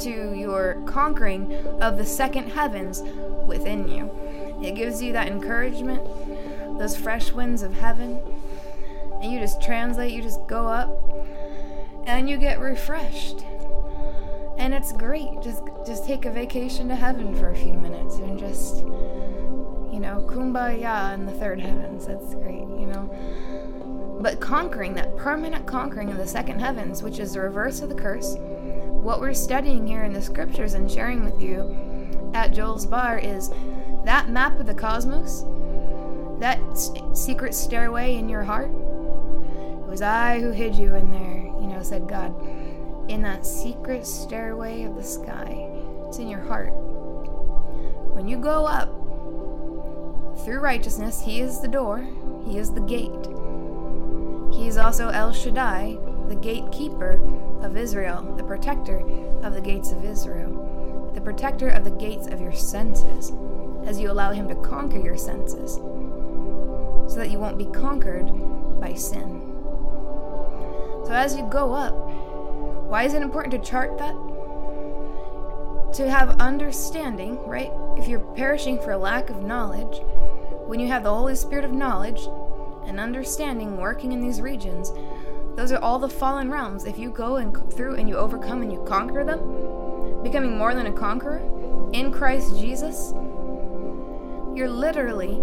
to 0.00 0.34
your 0.34 0.82
conquering 0.86 1.52
of 1.80 1.98
the 1.98 2.04
second 2.04 2.50
heavens 2.50 3.02
within 3.46 3.88
you. 3.88 4.10
It 4.62 4.74
gives 4.74 5.02
you 5.02 5.12
that 5.12 5.28
encouragement, 5.28 6.02
those 6.78 6.96
fresh 6.96 7.32
winds 7.32 7.62
of 7.62 7.74
heaven, 7.74 8.20
and 9.22 9.32
you 9.32 9.38
just 9.38 9.62
translate, 9.62 10.12
you 10.12 10.22
just 10.22 10.46
go 10.46 10.66
up, 10.66 10.90
and 12.06 12.28
you 12.28 12.36
get 12.36 12.58
refreshed 12.60 13.44
and 14.60 14.74
it's 14.74 14.92
great. 14.92 15.40
Just 15.42 15.62
just 15.86 16.04
take 16.04 16.26
a 16.26 16.30
vacation 16.30 16.86
to 16.88 16.94
heaven 16.94 17.34
for 17.34 17.50
a 17.50 17.56
few 17.56 17.72
minutes 17.72 18.16
and 18.16 18.38
just 18.38 18.80
you 18.80 19.98
know 19.98 20.24
kumbaya 20.28 21.14
in 21.14 21.24
the 21.24 21.32
third 21.32 21.60
heavens. 21.60 22.06
That's 22.06 22.34
great, 22.34 22.60
you 22.60 22.86
know. 22.86 23.10
But 24.20 24.38
conquering 24.38 24.94
that 24.94 25.16
permanent 25.16 25.66
conquering 25.66 26.10
of 26.10 26.18
the 26.18 26.26
second 26.26 26.60
heavens, 26.60 27.02
which 27.02 27.18
is 27.18 27.32
the 27.32 27.40
reverse 27.40 27.80
of 27.80 27.88
the 27.88 27.94
curse, 27.94 28.36
what 28.38 29.18
we're 29.20 29.32
studying 29.32 29.86
here 29.86 30.04
in 30.04 30.12
the 30.12 30.20
scriptures 30.20 30.74
and 30.74 30.90
sharing 30.90 31.24
with 31.24 31.40
you 31.40 32.30
at 32.34 32.52
Joel's 32.52 32.84
Bar 32.84 33.18
is 33.18 33.50
that 34.04 34.28
map 34.28 34.60
of 34.60 34.66
the 34.66 34.74
cosmos, 34.74 35.44
that 36.38 36.58
secret 37.16 37.54
stairway 37.54 38.16
in 38.16 38.28
your 38.28 38.42
heart. 38.42 38.70
It 38.70 39.86
was 39.88 40.02
I 40.02 40.38
who 40.38 40.50
hid 40.50 40.74
you 40.74 40.94
in 40.94 41.10
there, 41.10 41.46
you 41.60 41.66
know, 41.66 41.82
said 41.82 42.06
God. 42.06 42.34
in 43.10 43.22
that 43.22 43.44
secret 43.44 44.06
stairway 44.06 44.84
of 44.84 44.94
the 44.94 45.02
sky. 45.02 45.66
It's 46.06 46.18
in 46.18 46.28
your 46.28 46.42
heart. 46.42 46.72
When 48.14 48.28
you 48.28 48.36
go 48.36 48.66
up 48.66 48.88
through 50.44 50.60
righteousness, 50.60 51.20
He 51.20 51.40
is 51.40 51.60
the 51.60 51.68
door, 51.68 52.06
He 52.46 52.58
is 52.58 52.72
the 52.72 52.80
gate. 52.82 53.10
He 54.52 54.66
is 54.66 54.76
also 54.76 55.08
El 55.08 55.32
Shaddai, 55.32 55.98
the 56.28 56.36
gatekeeper 56.36 57.20
of 57.62 57.76
Israel, 57.76 58.22
the 58.36 58.44
protector 58.44 58.98
of 59.42 59.54
the 59.54 59.60
gates 59.60 59.92
of 59.92 60.04
Israel, 60.04 61.10
the 61.14 61.20
protector 61.20 61.68
of 61.68 61.84
the 61.84 61.90
gates 61.90 62.26
of 62.26 62.40
your 62.40 62.52
senses, 62.52 63.32
as 63.84 63.98
you 63.98 64.10
allow 64.10 64.32
Him 64.32 64.48
to 64.48 64.54
conquer 64.56 64.98
your 64.98 65.16
senses, 65.16 65.74
so 67.12 67.16
that 67.16 67.30
you 67.30 67.38
won't 67.38 67.58
be 67.58 67.66
conquered 67.66 68.26
by 68.80 68.94
sin. 68.94 69.40
So 71.06 71.12
as 71.12 71.36
you 71.36 71.44
go 71.50 71.72
up, 71.72 71.94
why 72.88 73.04
is 73.04 73.14
it 73.14 73.22
important 73.22 73.52
to 73.52 73.70
chart 73.70 73.98
that? 73.98 74.14
To 75.94 76.08
have 76.08 76.40
understanding, 76.40 77.38
right? 77.46 77.70
If 77.96 78.06
you're 78.06 78.20
perishing 78.20 78.80
for 78.80 78.92
a 78.92 78.98
lack 78.98 79.30
of 79.30 79.42
knowledge, 79.42 80.00
when 80.66 80.78
you 80.78 80.86
have 80.86 81.02
the 81.02 81.14
Holy 81.14 81.34
Spirit 81.34 81.64
of 81.64 81.72
knowledge 81.72 82.28
and 82.90 83.00
understanding 83.00 83.78
working 83.78 84.12
in 84.12 84.20
these 84.20 84.40
regions, 84.40 84.92
those 85.56 85.72
are 85.72 85.78
all 85.78 85.98
the 85.98 86.08
fallen 86.08 86.50
realms. 86.50 86.84
If 86.84 86.98
you 86.98 87.10
go 87.10 87.36
and 87.36 87.56
through 87.72 87.94
and 87.94 88.08
you 88.08 88.16
overcome 88.16 88.62
and 88.62 88.72
you 88.72 88.84
conquer 88.84 89.24
them, 89.24 90.22
becoming 90.22 90.58
more 90.58 90.74
than 90.74 90.86
a 90.86 90.92
conqueror 90.92 91.38
in 91.92 92.12
Christ 92.12 92.58
Jesus, 92.58 93.12
you're 94.54 94.68
literally 94.68 95.40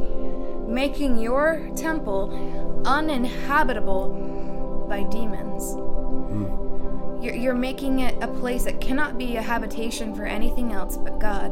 making 0.67 1.19
your 1.19 1.69
temple 1.75 2.83
uninhabitable 2.85 4.85
by 4.89 5.03
demons. 5.03 5.73
Hmm. 5.73 7.23
You're, 7.23 7.35
you're 7.35 7.55
making 7.55 7.99
it 7.99 8.21
a 8.21 8.27
place 8.27 8.65
that 8.65 8.81
cannot 8.81 9.17
be 9.17 9.37
a 9.37 9.41
habitation 9.41 10.13
for 10.13 10.25
anything 10.25 10.73
else 10.73 10.97
but 10.97 11.19
God 11.19 11.51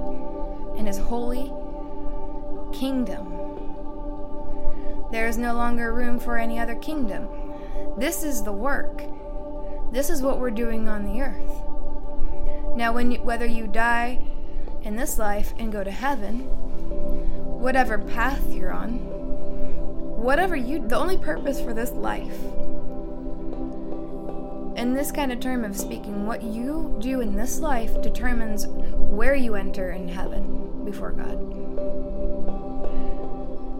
and 0.77 0.87
His 0.87 0.97
holy 0.97 1.51
kingdom. 2.73 3.34
There 5.11 5.27
is 5.27 5.37
no 5.37 5.53
longer 5.53 5.93
room 5.93 6.19
for 6.19 6.37
any 6.37 6.59
other 6.59 6.75
kingdom. 6.75 7.27
This 7.97 8.23
is 8.23 8.43
the 8.43 8.51
work. 8.51 9.03
This 9.91 10.09
is 10.09 10.21
what 10.21 10.39
we're 10.39 10.51
doing 10.51 10.89
on 10.89 11.05
the 11.05 11.21
earth. 11.21 12.75
Now, 12.75 12.91
when 12.91 13.11
you, 13.11 13.19
whether 13.19 13.45
you 13.45 13.67
die 13.67 14.19
in 14.81 14.95
this 14.95 15.17
life 15.17 15.53
and 15.57 15.71
go 15.71 15.83
to 15.83 15.91
heaven, 15.91 16.41
whatever 17.59 17.97
path 17.97 18.53
you're 18.53 18.73
on, 18.73 18.97
whatever 20.17 20.55
you, 20.55 20.85
the 20.85 20.97
only 20.97 21.17
purpose 21.17 21.61
for 21.61 21.73
this 21.73 21.91
life, 21.91 22.37
in 24.75 24.93
this 24.93 25.11
kind 25.11 25.31
of 25.31 25.39
term 25.39 25.63
of 25.63 25.77
speaking, 25.77 26.25
what 26.25 26.43
you 26.43 26.97
do 26.99 27.21
in 27.21 27.35
this 27.35 27.59
life 27.59 28.01
determines 28.01 28.67
where 28.67 29.35
you 29.35 29.55
enter 29.55 29.91
in 29.91 30.09
heaven 30.09 30.83
before 30.83 31.11
God. 31.11 32.34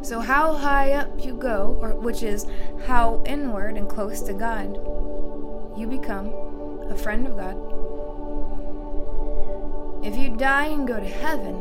So, 0.05 0.19
how 0.19 0.53
high 0.53 0.91
up 0.91 1.25
you 1.25 1.33
go, 1.33 1.79
or 1.81 1.95
which 1.95 2.21
is 2.21 2.45
how 2.85 3.23
inward 3.25 3.75
and 3.75 3.89
close 3.89 4.21
to 4.21 4.33
God 4.33 4.75
you 5.75 5.87
become 5.87 6.27
a 6.91 6.95
friend 6.95 7.25
of 7.25 7.35
God. 7.35 7.57
If 10.05 10.15
you 10.15 10.37
die 10.37 10.67
and 10.67 10.87
go 10.87 10.99
to 10.99 11.09
heaven, 11.09 11.55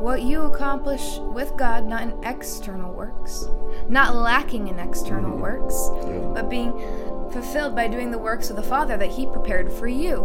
what 0.00 0.22
you 0.22 0.44
accomplish 0.44 1.18
with 1.18 1.54
God, 1.58 1.86
not 1.86 2.04
in 2.04 2.24
external 2.24 2.94
works, 2.94 3.46
not 3.90 4.16
lacking 4.16 4.68
in 4.68 4.78
external 4.78 5.32
mm-hmm. 5.32 5.42
works, 5.42 5.90
but 6.34 6.48
being 6.48 6.72
fulfilled 7.30 7.76
by 7.76 7.88
doing 7.88 8.10
the 8.10 8.16
works 8.16 8.48
of 8.48 8.56
the 8.56 8.62
Father 8.62 8.96
that 8.96 9.10
He 9.10 9.26
prepared 9.26 9.70
for 9.70 9.86
you. 9.86 10.20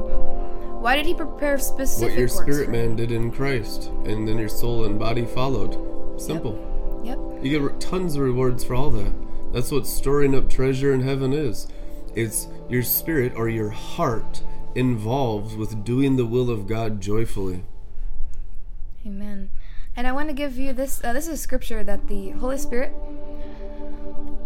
Why 0.79 0.95
did 0.95 1.05
He 1.05 1.15
prepare 1.15 1.59
specific 1.59 2.11
What 2.11 2.17
your 2.17 2.29
works 2.29 2.41
spirit 2.41 2.69
man 2.69 2.95
did 2.95 3.11
in 3.11 3.29
Christ, 3.29 3.87
and 4.05 4.25
then 4.25 4.37
your 4.37 4.47
soul 4.47 4.85
and 4.85 4.97
body 4.97 5.25
followed. 5.25 5.92
Simple. 6.17 7.01
Yep. 7.03 7.43
You 7.43 7.59
get 7.59 7.81
tons 7.81 8.15
of 8.15 8.21
rewards 8.21 8.63
for 8.63 8.75
all 8.75 8.89
that. 8.91 9.13
That's 9.51 9.71
what 9.71 9.85
storing 9.85 10.35
up 10.35 10.49
treasure 10.49 10.93
in 10.93 11.01
heaven 11.01 11.33
is. 11.33 11.67
It's 12.15 12.47
your 12.69 12.83
spirit 12.83 13.33
or 13.35 13.49
your 13.49 13.69
heart 13.69 14.41
involved 14.75 15.57
with 15.57 15.83
doing 15.83 16.15
the 16.15 16.25
will 16.25 16.49
of 16.49 16.67
God 16.67 17.01
joyfully. 17.01 17.63
Amen. 19.05 19.51
And 19.95 20.07
I 20.07 20.11
want 20.11 20.29
to 20.29 20.33
give 20.33 20.57
you 20.57 20.73
this. 20.73 21.03
Uh, 21.03 21.13
this 21.13 21.27
is 21.27 21.39
scripture 21.41 21.83
that 21.83 22.07
the 22.07 22.31
Holy 22.31 22.57
Spirit 22.57 22.93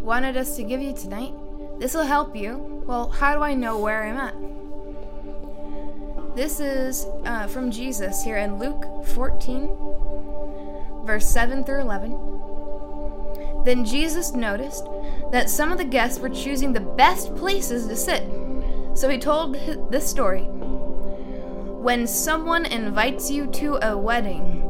wanted 0.02 0.36
us 0.36 0.56
to 0.58 0.64
give 0.64 0.82
you 0.82 0.94
tonight. 0.94 1.34
This 1.80 1.94
will 1.94 2.04
help 2.04 2.36
you. 2.36 2.84
Well, 2.86 3.10
how 3.10 3.36
do 3.36 3.44
I 3.44 3.54
know 3.54 3.78
where 3.78 4.04
I'm 4.04 4.18
at? 4.18 4.36
This 6.36 6.60
is 6.60 7.06
uh, 7.26 7.48
from 7.48 7.72
Jesus 7.72 8.24
here 8.24 8.38
in 8.38 8.60
Luke 8.60 8.86
14, 9.08 9.70
verse 11.08 11.26
7 11.26 11.64
through 11.64 11.82
11. 11.82 13.64
Then 13.64 13.84
Jesus 13.84 14.34
noticed 14.34 14.86
that 15.32 15.50
some 15.50 15.72
of 15.72 15.78
the 15.78 15.86
guests 15.86 16.20
were 16.20 16.30
choosing 16.30 16.74
the 16.74 16.82
best 16.82 17.36
places 17.36 17.88
to 17.88 17.96
sit. 17.96 18.24
So 18.94 19.10
he 19.10 19.18
told 19.18 19.56
this 19.90 20.08
story. 20.08 20.44
When 20.44 22.06
someone 22.08 22.66
invites 22.66 23.32
you 23.32 23.48
to 23.48 23.80
a 23.88 23.98
wedding, 23.98 24.64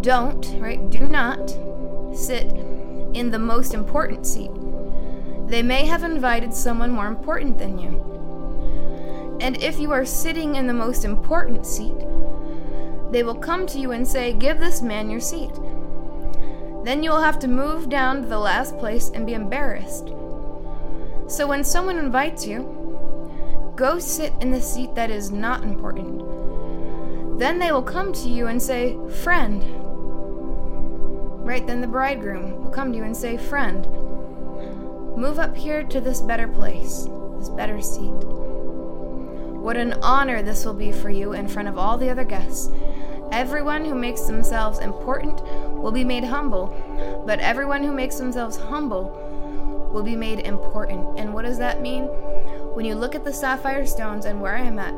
don't, 0.00 0.46
right, 0.60 0.88
do 0.90 1.00
not 1.00 1.50
sit 2.14 2.46
in 3.14 3.30
the 3.30 3.38
most 3.38 3.74
important 3.74 4.26
seat. 4.26 4.50
They 5.48 5.62
may 5.62 5.86
have 5.86 6.04
invited 6.04 6.54
someone 6.54 6.92
more 6.92 7.08
important 7.08 7.58
than 7.58 7.78
you. 7.78 9.38
And 9.40 9.62
if 9.62 9.78
you 9.78 9.90
are 9.92 10.04
sitting 10.04 10.54
in 10.54 10.66
the 10.66 10.72
most 10.72 11.04
important 11.04 11.66
seat, 11.66 11.96
they 13.10 13.22
will 13.22 13.34
come 13.34 13.66
to 13.68 13.78
you 13.78 13.92
and 13.92 14.06
say, 14.06 14.32
Give 14.32 14.58
this 14.58 14.82
man 14.82 15.10
your 15.10 15.20
seat. 15.20 15.54
Then 16.84 17.02
you 17.02 17.10
will 17.10 17.20
have 17.20 17.38
to 17.40 17.48
move 17.48 17.88
down 17.88 18.22
to 18.22 18.28
the 18.28 18.38
last 18.38 18.78
place 18.78 19.10
and 19.10 19.26
be 19.26 19.34
embarrassed. 19.34 20.12
So 21.28 21.46
when 21.46 21.64
someone 21.64 21.98
invites 21.98 22.46
you, 22.46 23.72
go 23.74 23.98
sit 23.98 24.32
in 24.40 24.52
the 24.52 24.60
seat 24.60 24.94
that 24.94 25.10
is 25.10 25.30
not 25.30 25.64
important. 25.64 27.38
Then 27.38 27.58
they 27.58 27.72
will 27.72 27.82
come 27.82 28.12
to 28.12 28.28
you 28.28 28.46
and 28.46 28.62
say, 28.62 28.96
Friend. 29.22 29.62
Right 31.44 31.66
then 31.66 31.80
the 31.80 31.86
bridegroom 31.86 32.62
will 32.62 32.70
come 32.70 32.92
to 32.92 32.98
you 32.98 33.04
and 33.04 33.16
say, 33.16 33.36
Friend, 33.36 33.84
move 35.16 35.38
up 35.38 35.56
here 35.56 35.82
to 35.84 36.00
this 36.00 36.20
better 36.20 36.48
place, 36.48 37.08
this 37.38 37.48
better 37.50 37.80
seat. 37.80 38.14
What 39.66 39.76
an 39.76 39.94
honor 39.94 40.42
this 40.42 40.64
will 40.64 40.74
be 40.74 40.92
for 40.92 41.10
you 41.10 41.32
in 41.32 41.48
front 41.48 41.68
of 41.68 41.76
all 41.76 41.98
the 41.98 42.08
other 42.08 42.24
guests. 42.24 42.70
Everyone 43.32 43.84
who 43.84 43.94
makes 43.94 44.22
themselves 44.22 44.78
important 44.78 45.42
will 45.72 45.92
be 45.92 46.04
made 46.04 46.24
humble, 46.24 47.22
but 47.26 47.40
everyone 47.40 47.82
who 47.82 47.92
makes 47.92 48.16
themselves 48.16 48.56
humble 48.56 49.90
will 49.92 50.02
be 50.02 50.16
made 50.16 50.40
important. 50.40 51.18
And 51.18 51.32
what 51.32 51.44
does 51.44 51.58
that 51.58 51.80
mean? 51.80 52.04
When 52.74 52.84
you 52.84 52.94
look 52.94 53.14
at 53.14 53.24
the 53.24 53.32
sapphire 53.32 53.86
stones 53.86 54.26
and 54.26 54.40
where 54.40 54.54
I 54.54 54.60
am 54.60 54.78
at, 54.78 54.94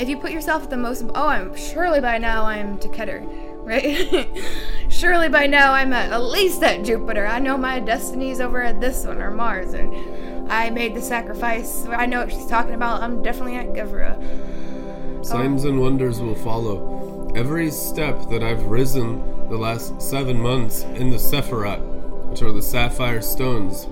if 0.00 0.08
you 0.08 0.16
put 0.16 0.32
yourself 0.32 0.64
at 0.64 0.70
the 0.70 0.76
most, 0.76 1.04
oh, 1.14 1.28
I'm 1.28 1.54
surely 1.56 2.00
by 2.00 2.18
now 2.18 2.44
I'm 2.44 2.78
to 2.78 2.88
Keter, 2.88 3.24
right? 3.64 4.28
surely 4.88 5.28
by 5.28 5.46
now 5.46 5.72
I'm 5.72 5.92
at, 5.92 6.12
at 6.12 6.22
least 6.22 6.62
at 6.62 6.84
Jupiter. 6.84 7.26
I 7.26 7.38
know 7.38 7.56
my 7.56 7.78
destiny's 7.80 8.40
over 8.40 8.62
at 8.62 8.80
this 8.80 9.04
one 9.04 9.22
or 9.22 9.30
Mars, 9.30 9.72
and 9.74 10.50
I 10.52 10.70
made 10.70 10.94
the 10.94 11.02
sacrifice. 11.02 11.86
I 11.86 12.06
know 12.06 12.20
what 12.20 12.32
she's 12.32 12.46
talking 12.46 12.74
about. 12.74 13.02
I'm 13.02 13.22
definitely 13.22 13.56
at 13.56 13.68
Givra. 13.68 15.24
Signs 15.24 15.64
and 15.64 15.80
wonders 15.80 16.20
will 16.20 16.34
follow. 16.34 17.03
Every 17.34 17.70
step 17.72 18.28
that 18.30 18.44
I've 18.44 18.64
risen 18.66 19.48
the 19.48 19.56
last 19.56 20.00
seven 20.00 20.38
months 20.38 20.82
in 20.82 21.10
the 21.10 21.16
Sephirot, 21.16 21.80
which 22.30 22.42
are 22.42 22.52
the 22.52 22.62
sapphire 22.62 23.20
stones, 23.20 23.88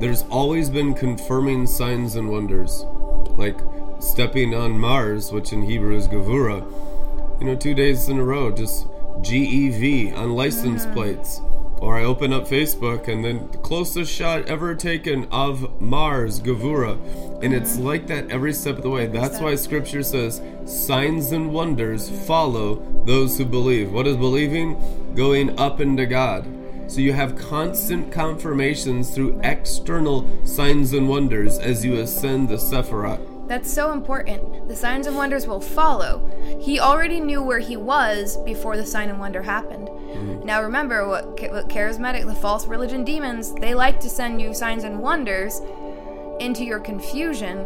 there's 0.00 0.22
always 0.30 0.70
been 0.70 0.94
confirming 0.94 1.66
signs 1.66 2.14
and 2.14 2.30
wonders. 2.30 2.84
Like 3.30 3.58
stepping 3.98 4.54
on 4.54 4.78
Mars, 4.78 5.32
which 5.32 5.52
in 5.52 5.62
Hebrew 5.62 5.96
is 5.96 6.06
Gevurah, 6.06 7.40
you 7.40 7.46
know, 7.46 7.56
two 7.56 7.74
days 7.74 8.08
in 8.08 8.18
a 8.18 8.24
row, 8.24 8.52
just 8.52 8.86
GEV 9.22 10.16
on 10.16 10.34
license 10.34 10.84
mm-hmm. 10.84 10.94
plates. 10.94 11.40
Or 11.78 11.98
I 11.98 12.04
open 12.04 12.32
up 12.32 12.48
Facebook 12.48 13.08
and 13.08 13.24
then 13.24 13.50
the 13.50 13.58
closest 13.58 14.12
shot 14.12 14.46
ever 14.46 14.74
taken 14.74 15.26
of 15.30 15.80
Mars, 15.80 16.40
Gevurah. 16.40 16.98
And 17.42 17.52
it's 17.52 17.74
mm-hmm. 17.74 17.86
like 17.86 18.06
that 18.06 18.30
every 18.30 18.52
step 18.52 18.76
of 18.76 18.82
the 18.82 18.90
way. 18.90 19.06
That's 19.06 19.40
why 19.40 19.54
scripture 19.56 20.02
says 20.02 20.40
signs 20.64 21.32
and 21.32 21.52
wonders 21.52 22.08
follow 22.26 22.76
those 23.04 23.36
who 23.36 23.44
believe. 23.44 23.92
What 23.92 24.06
is 24.06 24.16
believing? 24.16 25.12
Going 25.14 25.58
up 25.58 25.80
into 25.80 26.06
God. 26.06 26.46
So 26.86 27.00
you 27.00 27.12
have 27.12 27.36
constant 27.36 28.12
confirmations 28.12 29.14
through 29.14 29.40
external 29.42 30.28
signs 30.46 30.92
and 30.92 31.08
wonders 31.08 31.58
as 31.58 31.84
you 31.84 31.98
ascend 31.98 32.48
the 32.48 32.56
Sephirot. 32.56 33.48
That's 33.48 33.70
so 33.70 33.92
important. 33.92 34.68
The 34.68 34.76
signs 34.76 35.06
and 35.06 35.16
wonders 35.16 35.46
will 35.46 35.60
follow. 35.60 36.30
He 36.60 36.80
already 36.80 37.20
knew 37.20 37.42
where 37.42 37.58
he 37.58 37.76
was 37.76 38.38
before 38.38 38.76
the 38.76 38.86
sign 38.86 39.10
and 39.10 39.20
wonder 39.20 39.42
happened. 39.42 39.90
Now 40.44 40.62
remember 40.62 41.08
what, 41.08 41.26
what 41.50 41.68
charismatic, 41.68 42.26
the 42.26 42.34
false 42.34 42.66
religion 42.66 43.04
demons, 43.04 43.54
they 43.54 43.74
like 43.74 44.00
to 44.00 44.10
send 44.10 44.40
you 44.40 44.54
signs 44.54 44.84
and 44.84 45.00
wonders 45.00 45.60
into 46.40 46.64
your 46.64 46.80
confusion 46.80 47.58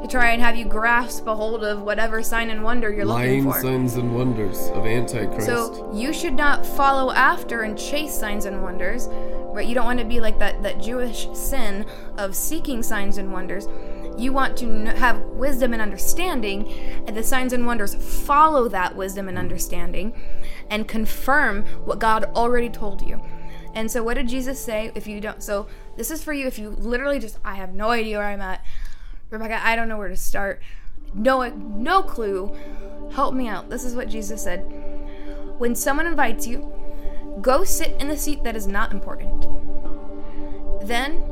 to 0.00 0.08
try 0.08 0.30
and 0.30 0.40
have 0.40 0.56
you 0.56 0.64
grasp 0.64 1.26
a 1.26 1.34
hold 1.34 1.62
of 1.62 1.82
whatever 1.82 2.22
sign 2.22 2.50
and 2.50 2.62
wonder 2.62 2.90
you're 2.90 3.04
Lying 3.04 3.44
looking 3.44 3.52
for. 3.52 3.60
signs 3.60 3.96
and 3.96 4.14
wonders 4.14 4.68
of 4.68 4.86
Antichrist. 4.86 5.46
So 5.46 5.92
you 5.94 6.12
should 6.12 6.34
not 6.34 6.64
follow 6.64 7.12
after 7.12 7.62
and 7.62 7.78
chase 7.78 8.18
signs 8.18 8.44
and 8.46 8.62
wonders. 8.62 9.08
Right? 9.10 9.66
You 9.68 9.74
don't 9.74 9.84
want 9.84 10.00
to 10.00 10.04
be 10.04 10.20
like 10.20 10.38
that, 10.40 10.62
that 10.62 10.80
Jewish 10.80 11.28
sin 11.32 11.86
of 12.18 12.34
seeking 12.34 12.82
signs 12.82 13.18
and 13.18 13.32
wonders. 13.32 13.68
You 14.16 14.32
want 14.32 14.56
to 14.58 14.86
have 14.96 15.20
wisdom 15.22 15.72
and 15.72 15.82
understanding, 15.82 16.72
and 17.06 17.16
the 17.16 17.22
signs 17.22 17.52
and 17.52 17.66
wonders 17.66 17.94
follow 17.94 18.68
that 18.68 18.94
wisdom 18.96 19.28
and 19.28 19.36
understanding 19.38 20.14
and 20.70 20.88
confirm 20.88 21.64
what 21.84 21.98
God 21.98 22.24
already 22.34 22.68
told 22.68 23.02
you. 23.02 23.22
And 23.74 23.90
so, 23.90 24.02
what 24.02 24.14
did 24.14 24.28
Jesus 24.28 24.60
say? 24.60 24.92
If 24.94 25.06
you 25.06 25.20
don't, 25.20 25.42
so 25.42 25.66
this 25.96 26.10
is 26.10 26.22
for 26.22 26.32
you. 26.32 26.46
If 26.46 26.58
you 26.58 26.70
literally 26.70 27.18
just, 27.18 27.38
I 27.44 27.56
have 27.56 27.74
no 27.74 27.90
idea 27.90 28.18
where 28.18 28.26
I'm 28.26 28.40
at, 28.40 28.64
Rebecca, 29.30 29.60
I 29.64 29.74
don't 29.74 29.88
know 29.88 29.98
where 29.98 30.08
to 30.08 30.16
start. 30.16 30.62
No, 31.12 31.48
no 31.48 32.02
clue. 32.02 32.56
Help 33.12 33.34
me 33.34 33.48
out. 33.48 33.70
This 33.70 33.84
is 33.84 33.94
what 33.94 34.08
Jesus 34.08 34.42
said. 34.42 34.60
When 35.58 35.74
someone 35.74 36.06
invites 36.06 36.46
you, 36.46 36.72
go 37.40 37.64
sit 37.64 38.00
in 38.00 38.08
the 38.08 38.16
seat 38.16 38.44
that 38.44 38.56
is 38.56 38.66
not 38.66 38.92
important. 38.92 39.46
Then 40.86 41.22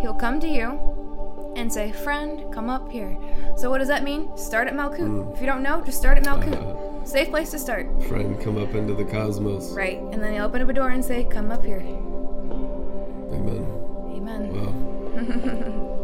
he'll 0.00 0.14
come 0.14 0.40
to 0.40 0.48
you 0.48 0.95
and 1.56 1.72
say, 1.72 1.90
Friend, 1.90 2.52
come 2.52 2.70
up 2.70 2.90
here. 2.90 3.18
So, 3.56 3.70
what 3.70 3.78
does 3.78 3.88
that 3.88 4.04
mean? 4.04 4.36
Start 4.36 4.68
at 4.68 4.74
Malkut. 4.74 5.00
Mm. 5.00 5.34
If 5.34 5.40
you 5.40 5.46
don't 5.46 5.62
know, 5.62 5.82
just 5.82 5.98
start 5.98 6.18
at 6.18 6.24
Malkut. 6.24 6.54
Uh-huh. 6.54 7.04
Safe 7.04 7.30
place 7.30 7.50
to 7.52 7.58
start. 7.58 7.86
Friend, 8.04 8.40
come 8.40 8.58
up 8.58 8.74
into 8.74 8.94
the 8.94 9.04
cosmos. 9.04 9.72
Right. 9.72 9.98
And 9.98 10.22
then 10.22 10.32
he'll 10.34 10.44
open 10.44 10.62
up 10.62 10.68
a 10.68 10.72
door 10.72 10.90
and 10.90 11.04
say, 11.04 11.24
Come 11.24 11.50
up 11.50 11.64
here. 11.64 11.80
Amen. 13.32 13.64
Amen. 14.12 14.52
Wow. 14.52 15.82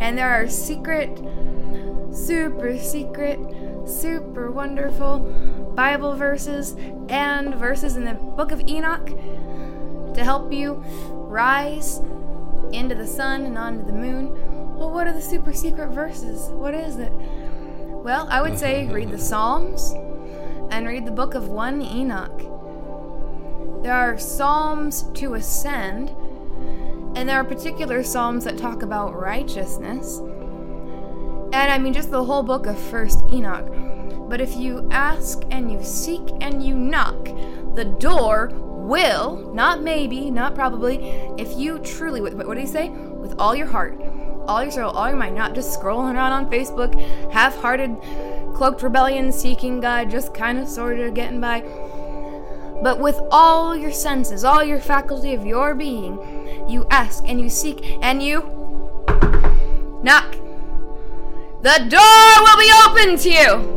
And 0.00 0.18
there 0.18 0.28
are 0.28 0.48
secret, 0.48 1.16
super 2.12 2.76
secret, 2.78 3.38
super 3.86 4.50
wonderful 4.50 5.20
Bible 5.74 6.14
verses 6.14 6.76
and 7.08 7.54
verses 7.54 7.96
in 7.96 8.04
the 8.04 8.14
book 8.14 8.52
of 8.52 8.68
Enoch 8.68 9.06
to 10.14 10.24
help 10.24 10.52
you 10.52 10.82
rise 11.12 12.00
into 12.72 12.94
the 12.94 13.06
sun 13.06 13.44
and 13.44 13.56
onto 13.56 13.86
the 13.86 13.92
moon. 13.92 14.53
Well, 14.74 14.90
what 14.90 15.06
are 15.06 15.12
the 15.12 15.22
super 15.22 15.52
secret 15.52 15.90
verses? 15.90 16.48
What 16.50 16.74
is 16.74 16.98
it? 16.98 17.12
Well, 17.12 18.26
I 18.28 18.42
would 18.42 18.58
say 18.58 18.86
read 18.88 19.10
the 19.10 19.18
Psalms 19.18 19.94
and 20.70 20.86
read 20.86 21.06
the 21.06 21.12
book 21.12 21.34
of 21.34 21.48
1 21.48 21.80
Enoch. 21.80 22.38
There 23.82 23.94
are 23.94 24.18
Psalms 24.18 25.04
to 25.14 25.34
ascend, 25.34 26.10
and 27.16 27.28
there 27.28 27.36
are 27.36 27.44
particular 27.44 28.02
Psalms 28.02 28.44
that 28.44 28.58
talk 28.58 28.82
about 28.82 29.14
righteousness. 29.14 30.18
And 30.18 31.70
I 31.70 31.78
mean, 31.78 31.92
just 31.92 32.10
the 32.10 32.24
whole 32.24 32.42
book 32.42 32.66
of 32.66 32.78
First 32.78 33.22
Enoch. 33.32 33.72
But 34.28 34.40
if 34.40 34.56
you 34.56 34.88
ask 34.90 35.42
and 35.50 35.70
you 35.70 35.82
seek 35.84 36.22
and 36.40 36.64
you 36.64 36.74
knock, 36.74 37.26
the 37.76 37.84
door 37.84 38.50
will, 38.54 39.52
not 39.54 39.82
maybe, 39.82 40.30
not 40.30 40.54
probably, 40.54 40.96
if 41.38 41.56
you 41.56 41.78
truly, 41.78 42.20
what 42.20 42.34
what 42.34 42.54
did 42.54 42.62
he 42.62 42.66
say? 42.66 42.88
With 42.88 43.34
all 43.38 43.54
your 43.54 43.66
heart, 43.66 43.98
all 44.46 44.62
your 44.62 44.72
soul, 44.72 44.90
all 44.90 45.08
your 45.08 45.16
mind, 45.16 45.34
not 45.34 45.54
just 45.54 45.78
scrolling 45.78 46.14
around 46.14 46.32
on 46.32 46.50
Facebook, 46.50 46.94
half 47.32 47.56
hearted, 47.56 47.96
cloaked 48.54 48.82
rebellion, 48.82 49.32
seeking 49.32 49.80
God, 49.80 50.10
just 50.10 50.34
kind 50.34 50.58
of 50.58 50.68
sort 50.68 50.98
of 50.98 51.14
getting 51.14 51.40
by. 51.40 51.62
But 52.82 53.00
with 53.00 53.18
all 53.30 53.74
your 53.76 53.92
senses, 53.92 54.44
all 54.44 54.62
your 54.62 54.80
faculty 54.80 55.34
of 55.34 55.46
your 55.46 55.74
being, 55.74 56.18
you 56.68 56.86
ask 56.90 57.24
and 57.26 57.40
you 57.40 57.48
seek 57.48 57.96
and 58.02 58.22
you 58.22 58.42
knock. 60.02 60.36
The 61.62 61.86
door 61.88 62.44
will 62.44 62.58
be 62.58 62.70
open 62.86 63.16
to 63.18 63.30
you. 63.30 63.72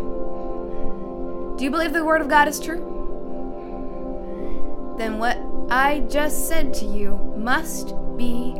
Do 1.57 1.63
you 1.63 1.71
believe 1.71 1.93
the 1.93 2.03
word 2.03 2.21
of 2.21 2.27
God 2.27 2.47
is 2.47 2.59
true? 2.59 2.95
Then 4.97 5.19
what 5.19 5.37
I 5.69 5.99
just 6.09 6.47
said 6.47 6.73
to 6.75 6.85
you 6.85 7.17
must 7.37 7.93
be. 8.17 8.55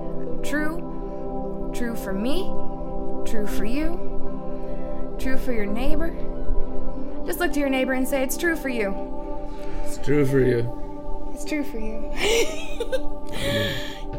True 1.78 1.96
for 1.96 2.12
me, 2.12 2.46
true 3.30 3.46
for 3.46 3.64
you, 3.64 5.16
true 5.20 5.38
for 5.38 5.54
your 5.54 5.68
neighbor. 5.68 6.12
Just 7.24 7.40
look 7.40 7.54
to 7.54 7.60
your 7.60 7.70
neighbor 7.70 7.94
and 7.94 8.08
say, 8.08 8.24
It's 8.24 8.36
true 8.36 8.56
for 8.56 8.70
you. 8.70 8.96
It's 9.84 10.00
true 10.00 10.26
for 10.26 10.40
you. 10.40 11.30
It's 11.36 11.46
true 11.46 11.64
for 11.64 11.78
you. 11.78 12.10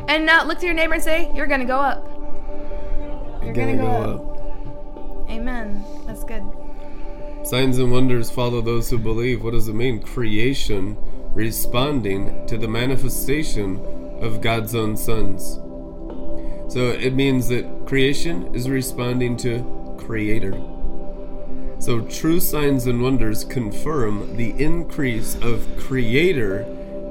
and 0.09 0.25
now 0.25 0.45
look 0.45 0.61
to 0.61 0.67
your 0.67 0.75
neighbor 0.77 0.95
and 0.95 1.03
say, 1.03 1.33
You're 1.35 1.49
gonna 1.49 1.65
go 1.65 1.81
up. 1.81 2.09
You're 3.43 3.53
gonna 3.53 3.77
gonna 3.77 3.77
go 3.77 3.83
go 3.83 5.25
up. 5.25 5.29
Amen. 5.29 5.85
That's 6.07 6.23
good. 6.23 6.45
Signs 7.43 7.79
and 7.79 7.91
wonders 7.91 8.31
follow 8.31 8.61
those 8.61 8.89
who 8.89 8.99
believe. 8.99 9.43
What 9.43 9.51
does 9.51 9.67
it 9.67 9.75
mean? 9.75 10.01
Creation 10.01 10.97
responding 11.35 12.47
to 12.47 12.57
the 12.57 12.69
manifestation 12.69 13.85
of 14.21 14.41
God's 14.41 14.77
own 14.77 14.97
sons. 14.97 15.59
So 16.69 16.91
it 16.91 17.15
means 17.15 17.49
that 17.49 17.87
creation 17.87 18.55
is 18.55 18.69
responding 18.69 19.37
to 19.39 19.97
Creator. 19.99 20.53
So 21.79 22.01
true 22.03 22.41
signs 22.41 22.87
and 22.87 23.03
wonders 23.03 23.45
confirm 23.45 24.37
the 24.37 24.51
increase 24.63 25.37
of 25.37 25.67
Creator 25.79 26.67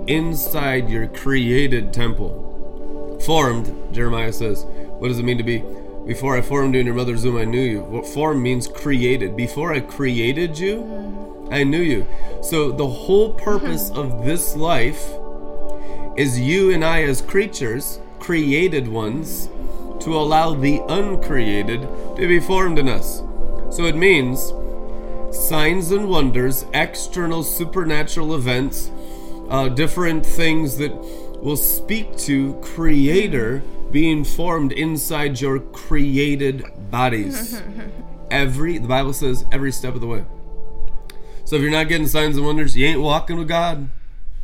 inside 0.08 0.90
your 0.90 1.08
created 1.08 1.94
temple. 1.94 3.20
Formed, 3.26 3.94
Jeremiah 3.94 4.32
says. 4.32 4.66
What 4.66 5.08
does 5.10 5.20
it 5.20 5.24
mean 5.24 5.38
to 5.38 5.44
be? 5.44 5.64
Before 6.06 6.38
I 6.38 6.42
formed 6.42 6.74
you 6.74 6.80
in 6.80 6.86
your 6.86 6.96
mother's 6.96 7.26
womb, 7.26 7.38
I 7.38 7.44
knew 7.44 7.62
you. 7.62 7.82
What 7.82 8.06
form 8.06 8.42
means 8.42 8.68
created. 8.68 9.36
Before 9.36 9.74
I 9.74 9.82
created 9.82 10.58
you, 10.58 10.78
mm-hmm. 10.78 11.54
I 11.54 11.64
knew 11.64 11.82
you. 11.82 12.08
So 12.42 12.72
the 12.72 12.88
whole 12.88 13.34
purpose 13.34 13.90
of 13.96 14.24
this 14.24 14.56
life 14.56 15.04
is 16.16 16.40
you 16.40 16.72
and 16.72 16.84
I, 16.84 17.04
as 17.04 17.22
creatures, 17.22 18.00
created 18.20 18.88
ones, 18.88 19.50
to 20.02 20.16
allow 20.16 20.54
the 20.54 20.82
uncreated 20.90 21.82
to 22.16 22.28
be 22.28 22.40
formed 22.40 22.80
in 22.80 22.88
us. 22.88 23.22
So 23.70 23.86
it 23.86 23.96
means 23.96 24.54
signs 25.32 25.92
and 25.92 26.08
wonders, 26.10 26.66
external 26.74 27.44
supernatural 27.44 28.36
events, 28.36 28.92
uh, 29.50 29.70
different 29.70 30.26
things 30.26 30.78
that 30.78 30.94
will 31.42 31.58
speak 31.58 32.18
to 32.18 32.54
Creator 32.62 33.62
being 33.92 34.24
formed 34.24 34.72
inside 34.72 35.40
your 35.40 35.60
created 35.60 36.66
bodies. 36.92 37.62
every, 38.32 38.78
the 38.78 38.88
Bible 38.88 39.14
says, 39.14 39.46
every 39.52 39.72
step 39.72 39.96
of 39.96 40.02
the 40.02 40.08
way. 40.08 40.26
So 41.46 41.56
if 41.56 41.62
you're 41.62 41.72
not 41.72 41.88
getting 41.88 42.08
signs 42.08 42.36
and 42.36 42.46
wonders, 42.46 42.76
you 42.76 42.86
ain't 42.86 43.02
walking 43.02 43.38
with 43.38 43.48
God. 43.48 43.90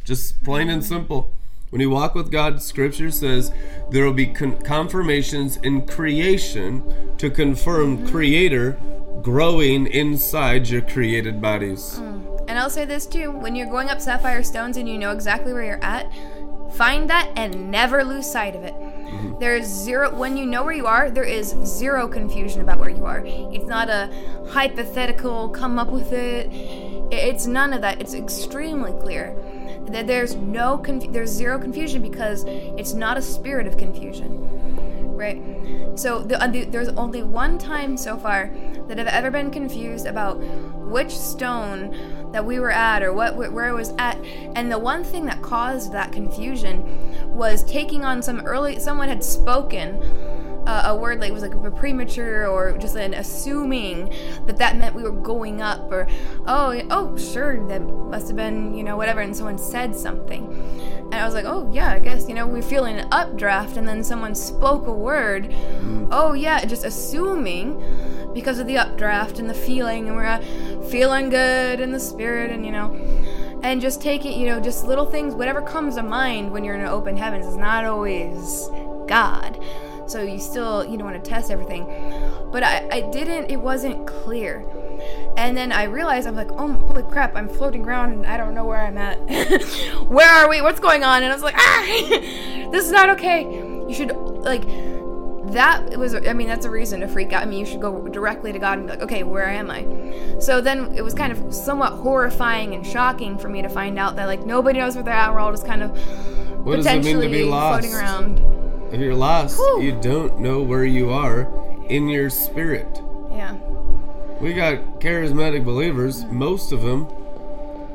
Just 0.04 0.42
plain 0.44 0.70
and 0.70 0.84
simple. 0.84 1.34
When 1.74 1.82
you 1.82 1.90
walk 1.90 2.14
with 2.14 2.30
God, 2.30 2.62
Scripture 2.62 3.10
says 3.10 3.52
there 3.90 4.06
will 4.06 4.14
be 4.14 4.28
con- 4.28 4.62
confirmations 4.62 5.58
in 5.58 5.88
creation 5.88 7.16
to 7.18 7.32
confirm 7.32 7.98
mm-hmm. 7.98 8.10
Creator 8.10 8.78
growing 9.24 9.88
inside 9.88 10.70
your 10.70 10.84
created 10.84 11.42
bodies. 11.42 11.98
Mm. 12.00 12.46
And 12.48 12.60
I'll 12.60 12.70
say 12.70 12.86
this 12.86 13.08
too 13.08 13.32
when 13.32 13.56
you're 13.56 13.72
going 13.72 13.90
up 13.90 14.00
sapphire 14.00 14.44
stones 14.44 14.78
and 14.78 14.88
you 14.88 15.00
know 15.00 15.10
exactly 15.10 15.52
where 15.52 15.64
you're 15.64 15.84
at, 15.84 16.14
find 16.76 17.10
that 17.10 17.32
and 17.36 17.72
never 17.72 18.04
lose 18.04 18.32
sight 18.32 18.56
of 18.56 18.64
it. 18.64 18.76
Mm-hmm. 18.76 19.40
There 19.40 19.56
is 19.56 19.66
zero, 19.66 20.16
when 20.16 20.38
you 20.38 20.46
know 20.46 20.64
where 20.64 20.76
you 20.76 20.86
are, 20.86 21.10
there 21.10 21.24
is 21.24 21.56
zero 21.66 22.08
confusion 22.08 22.62
about 22.62 22.78
where 22.78 22.92
you 22.92 23.06
are. 23.06 23.24
It's 23.26 23.66
not 23.66 23.90
a 23.90 24.14
hypothetical, 24.50 25.50
come 25.50 25.80
up 25.80 25.90
with 25.90 26.14
it. 26.14 26.50
It's 27.12 27.48
none 27.48 27.74
of 27.74 27.82
that. 27.82 28.00
It's 28.00 28.14
extremely 28.14 28.92
clear. 29.02 29.36
That 29.88 30.08
there's 30.08 30.36
no, 30.36 30.78
conf- 30.78 31.12
there's 31.12 31.30
zero 31.30 31.60
confusion 31.60 32.02
because 32.02 32.46
it's 32.48 32.94
not 32.94 33.18
a 33.18 33.22
spirit 33.22 33.68
of 33.68 33.78
confusion 33.78 34.44
right? 35.24 35.42
So 35.96 36.24
the, 36.24 36.42
uh, 36.42 36.48
the, 36.48 36.66
there's 36.66 36.90
only 36.90 37.24
one 37.24 37.58
time 37.58 37.98
so 37.98 38.18
far 38.18 38.52
that 38.88 39.00
I've 39.00 39.08
ever 39.08 39.32
been 39.32 39.52
confused 39.52 40.06
about 40.06 40.40
which 40.40 41.12
stone 41.12 42.32
that 42.32 42.44
we 42.44 42.60
were 42.60 42.72
at 42.72 43.04
or 43.04 43.14
what 43.14 43.36
where 43.36 43.66
I 43.66 43.72
was 43.72 43.94
at, 44.00 44.18
and 44.56 44.72
the 44.72 44.80
one 44.80 45.04
thing 45.04 45.26
that 45.26 45.42
caused 45.42 45.92
that 45.94 46.12
confusion 46.12 46.84
was 47.34 47.64
taking 47.64 48.04
on 48.04 48.22
some 48.22 48.42
early. 48.42 48.80
Someone 48.80 49.08
had 49.08 49.24
spoken. 49.24 50.02
Uh, 50.66 50.84
a 50.86 50.96
word 50.96 51.20
like 51.20 51.30
it 51.30 51.34
was 51.34 51.44
like 51.44 51.54
a 51.54 51.72
premature 51.72 52.48
or 52.48 52.78
just 52.78 52.96
an 52.96 53.14
assuming 53.14 54.14
that 54.46 54.58
that 54.58 54.78
meant 54.78 54.96
we 54.96 55.04
were 55.04 55.12
going 55.12 55.62
up 55.62 55.92
or 55.92 56.08
oh 56.48 56.82
oh 56.90 57.18
sure 57.18 57.68
that 57.68 57.82
must 57.82 58.28
have 58.28 58.38
been 58.38 58.74
you 58.74 58.82
know 58.82 58.96
whatever 58.96 59.20
and 59.20 59.36
someone 59.36 59.58
said 59.58 59.94
something 59.94 60.48
and 61.14 61.22
I 61.22 61.26
was 61.26 61.36
like, 61.36 61.46
oh, 61.46 61.70
yeah, 61.72 61.92
I 61.92 62.00
guess, 62.00 62.28
you 62.28 62.34
know, 62.34 62.48
we're 62.48 62.64
feeling 62.64 62.98
an 62.98 63.08
updraft, 63.12 63.78
and 63.78 63.88
then 63.88 64.04
someone 64.04 64.34
spoke 64.34 64.88
a 64.88 64.92
word. 64.92 65.54
Oh, 66.10 66.34
yeah, 66.34 66.66
just 66.66 66.84
assuming 66.84 68.32
because 68.34 68.58
of 68.58 68.66
the 68.66 68.80
updraft 68.80 69.38
and 69.38 69.48
the 69.48 69.54
feeling, 69.54 70.08
and 70.08 70.16
we're 70.16 70.26
uh, 70.26 70.42
feeling 70.90 71.30
good 71.30 71.80
in 71.80 71.92
the 71.92 72.00
spirit, 72.00 72.50
and, 72.50 72.66
you 72.66 72.72
know, 72.72 72.96
and 73.62 73.80
just 73.80 74.02
take 74.02 74.26
it, 74.26 74.36
you 74.36 74.48
know, 74.48 74.60
just 74.60 74.86
little 74.86 75.06
things, 75.06 75.36
whatever 75.36 75.62
comes 75.62 75.98
to 75.98 76.04
mind 76.04 76.52
when 76.52 76.64
you're 76.64 76.74
in 76.74 76.82
an 76.82 76.88
open 76.88 77.16
heavens 77.16 77.46
is 77.46 77.58
not 77.58 77.86
always 77.86 78.68
God. 79.08 79.64
So 80.14 80.22
you 80.22 80.40
still 80.40 80.86
you 80.86 80.96
know 80.96 81.06
want 81.06 81.22
to 81.22 81.30
test 81.30 81.50
everything. 81.50 81.86
But 82.52 82.64
I, 82.64 82.88
I 82.92 83.02
didn't. 83.12 83.50
It 83.50 83.58
wasn't 83.58 84.06
clear. 84.06 84.64
And 85.36 85.58
then 85.58 85.72
I 85.72 85.84
realized 85.86 86.28
I'm 86.28 86.36
like, 86.36 86.52
oh 86.52 86.72
holy 86.72 87.02
crap! 87.04 87.36
I'm 87.36 87.50
floating 87.50 87.84
around 87.84 88.14
and 88.14 88.26
I 88.26 88.38
don't 88.38 88.54
know 88.54 88.64
where 88.64 88.80
I'm 88.80 88.98
at. 88.98 89.18
where 90.08 90.30
are 90.30 90.48
we? 90.48 90.62
What's 90.62 90.80
going 90.80 91.04
on? 91.04 91.24
And 91.24 91.32
I 91.32 91.36
was 91.36 91.44
like, 91.44 91.56
ah, 91.58 91.86
this 92.72 92.86
is 92.86 92.92
not 92.92 93.10
okay. 93.10 93.42
You 93.44 93.94
should 93.94 94.16
like 94.16 94.64
that 95.52 96.00
was 96.00 96.16
i 96.16 96.34
mean 96.34 96.48
that's 96.48 96.66
a 96.66 96.70
reason 96.70 97.02
to 97.02 97.08
freak 97.08 97.34
out 97.34 97.44
i 97.44 97.46
mean 97.46 97.60
you 97.60 97.66
should 97.66 97.82
go 97.82 98.08
directly 98.08 98.54
to 98.54 98.58
god 98.58 98.78
and 98.78 98.88
be 98.88 98.94
like 98.94 99.04
okay 99.04 99.24
where 99.24 99.46
am 99.46 99.70
i 99.70 99.86
so 100.40 100.62
then 100.62 100.92
it 100.96 101.04
was 101.04 101.14
kind 101.14 101.32
of 101.32 101.54
somewhat 101.54 101.92
horrifying 101.92 102.74
and 102.74 102.88
shocking 102.88 103.38
for 103.38 103.50
me 103.50 103.62
to 103.62 103.68
find 103.68 104.00
out 104.00 104.16
that 104.16 104.26
like 104.26 104.46
nobody 104.46 104.80
knows 104.80 104.96
where 104.96 105.04
they're 105.04 105.14
at 105.14 105.32
we're 105.32 105.40
all 105.40 105.52
just 105.52 105.68
kind 105.68 105.84
of 105.84 105.92
What 106.66 106.78
does 106.78 106.86
it 106.86 106.94
mean 106.94 107.02
to 107.02 107.08
potentially 107.10 107.28
be 107.28 107.44
lost? 107.44 107.82
floating 107.82 107.94
around 107.94 108.53
If 108.94 109.02
you're 109.02 109.16
lost, 109.16 109.58
Whew. 109.58 109.82
you 109.82 110.00
don't 110.00 110.40
know 110.40 110.62
where 110.62 110.86
you 110.86 111.10
are 111.10 111.52
in 111.90 112.08
your 112.08 112.30
spirit. 112.30 113.02
yeah 113.32 113.56
We 114.40 114.54
got 114.54 115.00
charismatic 115.00 115.66
believers, 115.66 116.24
mm-hmm. 116.24 116.38
most 116.38 116.72
of 116.72 116.84
them 116.84 117.08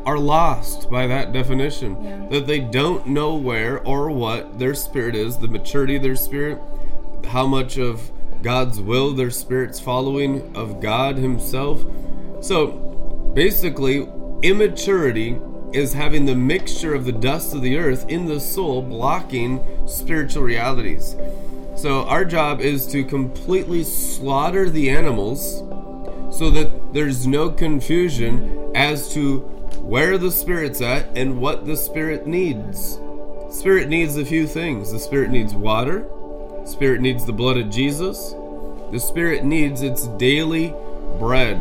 are 0.05 0.18
lost 0.18 0.90
by 0.90 1.07
that 1.07 1.32
definition. 1.32 2.03
Yeah. 2.03 2.26
That 2.30 2.46
they 2.49 2.59
don't 2.59 3.07
know 3.07 3.36
where 3.36 3.78
or 3.86 4.11
what 4.11 4.59
their 4.59 4.74
spirit 4.74 5.14
is, 5.14 5.38
the 5.38 5.46
maturity 5.46 5.94
of 5.96 6.03
their 6.03 6.16
spirit, 6.16 6.59
how 7.26 7.46
much 7.46 7.78
of 7.78 8.11
God's 8.42 8.80
will 8.80 9.12
their 9.12 9.30
spirit's 9.30 9.78
following 9.78 10.57
of 10.57 10.80
God 10.80 11.16
Himself. 11.16 11.84
So 12.40 12.72
basically, 13.34 14.09
immaturity 14.42 15.38
is 15.72 15.92
having 15.92 16.24
the 16.24 16.34
mixture 16.34 16.94
of 16.94 17.04
the 17.04 17.12
dust 17.12 17.54
of 17.54 17.62
the 17.62 17.76
earth 17.76 18.08
in 18.08 18.26
the 18.26 18.40
soul 18.40 18.82
blocking 18.82 19.64
spiritual 19.86 20.42
realities. 20.42 21.16
So 21.76 22.04
our 22.04 22.24
job 22.24 22.60
is 22.60 22.86
to 22.88 23.04
completely 23.04 23.84
slaughter 23.84 24.68
the 24.68 24.90
animals 24.90 25.58
so 26.36 26.50
that 26.50 26.92
there's 26.92 27.26
no 27.26 27.50
confusion 27.50 28.72
as 28.74 29.12
to 29.14 29.40
where 29.80 30.18
the 30.18 30.30
spirit's 30.30 30.80
at 30.80 31.06
and 31.16 31.40
what 31.40 31.66
the 31.66 31.76
spirit 31.76 32.26
needs. 32.26 32.98
Spirit 33.50 33.88
needs 33.88 34.16
a 34.16 34.24
few 34.24 34.46
things. 34.46 34.92
The 34.92 34.98
spirit 34.98 35.30
needs 35.30 35.54
water. 35.54 36.06
Spirit 36.64 37.00
needs 37.00 37.24
the 37.24 37.32
blood 37.32 37.56
of 37.56 37.70
Jesus. 37.70 38.34
The 38.90 39.00
spirit 39.00 39.44
needs 39.44 39.82
its 39.82 40.06
daily 40.18 40.74
bread. 41.18 41.60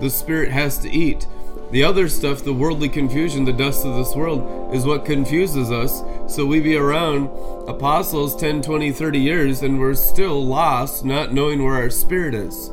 The 0.00 0.10
spirit 0.10 0.50
has 0.50 0.78
to 0.78 0.90
eat. 0.90 1.26
The 1.72 1.84
other 1.84 2.06
stuff, 2.10 2.44
the 2.44 2.52
worldly 2.52 2.90
confusion, 2.90 3.46
the 3.46 3.52
dust 3.54 3.86
of 3.86 3.96
this 3.96 4.14
world, 4.14 4.74
is 4.74 4.84
what 4.84 5.06
confuses 5.06 5.70
us. 5.70 6.02
So 6.26 6.44
we 6.44 6.60
be 6.60 6.76
around 6.76 7.30
apostles 7.66 8.36
10, 8.36 8.60
20, 8.60 8.92
30 8.92 9.18
years 9.18 9.62
and 9.62 9.80
we're 9.80 9.94
still 9.94 10.44
lost, 10.44 11.02
not 11.02 11.32
knowing 11.32 11.64
where 11.64 11.76
our 11.76 11.88
spirit 11.88 12.34
is. 12.34 12.70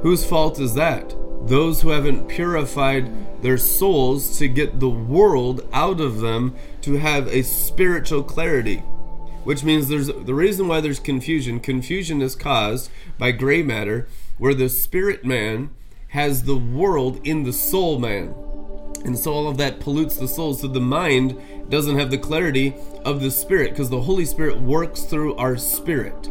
Whose 0.00 0.24
fault 0.24 0.58
is 0.58 0.74
that? 0.74 1.14
Those 1.46 1.82
who 1.82 1.90
haven't 1.90 2.26
purified 2.26 3.12
their 3.42 3.58
souls 3.58 4.36
to 4.38 4.48
get 4.48 4.80
the 4.80 4.90
world 4.90 5.64
out 5.72 6.00
of 6.00 6.18
them 6.18 6.56
to 6.80 6.94
have 6.94 7.28
a 7.28 7.44
spiritual 7.44 8.24
clarity. 8.24 8.78
Which 9.44 9.62
means 9.62 9.86
there's 9.86 10.08
the 10.08 10.34
reason 10.34 10.66
why 10.66 10.80
there's 10.80 10.98
confusion. 10.98 11.60
Confusion 11.60 12.20
is 12.20 12.34
caused 12.34 12.90
by 13.18 13.30
gray 13.30 13.62
matter, 13.62 14.08
where 14.36 14.54
the 14.54 14.68
spirit 14.68 15.24
man 15.24 15.70
has 16.12 16.42
the 16.42 16.56
world 16.56 17.26
in 17.26 17.42
the 17.42 17.52
soul 17.52 17.98
man. 17.98 18.34
And 19.04 19.18
so 19.18 19.32
all 19.32 19.48
of 19.48 19.56
that 19.56 19.80
pollutes 19.80 20.16
the 20.16 20.28
soul. 20.28 20.52
So 20.52 20.68
the 20.68 20.78
mind 20.78 21.70
doesn't 21.70 21.98
have 21.98 22.10
the 22.10 22.18
clarity 22.18 22.74
of 23.02 23.22
the 23.22 23.30
spirit 23.30 23.70
because 23.70 23.88
the 23.88 24.02
Holy 24.02 24.26
Spirit 24.26 24.60
works 24.60 25.02
through 25.02 25.34
our 25.36 25.56
spirit. 25.56 26.28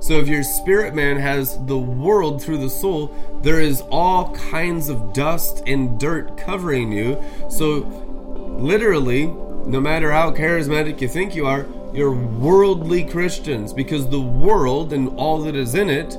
So 0.00 0.20
if 0.20 0.28
your 0.28 0.42
spirit 0.42 0.94
man 0.94 1.16
has 1.16 1.58
the 1.64 1.78
world 1.78 2.42
through 2.42 2.58
the 2.58 2.68
soul, 2.68 3.40
there 3.42 3.62
is 3.62 3.80
all 3.90 4.34
kinds 4.36 4.90
of 4.90 5.14
dust 5.14 5.62
and 5.66 5.98
dirt 5.98 6.36
covering 6.36 6.92
you. 6.92 7.20
So 7.48 7.78
literally, 8.60 9.26
no 9.26 9.80
matter 9.80 10.12
how 10.12 10.32
charismatic 10.32 11.00
you 11.00 11.08
think 11.08 11.34
you 11.34 11.46
are, 11.46 11.66
you're 11.94 12.12
worldly 12.12 13.04
Christians 13.04 13.72
because 13.72 14.10
the 14.10 14.20
world 14.20 14.92
and 14.92 15.08
all 15.16 15.40
that 15.44 15.56
is 15.56 15.74
in 15.74 15.88
it 15.88 16.18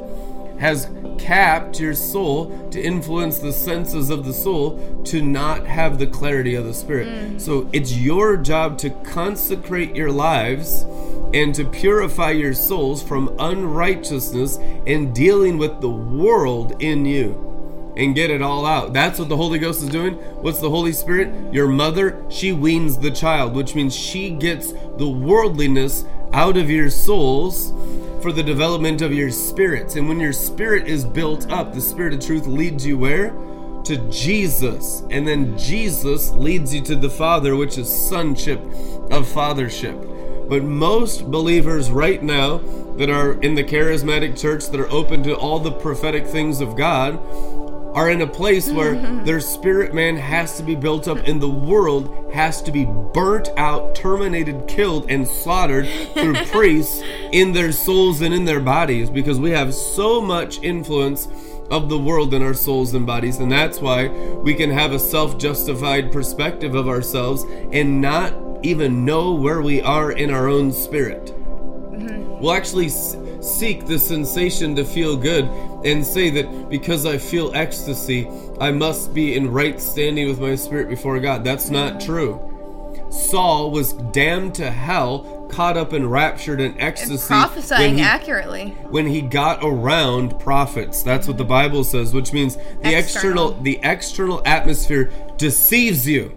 has 0.60 0.90
capped 1.18 1.80
your 1.80 1.94
soul 1.94 2.70
to 2.70 2.82
influence 2.82 3.40
the 3.40 3.52
senses 3.52 4.10
of 4.10 4.26
the 4.26 4.34
soul 4.34 5.02
to 5.06 5.22
not 5.22 5.66
have 5.66 6.00
the 6.00 6.08
clarity 6.08 6.56
of 6.56 6.66
the 6.66 6.74
spirit. 6.74 7.08
Mm. 7.08 7.42
So 7.42 7.70
it's 7.74 7.94
your 7.94 8.38
job 8.38 8.78
to 8.80 8.90
consecrate 8.90 9.96
your 9.96 10.12
lives 10.12 10.84
and 11.34 11.54
to 11.56 11.66
purify 11.66 12.32
your 12.32 12.54
souls 12.54 13.04
from 13.04 13.36
unrighteousness 13.40 14.58
and 14.86 15.14
dealing 15.14 15.58
with 15.58 15.82
the 15.82 15.90
world 15.90 16.82
in 16.82 17.06
you 17.06 17.44
and 17.98 18.16
get 18.16 18.30
it 18.30 18.42
all 18.42 18.66
out. 18.66 18.94
That's 18.94 19.20
what 19.20 19.28
the 19.28 19.36
Holy 19.36 19.60
Ghost 19.60 19.82
is 19.82 19.90
doing. 19.90 20.14
What's 20.42 20.60
the 20.60 20.70
Holy 20.70 20.94
Spirit? 20.94 21.54
Your 21.54 21.68
mother, 21.68 22.24
she 22.30 22.52
weans 22.52 22.98
the 22.98 23.12
child, 23.12 23.56
which 23.56 23.76
means 23.76 23.96
she 23.96 24.30
gets 24.30 24.72
the 24.98 25.10
worldliness 25.10 26.06
out 26.32 26.58
of 26.58 26.70
your 26.70 26.90
souls 26.90 27.74
for 28.28 28.34
the 28.34 28.44
development 28.44 29.02
of 29.02 29.14
your 29.14 29.32
spirits. 29.32 29.96
And 29.96 30.10
when 30.10 30.20
your 30.20 30.34
spirit 30.34 30.86
is 30.86 31.06
built 31.06 31.50
up, 31.50 31.74
the 31.74 31.80
spirit 31.80 32.14
of 32.14 32.20
truth 32.20 32.46
leads 32.46 32.86
you 32.86 32.98
where? 32.98 33.30
To 33.86 33.96
Jesus. 34.10 35.06
And 35.10 35.26
then 35.26 35.58
Jesus 35.58 36.32
leads 36.32 36.76
you 36.76 36.82
to 36.82 36.98
the 36.98 37.10
Father, 37.10 37.56
which 37.56 37.78
is 37.78 37.88
sonship 37.88 38.60
of 38.60 39.26
fathership. 39.26 40.50
But 40.50 40.64
most 40.64 41.32
believers 41.32 41.90
right 41.90 42.22
now 42.22 42.58
that 42.98 43.10
are 43.10 43.42
in 43.42 43.56
the 43.56 43.64
charismatic 43.64 44.38
church 44.38 44.66
that 44.72 44.80
are 44.82 44.92
open 44.92 45.24
to 45.24 45.34
all 45.34 45.60
the 45.60 45.72
prophetic 45.72 46.28
things 46.28 46.60
of 46.60 46.76
God 46.76 47.14
are 47.98 48.12
in 48.12 48.22
a 48.22 48.28
place 48.28 48.70
where 48.70 48.94
mm-hmm. 48.94 49.26
their 49.26 49.40
spirit 49.40 49.92
man 49.92 50.16
has 50.16 50.56
to 50.56 50.62
be 50.62 50.76
built 50.76 51.08
up 51.08 51.18
and 51.26 51.42
the 51.42 51.50
world 51.50 52.32
has 52.32 52.62
to 52.62 52.72
be 52.72 52.86
burnt 52.86 53.50
out, 53.58 53.96
terminated, 53.96 54.68
killed, 54.68 55.10
and 55.10 55.28
slaughtered 55.28 55.88
through 56.14 56.36
priests 56.52 57.02
in 57.32 57.54
their 57.54 57.72
souls 57.72 58.22
and 58.22 58.36
in 58.36 58.46
their 58.46 58.60
bodies 58.60 59.10
because 59.10 59.40
we 59.40 59.50
have 59.50 59.74
so 59.74 60.22
much 60.22 60.62
influence 60.62 61.28
of 61.72 61.90
the 61.90 61.98
world 61.98 62.36
in 62.36 62.44
our 62.44 62.54
souls 62.54 62.94
and 62.94 63.08
bodies. 63.08 63.40
And 63.40 63.52
that's 63.52 63.80
why 63.80 64.10
we 64.10 64.54
can 64.54 64.70
have 64.70 64.92
a 64.92 65.00
self 65.00 65.40
justified 65.40 66.12
perspective 66.12 66.76
of 66.76 66.88
ourselves 66.88 67.46
and 67.72 68.00
not 68.00 68.32
even 68.62 69.06
know 69.06 69.34
where 69.34 69.64
we 69.64 69.82
are 69.82 70.12
in 70.12 70.30
our 70.30 70.48
own 70.48 70.72
spirit. 70.72 71.26
Mm-hmm. 71.26 72.42
We'll 72.42 72.54
actually 72.54 72.86
s- 72.86 73.18
seek 73.42 73.88
the 73.88 73.98
sensation 73.98 74.76
to 74.76 74.86
feel 74.86 75.18
good 75.18 75.50
and 75.84 76.06
say 76.06 76.30
that 76.32 76.70
because 76.70 77.06
I 77.06 77.18
feel 77.18 77.52
ecstasy, 77.56 78.28
I 78.60 78.72
must 78.72 79.14
be 79.14 79.36
in 79.36 79.52
right 79.52 79.80
standing 79.80 80.28
with 80.28 80.40
my 80.40 80.56
spirit 80.56 80.90
before 80.90 81.20
God. 81.20 81.44
That's 81.44 81.70
not 81.70 82.02
true. 82.02 82.44
Saul 83.10 83.72
was 83.72 83.94
damned 83.94 84.56
to 84.56 84.70
hell, 84.70 85.48
caught 85.50 85.78
up 85.78 85.94
and 85.94 86.12
raptured 86.12 86.60
in 86.60 86.72
and 86.72 86.82
ecstasy 86.82 87.34
when 87.34 87.42
prophesying 87.42 87.96
he, 87.96 88.02
accurately 88.02 88.70
when 88.90 89.06
he 89.08 89.22
got 89.22 89.60
around 89.62 90.38
prophets. 90.40 91.04
That's 91.04 91.28
what 91.28 91.38
the 91.38 91.46
Bible 91.46 91.84
says, 91.84 92.14
which 92.14 92.34
means 92.34 92.58
the 92.58 92.98
external, 92.98 92.98
External. 92.98 93.52
the 93.64 93.80
external 93.84 94.42
atmosphere 94.46 95.12
deceives 95.38 96.08
you. 96.08 96.36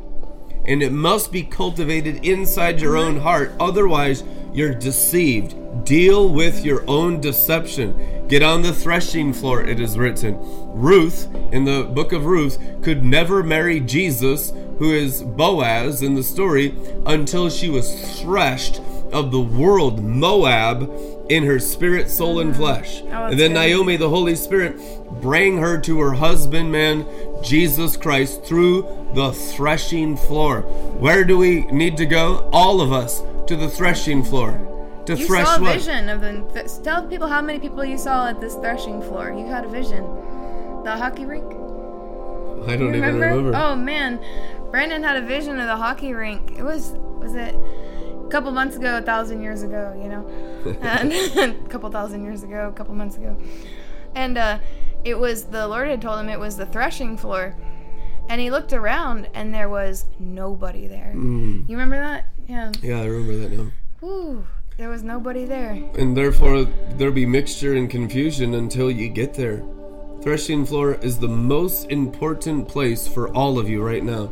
And 0.67 0.83
it 0.83 0.93
must 0.93 1.33
be 1.33 1.43
cultivated 1.43 2.25
inside 2.25 2.81
your 2.81 2.97
own 2.97 3.21
heart. 3.21 3.53
Otherwise, 3.59 4.23
you're 4.53 4.75
deceived. 4.75 5.85
Deal 5.85 6.29
with 6.29 6.65
your 6.65 6.85
own 6.89 7.21
deception. 7.21 8.27
Get 8.29 8.43
on 8.43 8.63
the 8.63 8.73
threshing 8.73 9.33
floor, 9.33 9.63
it 9.63 9.81
is 9.81 9.99
written. 9.99 10.37
Ruth, 10.73 11.29
in 11.53 11.65
the 11.65 11.85
book 11.85 12.13
of 12.13 12.27
Ruth, 12.27 12.59
could 12.83 13.05
never 13.05 13.43
marry 13.43 13.81
Jesus, 13.81 14.53
who 14.79 14.93
is 14.93 15.23
Boaz 15.23 16.03
in 16.03 16.15
the 16.15 16.23
story, 16.23 16.75
until 17.07 17.51
she 17.51 17.69
was 17.69 18.21
threshed 18.21 18.81
of 19.13 19.31
the 19.31 19.41
world, 19.41 20.03
Moab, 20.03 20.91
in 21.29 21.45
her 21.45 21.59
spirit, 21.59 22.11
soul, 22.11 22.41
and 22.41 22.51
mm-hmm. 22.51 22.61
flesh. 22.61 23.03
Oh, 23.03 23.07
that's 23.07 23.33
and 23.33 23.41
then 23.41 23.51
good. 23.53 23.61
Naomi, 23.61 23.97
the 23.97 24.09
Holy 24.09 24.37
Spirit, 24.37 24.77
bring 25.21 25.59
her 25.59 25.81
to 25.81 26.01
her 26.01 26.13
husband, 26.13 26.71
man, 26.71 27.07
Jesus 27.43 27.97
Christ, 27.97 28.45
through 28.45 28.83
the 29.15 29.33
threshing 29.33 30.17
floor. 30.17 30.63
Where 30.63 31.25
do 31.25 31.39
we 31.39 31.63
need 31.67 31.97
to 31.97 32.07
go? 32.07 32.49
All 32.53 32.81
of 32.81 32.93
us 32.93 33.23
to 33.51 33.57
the 33.57 33.69
threshing 33.69 34.23
floor. 34.23 34.53
To 35.07 35.17
you 35.17 35.27
thresh 35.27 35.45
saw 35.45 35.57
a 35.57 35.61
what? 35.61 35.75
vision 35.75 36.09
of 36.09 36.21
the 36.21 36.47
th- 36.55 36.83
tell 36.85 37.05
people 37.09 37.27
how 37.27 37.43
many 37.43 37.59
people 37.59 37.85
you 37.85 37.99
saw 37.99 38.29
at 38.29 38.41
this 38.41 38.55
threshing 38.55 39.03
floor 39.03 39.33
you 39.37 39.45
had 39.47 39.65
a 39.65 39.69
vision 39.69 40.05
the 40.85 40.95
hockey 40.97 41.25
rink 41.25 41.51
I 42.69 42.77
don't 42.77 42.93
You 42.95 42.97
even 42.97 43.03
remember? 43.03 43.27
remember. 43.27 43.57
Oh 43.57 43.75
man, 43.75 44.21
Brandon 44.71 45.03
had 45.03 45.17
a 45.17 45.23
vision 45.27 45.59
of 45.59 45.67
the 45.67 45.77
hockey 45.77 46.13
rink. 46.13 46.53
It 46.59 46.63
was 46.63 46.93
was 47.19 47.35
it 47.35 47.55
a 47.55 48.29
couple 48.31 48.53
months 48.53 48.77
ago, 48.77 48.99
a 48.99 49.03
thousand 49.03 49.43
years 49.43 49.63
ago, 49.63 49.99
you 50.01 50.09
know, 50.11 50.29
and 50.83 51.11
a 51.67 51.69
couple 51.69 51.91
thousand 51.91 52.23
years 52.23 52.45
ago, 52.45 52.69
a 52.69 52.73
couple 52.73 52.95
months 52.95 53.17
ago, 53.17 53.37
and 54.15 54.39
uh, 54.39 54.59
it 55.05 55.19
was 55.19 55.47
the 55.47 55.67
Lord 55.67 55.89
had 55.89 56.01
told 56.03 56.21
him 56.21 56.29
it 56.29 56.39
was 56.39 56.57
the 56.57 56.67
threshing 56.67 57.17
floor, 57.17 57.57
and 58.29 58.41
he 58.41 58.51
looked 58.51 58.73
around 58.75 59.29
and 59.35 59.53
there 59.53 59.69
was 59.69 60.05
nobody 60.21 60.87
there. 60.87 61.15
Mm. 61.17 61.69
You 61.69 61.77
remember 61.77 61.97
that? 61.97 62.27
Yeah. 62.51 62.73
Yeah, 62.83 63.01
I 63.01 63.05
remember 63.05 63.37
that 63.37 63.53
now. 63.57 63.71
Whew. 64.01 64.45
There 64.77 64.89
was 64.89 65.05
nobody 65.05 65.45
there. 65.45 65.73
and 65.97 66.17
therefore 66.17 66.65
there'll 66.97 67.15
be 67.15 67.27
mixture 67.27 67.75
and 67.75 67.89
confusion 67.89 68.55
until 68.55 68.91
you 68.91 69.09
get 69.09 69.35
there. 69.35 69.63
Threshing 70.23 70.67
floor 70.67 70.95
is 70.95 71.19
the 71.19 71.29
most 71.29 71.89
important 71.91 72.67
place 72.67 73.07
for 73.07 73.29
all 73.37 73.59
of 73.59 73.69
you 73.69 73.83
right 73.83 74.03
now 74.03 74.27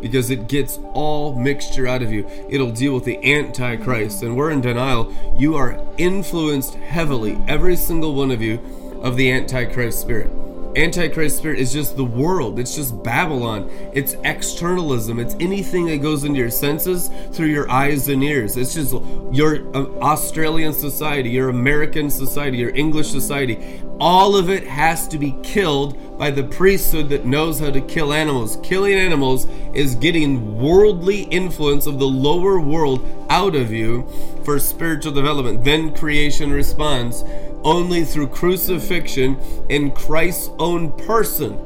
because 0.00 0.30
it 0.30 0.48
gets 0.48 0.80
all 0.92 1.38
mixture 1.38 1.86
out 1.86 2.02
of 2.02 2.10
you. 2.10 2.26
It'll 2.48 2.72
deal 2.72 2.94
with 2.94 3.04
the 3.04 3.18
Antichrist, 3.22 4.24
and 4.24 4.36
we're 4.36 4.50
in 4.50 4.60
denial. 4.60 5.14
You 5.38 5.54
are 5.54 5.78
influenced 5.98 6.74
heavily, 6.74 7.38
every 7.46 7.76
single 7.76 8.14
one 8.14 8.32
of 8.32 8.42
you, 8.42 8.58
of 9.02 9.16
the 9.16 9.30
Antichrist 9.30 10.00
spirit. 10.00 10.30
Antichrist 10.76 11.38
spirit 11.38 11.58
is 11.58 11.72
just 11.72 11.96
the 11.96 12.04
world. 12.04 12.58
It's 12.58 12.74
just 12.74 13.02
Babylon. 13.02 13.70
It's 13.92 14.14
externalism. 14.24 15.18
It's 15.18 15.34
anything 15.40 15.86
that 15.86 15.98
goes 15.98 16.24
into 16.24 16.38
your 16.38 16.50
senses 16.50 17.10
through 17.32 17.48
your 17.48 17.70
eyes 17.70 18.08
and 18.08 18.24
ears. 18.24 18.56
It's 18.56 18.74
just 18.74 18.94
your 19.32 19.68
uh, 19.76 19.86
Australian 20.00 20.72
society, 20.72 21.30
your 21.30 21.50
American 21.50 22.10
society, 22.10 22.56
your 22.58 22.74
English 22.74 23.10
society. 23.10 23.82
All 24.00 24.34
of 24.34 24.50
it 24.50 24.66
has 24.66 25.06
to 25.08 25.18
be 25.18 25.36
killed 25.42 26.18
by 26.18 26.30
the 26.30 26.44
priesthood 26.44 27.08
that 27.10 27.26
knows 27.26 27.60
how 27.60 27.70
to 27.70 27.80
kill 27.80 28.12
animals. 28.12 28.58
Killing 28.62 28.94
animals 28.94 29.46
is 29.74 29.94
getting 29.96 30.58
worldly 30.58 31.22
influence 31.24 31.86
of 31.86 31.98
the 31.98 32.06
lower 32.08 32.58
world 32.60 33.06
out 33.28 33.54
of 33.54 33.72
you 33.72 34.08
for 34.44 34.58
spiritual 34.58 35.12
development. 35.12 35.64
Then 35.64 35.94
creation 35.94 36.50
responds 36.50 37.24
only 37.64 38.04
through 38.04 38.28
crucifixion 38.28 39.38
in 39.68 39.90
Christ's 39.92 40.50
own 40.58 40.92
person. 40.92 41.58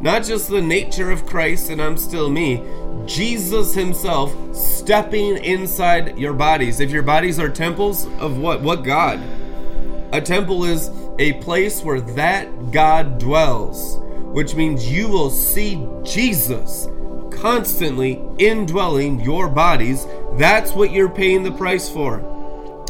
Not 0.00 0.24
just 0.24 0.50
the 0.50 0.60
nature 0.60 1.10
of 1.10 1.24
Christ 1.24 1.70
and 1.70 1.80
I'm 1.80 1.96
still 1.96 2.28
me, 2.28 2.62
Jesus 3.06 3.74
Himself 3.74 4.34
stepping 4.54 5.36
inside 5.38 6.18
your 6.18 6.32
bodies. 6.32 6.80
If 6.80 6.90
your 6.90 7.02
bodies 7.02 7.38
are 7.38 7.48
temples 7.48 8.06
of 8.18 8.38
what? 8.38 8.60
What 8.60 8.84
God? 8.84 9.22
A 10.12 10.20
temple 10.20 10.64
is 10.64 10.90
a 11.18 11.34
place 11.34 11.82
where 11.82 12.00
that 12.00 12.70
God 12.70 13.18
dwells, 13.18 13.96
which 14.34 14.54
means 14.54 14.90
you 14.90 15.08
will 15.08 15.30
see 15.30 15.86
Jesus 16.02 16.88
constantly 17.30 18.22
indwelling 18.38 19.20
your 19.20 19.48
bodies. 19.48 20.06
That's 20.34 20.72
what 20.72 20.90
you're 20.90 21.08
paying 21.08 21.42
the 21.42 21.52
price 21.52 21.88
for. 21.88 22.33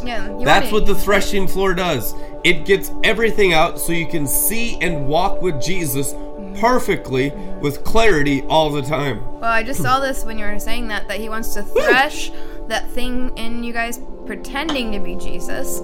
Yeah, 0.07 0.37
That's 0.43 0.73
what 0.73 0.87
the 0.87 0.95
threshing 0.95 1.47
floor 1.47 1.75
does. 1.75 2.15
It 2.45 2.65
gets 2.65 2.91
everything 3.03 3.53
out 3.53 3.79
so 3.79 3.93
you 3.93 4.07
can 4.07 4.27
see 4.27 4.79
and 4.81 5.07
walk 5.07 5.43
with 5.43 5.61
Jesus 5.63 6.15
perfectly 6.61 7.31
with 7.61 7.85
clarity 7.85 8.43
all 8.43 8.71
the 8.71 8.83
time. 8.83 9.25
Well, 9.41 9.51
I 9.51 9.63
just 9.63 9.83
saw 9.83 10.01
this 10.01 10.25
when 10.25 10.39
you 10.39 10.45
were 10.45 10.59
saying 10.59 10.89
that 10.89 11.09
that 11.09 11.19
he 11.19 11.29
wants 11.29 11.55
to 11.55 11.63
thresh 11.63 12.31
that 12.69 12.91
thing 12.91 13.37
in 13.37 13.65
you 13.65 13.73
guys 13.73 14.01
pretending 14.27 14.93
to 14.93 14.99
be 14.99 15.17
Jesus, 15.17 15.79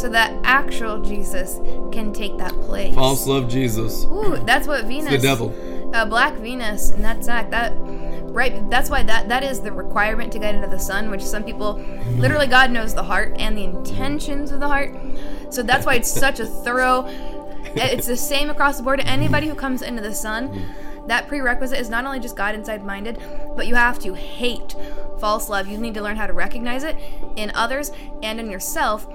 so 0.00 0.08
that 0.10 0.32
actual 0.44 1.02
Jesus 1.02 1.56
can 1.92 2.12
take 2.12 2.36
that 2.38 2.52
place. 2.62 2.94
False 2.94 3.26
love 3.26 3.48
Jesus. 3.48 4.04
Ooh, 4.06 4.42
that's 4.44 4.66
what 4.66 4.84
Venus. 4.84 5.10
the 5.10 5.18
devil. 5.18 5.54
Uh, 5.94 6.04
Black 6.04 6.34
Venus, 6.34 6.90
and 6.90 7.04
that's 7.04 7.26
that. 7.26 7.50
That 7.50 7.72
right. 8.22 8.68
That's 8.70 8.90
why 8.90 9.02
that 9.04 9.28
that 9.28 9.42
is 9.42 9.60
the 9.60 9.72
requirement 9.72 10.32
to 10.32 10.38
get 10.38 10.54
into 10.54 10.68
the 10.68 10.78
sun. 10.78 11.10
Which 11.10 11.22
some 11.22 11.44
people, 11.44 11.74
literally, 12.16 12.46
God 12.46 12.70
knows 12.70 12.94
the 12.94 13.02
heart 13.02 13.34
and 13.38 13.56
the 13.56 13.64
intentions 13.64 14.50
of 14.50 14.60
the 14.60 14.68
heart. 14.68 14.94
So 15.50 15.62
that's 15.62 15.86
why 15.86 15.94
it's 15.94 16.10
such 16.20 16.40
a 16.40 16.46
thorough. 16.46 17.06
It's 17.76 18.06
the 18.06 18.16
same 18.16 18.50
across 18.50 18.76
the 18.76 18.82
board. 18.82 19.00
Anybody 19.00 19.48
who 19.48 19.54
comes 19.54 19.82
into 19.82 20.00
the 20.00 20.14
sun, 20.14 20.48
mm-hmm. 20.48 21.08
that 21.08 21.26
prerequisite 21.26 21.78
is 21.78 21.90
not 21.90 22.04
only 22.04 22.20
just 22.20 22.36
God 22.36 22.54
inside 22.54 22.84
minded, 22.84 23.20
but 23.56 23.66
you 23.66 23.74
have 23.74 23.98
to 24.00 24.14
hate 24.14 24.76
false 25.18 25.48
love. 25.48 25.66
You 25.66 25.78
need 25.78 25.94
to 25.94 26.02
learn 26.02 26.16
how 26.16 26.26
to 26.26 26.32
recognize 26.32 26.84
it 26.84 26.96
in 27.36 27.50
others 27.54 27.90
and 28.22 28.38
in 28.38 28.50
yourself, 28.50 29.08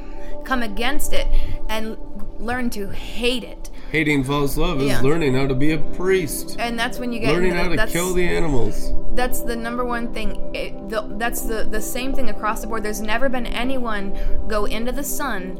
come 0.44 0.62
against 0.62 1.14
it, 1.14 1.28
and 1.70 1.98
learn 2.40 2.70
to 2.72 2.90
hate 2.90 3.44
it. 3.44 3.70
Hating 3.91 4.24
false 4.24 4.56
love 4.56 4.80
is 4.82 4.88
Yeah. 4.88 5.02
learning 5.02 5.34
how 5.34 5.48
to 5.48 5.56
be 5.56 5.72
a 5.72 5.78
priest. 5.78 6.57
And 6.60 6.78
that's 6.78 6.99
when 6.99 7.11
you 7.11 7.20
get 7.20 7.34
Learning 7.34 7.52
into 7.56 7.64
how 7.78 7.86
to 7.86 7.91
kill 7.91 8.14
the 8.14 8.28
animals. 8.28 8.94
that's 9.16 9.41
the 9.41 9.56
number 9.56 9.84
one 9.84 10.14
thing. 10.14 10.40
It, 10.53 10.90
the, 10.90 11.02
that's 11.18 11.41
the 11.41 11.64
the 11.70 11.82
same 11.82 12.14
thing 12.14 12.30
across 12.30 12.61
the 12.61 12.68
board. 12.68 12.84
There's 12.84 13.02
never 13.02 13.30
been 13.30 13.48
anyone 13.48 14.14
go 14.48 14.66
into 14.66 14.91
the 14.91 15.03
sun 15.03 15.57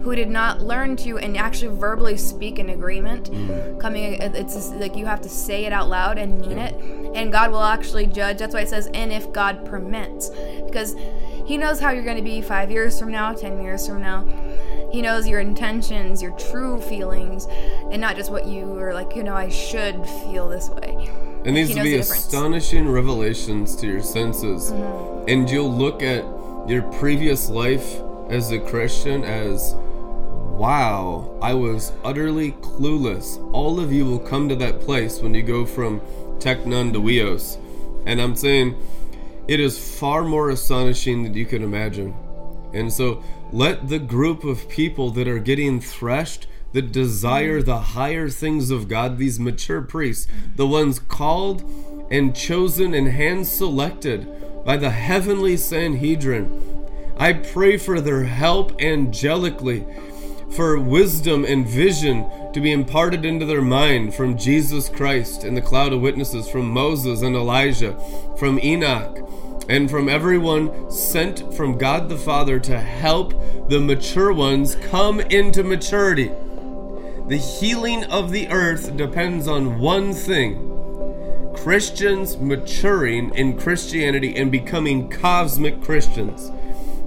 who 0.00 0.14
did 0.16 0.30
not 0.30 0.62
learn 0.62 0.96
to 0.96 1.18
and 1.18 1.36
actually 1.36 1.76
verbally 1.76 2.16
speak 2.16 2.58
in 2.58 2.70
agreement. 2.70 3.30
Mm. 3.30 3.78
Coming, 3.78 4.14
it's 4.22 4.54
just 4.54 4.74
like 4.76 4.96
you 4.96 5.04
have 5.04 5.20
to 5.20 5.28
say 5.28 5.66
it 5.66 5.72
out 5.72 5.88
loud 5.88 6.16
and 6.16 6.40
mean 6.40 6.58
it, 6.58 6.74
and 7.14 7.30
God 7.30 7.50
will 7.50 7.62
actually 7.62 8.06
judge. 8.06 8.38
That's 8.38 8.54
why 8.54 8.60
it 8.60 8.68
says, 8.70 8.88
"And 8.94 9.12
if 9.12 9.30
God 9.32 9.64
permits," 9.66 10.30
because 10.64 10.96
He 11.44 11.56
knows 11.58 11.78
how 11.78 11.90
you're 11.90 12.02
going 12.04 12.16
to 12.16 12.22
be 12.24 12.40
five 12.40 12.70
years 12.72 12.98
from 12.98 13.12
now, 13.12 13.32
ten 13.32 13.60
years 13.62 13.86
from 13.86 14.00
now. 14.00 14.24
He 14.96 15.02
knows 15.02 15.28
your 15.28 15.40
intentions, 15.40 16.22
your 16.22 16.30
true 16.38 16.80
feelings, 16.80 17.48
and 17.92 18.00
not 18.00 18.16
just 18.16 18.30
what 18.30 18.46
you 18.46 18.78
are 18.78 18.94
like. 18.94 19.14
You 19.14 19.24
know, 19.24 19.34
I 19.34 19.50
should 19.50 20.02
feel 20.06 20.48
this 20.48 20.70
way. 20.70 21.10
It 21.44 21.52
needs 21.52 21.68
He 21.68 21.74
to 21.74 21.82
be 21.82 21.90
the 21.96 21.98
astonishing 21.98 22.88
revelations 22.88 23.76
to 23.76 23.86
your 23.86 24.00
senses. 24.00 24.72
Mm-hmm. 24.72 25.28
And 25.28 25.50
you'll 25.50 25.70
look 25.70 26.02
at 26.02 26.24
your 26.66 26.80
previous 26.92 27.50
life 27.50 27.96
as 28.30 28.50
a 28.52 28.58
Christian 28.58 29.22
as, 29.22 29.74
wow, 29.76 31.38
I 31.42 31.52
was 31.52 31.92
utterly 32.02 32.52
clueless. 32.52 33.36
All 33.52 33.78
of 33.78 33.92
you 33.92 34.06
will 34.06 34.18
come 34.18 34.48
to 34.48 34.56
that 34.56 34.80
place 34.80 35.20
when 35.20 35.34
you 35.34 35.42
go 35.42 35.66
from 35.66 36.00
Technon 36.38 36.94
to 36.94 37.00
Weos. 37.00 37.58
And 38.06 38.18
I'm 38.18 38.34
saying 38.34 38.82
it 39.46 39.60
is 39.60 39.78
far 39.78 40.24
more 40.24 40.48
astonishing 40.48 41.22
than 41.22 41.34
you 41.34 41.44
can 41.44 41.62
imagine. 41.62 42.16
And 42.72 42.90
so 42.90 43.22
let 43.52 43.88
the 43.88 43.98
group 43.98 44.44
of 44.44 44.68
people 44.68 45.10
that 45.10 45.28
are 45.28 45.38
getting 45.38 45.80
threshed, 45.80 46.46
that 46.72 46.92
desire 46.92 47.62
the 47.62 47.78
higher 47.78 48.28
things 48.28 48.70
of 48.70 48.88
God, 48.88 49.18
these 49.18 49.40
mature 49.40 49.80
priests, 49.80 50.26
the 50.56 50.66
ones 50.66 50.98
called 50.98 51.62
and 52.10 52.36
chosen 52.36 52.94
and 52.94 53.08
hand 53.08 53.46
selected 53.46 54.28
by 54.64 54.76
the 54.76 54.90
heavenly 54.90 55.56
Sanhedrin, 55.56 56.84
I 57.18 57.32
pray 57.32 57.78
for 57.78 58.00
their 58.00 58.24
help 58.24 58.78
angelically, 58.80 59.86
for 60.52 60.78
wisdom 60.78 61.44
and 61.44 61.66
vision 61.66 62.28
to 62.52 62.60
be 62.60 62.72
imparted 62.72 63.24
into 63.24 63.46
their 63.46 63.62
mind 63.62 64.14
from 64.14 64.36
Jesus 64.36 64.88
Christ 64.88 65.44
and 65.44 65.56
the 65.56 65.62
cloud 65.62 65.92
of 65.92 66.00
witnesses, 66.00 66.48
from 66.48 66.70
Moses 66.70 67.22
and 67.22 67.34
Elijah, 67.34 67.98
from 68.38 68.58
Enoch, 68.60 69.18
and 69.68 69.90
from 69.90 70.08
everyone 70.08 70.90
sent 70.90 71.54
from 71.54 71.78
God 71.78 72.08
the 72.08 72.16
Father 72.16 72.58
to 72.60 72.78
help 72.78 73.34
the 73.68 73.80
mature 73.80 74.32
ones 74.32 74.76
come 74.76 75.20
into 75.20 75.62
maturity. 75.62 76.30
The 77.28 77.36
healing 77.36 78.04
of 78.04 78.30
the 78.30 78.48
earth 78.48 78.96
depends 78.96 79.48
on 79.48 79.80
one 79.80 80.12
thing 80.12 80.72
Christians 81.56 82.36
maturing 82.36 83.34
in 83.34 83.58
Christianity 83.58 84.36
and 84.36 84.52
becoming 84.52 85.08
cosmic 85.08 85.82
Christians. 85.82 86.52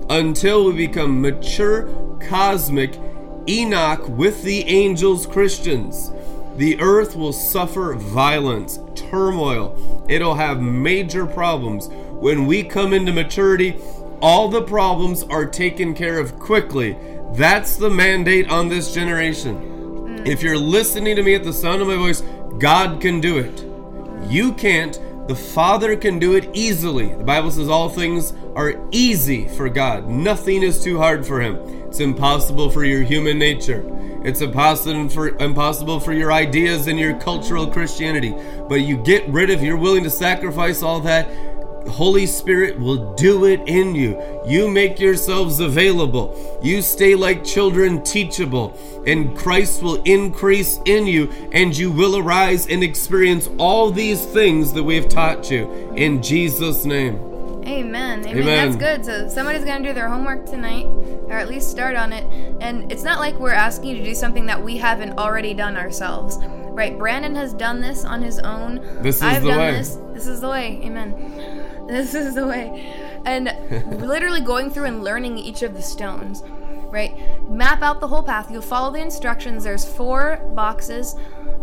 Until 0.09 0.65
we 0.65 0.87
become 0.87 1.21
mature, 1.21 1.87
cosmic 2.27 2.99
Enoch 3.47 4.09
with 4.09 4.43
the 4.43 4.63
angels 4.67 5.25
Christians, 5.25 6.11
the 6.57 6.77
earth 6.81 7.15
will 7.15 7.31
suffer 7.31 7.93
violence, 7.93 8.79
turmoil. 8.95 10.05
It'll 10.09 10.35
have 10.35 10.61
major 10.61 11.25
problems. 11.25 11.89
When 12.19 12.45
we 12.45 12.63
come 12.63 12.93
into 12.93 13.13
maturity, 13.13 13.77
all 14.21 14.49
the 14.49 14.61
problems 14.61 15.23
are 15.23 15.45
taken 15.45 15.93
care 15.93 16.19
of 16.19 16.37
quickly. 16.37 16.97
That's 17.33 17.77
the 17.77 17.89
mandate 17.89 18.49
on 18.49 18.67
this 18.67 18.93
generation. 18.93 19.55
Mm. 19.55 20.27
If 20.27 20.43
you're 20.43 20.57
listening 20.57 21.15
to 21.15 21.23
me 21.23 21.35
at 21.35 21.45
the 21.45 21.53
sound 21.53 21.81
of 21.81 21.87
my 21.87 21.95
voice, 21.95 22.21
God 22.57 22.99
can 22.99 23.21
do 23.21 23.37
it. 23.37 23.65
You 24.29 24.53
can't. 24.53 24.99
The 25.29 25.35
Father 25.35 25.95
can 25.95 26.19
do 26.19 26.35
it 26.35 26.49
easily. 26.53 27.13
The 27.13 27.23
Bible 27.23 27.51
says 27.51 27.69
all 27.69 27.87
things 27.87 28.33
are 28.55 28.75
easy 28.91 29.47
for 29.47 29.69
God. 29.69 30.09
Nothing 30.09 30.61
is 30.61 30.83
too 30.83 30.97
hard 30.97 31.25
for 31.25 31.39
Him. 31.39 31.55
It's 31.87 32.01
impossible 32.01 32.69
for 32.69 32.83
your 32.83 33.03
human 33.03 33.39
nature. 33.39 33.85
It's 34.25 34.41
impossible 34.41 35.07
for 35.07 35.29
impossible 35.37 36.01
for 36.01 36.11
your 36.11 36.33
ideas 36.33 36.87
and 36.87 36.99
your 36.99 37.17
cultural 37.19 37.65
Christianity. 37.65 38.35
But 38.67 38.81
you 38.81 38.97
get 38.97 39.25
rid 39.29 39.49
of, 39.49 39.63
you're 39.63 39.77
willing 39.77 40.03
to 40.03 40.09
sacrifice 40.09 40.83
all 40.83 40.99
that. 41.01 41.29
Holy 41.89 42.25
Spirit 42.25 42.79
will 42.79 43.13
do 43.15 43.45
it 43.45 43.61
in 43.67 43.95
you. 43.95 44.21
You 44.45 44.69
make 44.69 44.99
yourselves 44.99 45.59
available. 45.59 46.59
You 46.63 46.81
stay 46.81 47.15
like 47.15 47.43
children 47.43 48.03
teachable, 48.03 48.77
and 49.05 49.37
Christ 49.37 49.83
will 49.83 50.01
increase 50.03 50.79
in 50.85 51.07
you, 51.07 51.29
and 51.51 51.75
you 51.77 51.91
will 51.91 52.17
arise 52.17 52.67
and 52.67 52.83
experience 52.83 53.49
all 53.57 53.91
these 53.91 54.25
things 54.25 54.73
that 54.73 54.83
we 54.83 54.95
have 54.95 55.09
taught 55.09 55.51
you. 55.51 55.93
In 55.95 56.23
Jesus' 56.23 56.85
name. 56.85 57.15
Amen. 57.65 58.25
Amen. 58.25 58.37
Amen. 58.37 58.45
That's 58.45 58.75
good. 58.75 59.05
So 59.05 59.27
somebody's 59.27 59.63
gonna 59.63 59.83
do 59.83 59.93
their 59.93 60.09
homework 60.09 60.45
tonight, 60.45 60.85
or 60.85 61.33
at 61.33 61.49
least 61.49 61.69
start 61.69 61.95
on 61.95 62.13
it. 62.13 62.23
And 62.61 62.91
it's 62.91 63.03
not 63.03 63.19
like 63.19 63.35
we're 63.35 63.51
asking 63.51 63.89
you 63.91 63.97
to 63.97 64.03
do 64.03 64.15
something 64.15 64.45
that 64.47 64.63
we 64.63 64.77
haven't 64.77 65.19
already 65.19 65.53
done 65.53 65.77
ourselves. 65.77 66.37
Right? 66.41 66.97
Brandon 66.97 67.35
has 67.35 67.53
done 67.53 67.81
this 67.81 68.05
on 68.05 68.21
his 68.21 68.39
own. 68.39 68.79
This 69.01 69.17
is 69.17 69.23
I've 69.23 69.43
the 69.43 69.49
done 69.49 69.59
way. 69.59 69.71
this. 69.71 69.97
This 70.13 70.27
is 70.27 70.41
the 70.41 70.49
way. 70.49 70.79
Amen. 70.83 71.58
This 71.89 72.13
is 72.13 72.35
the 72.35 72.45
way. 72.45 72.93
and 73.25 73.51
literally 73.99 74.41
going 74.41 74.69
through 74.69 74.85
and 74.85 75.03
learning 75.03 75.37
each 75.37 75.63
of 75.63 75.73
the 75.73 75.81
stones, 75.81 76.43
right? 76.91 77.13
Map 77.49 77.81
out 77.81 77.99
the 77.99 78.07
whole 78.07 78.23
path. 78.23 78.51
You'll 78.51 78.61
follow 78.61 78.91
the 78.93 78.99
instructions. 78.99 79.63
There's 79.63 79.85
four 79.85 80.37
boxes 80.55 81.15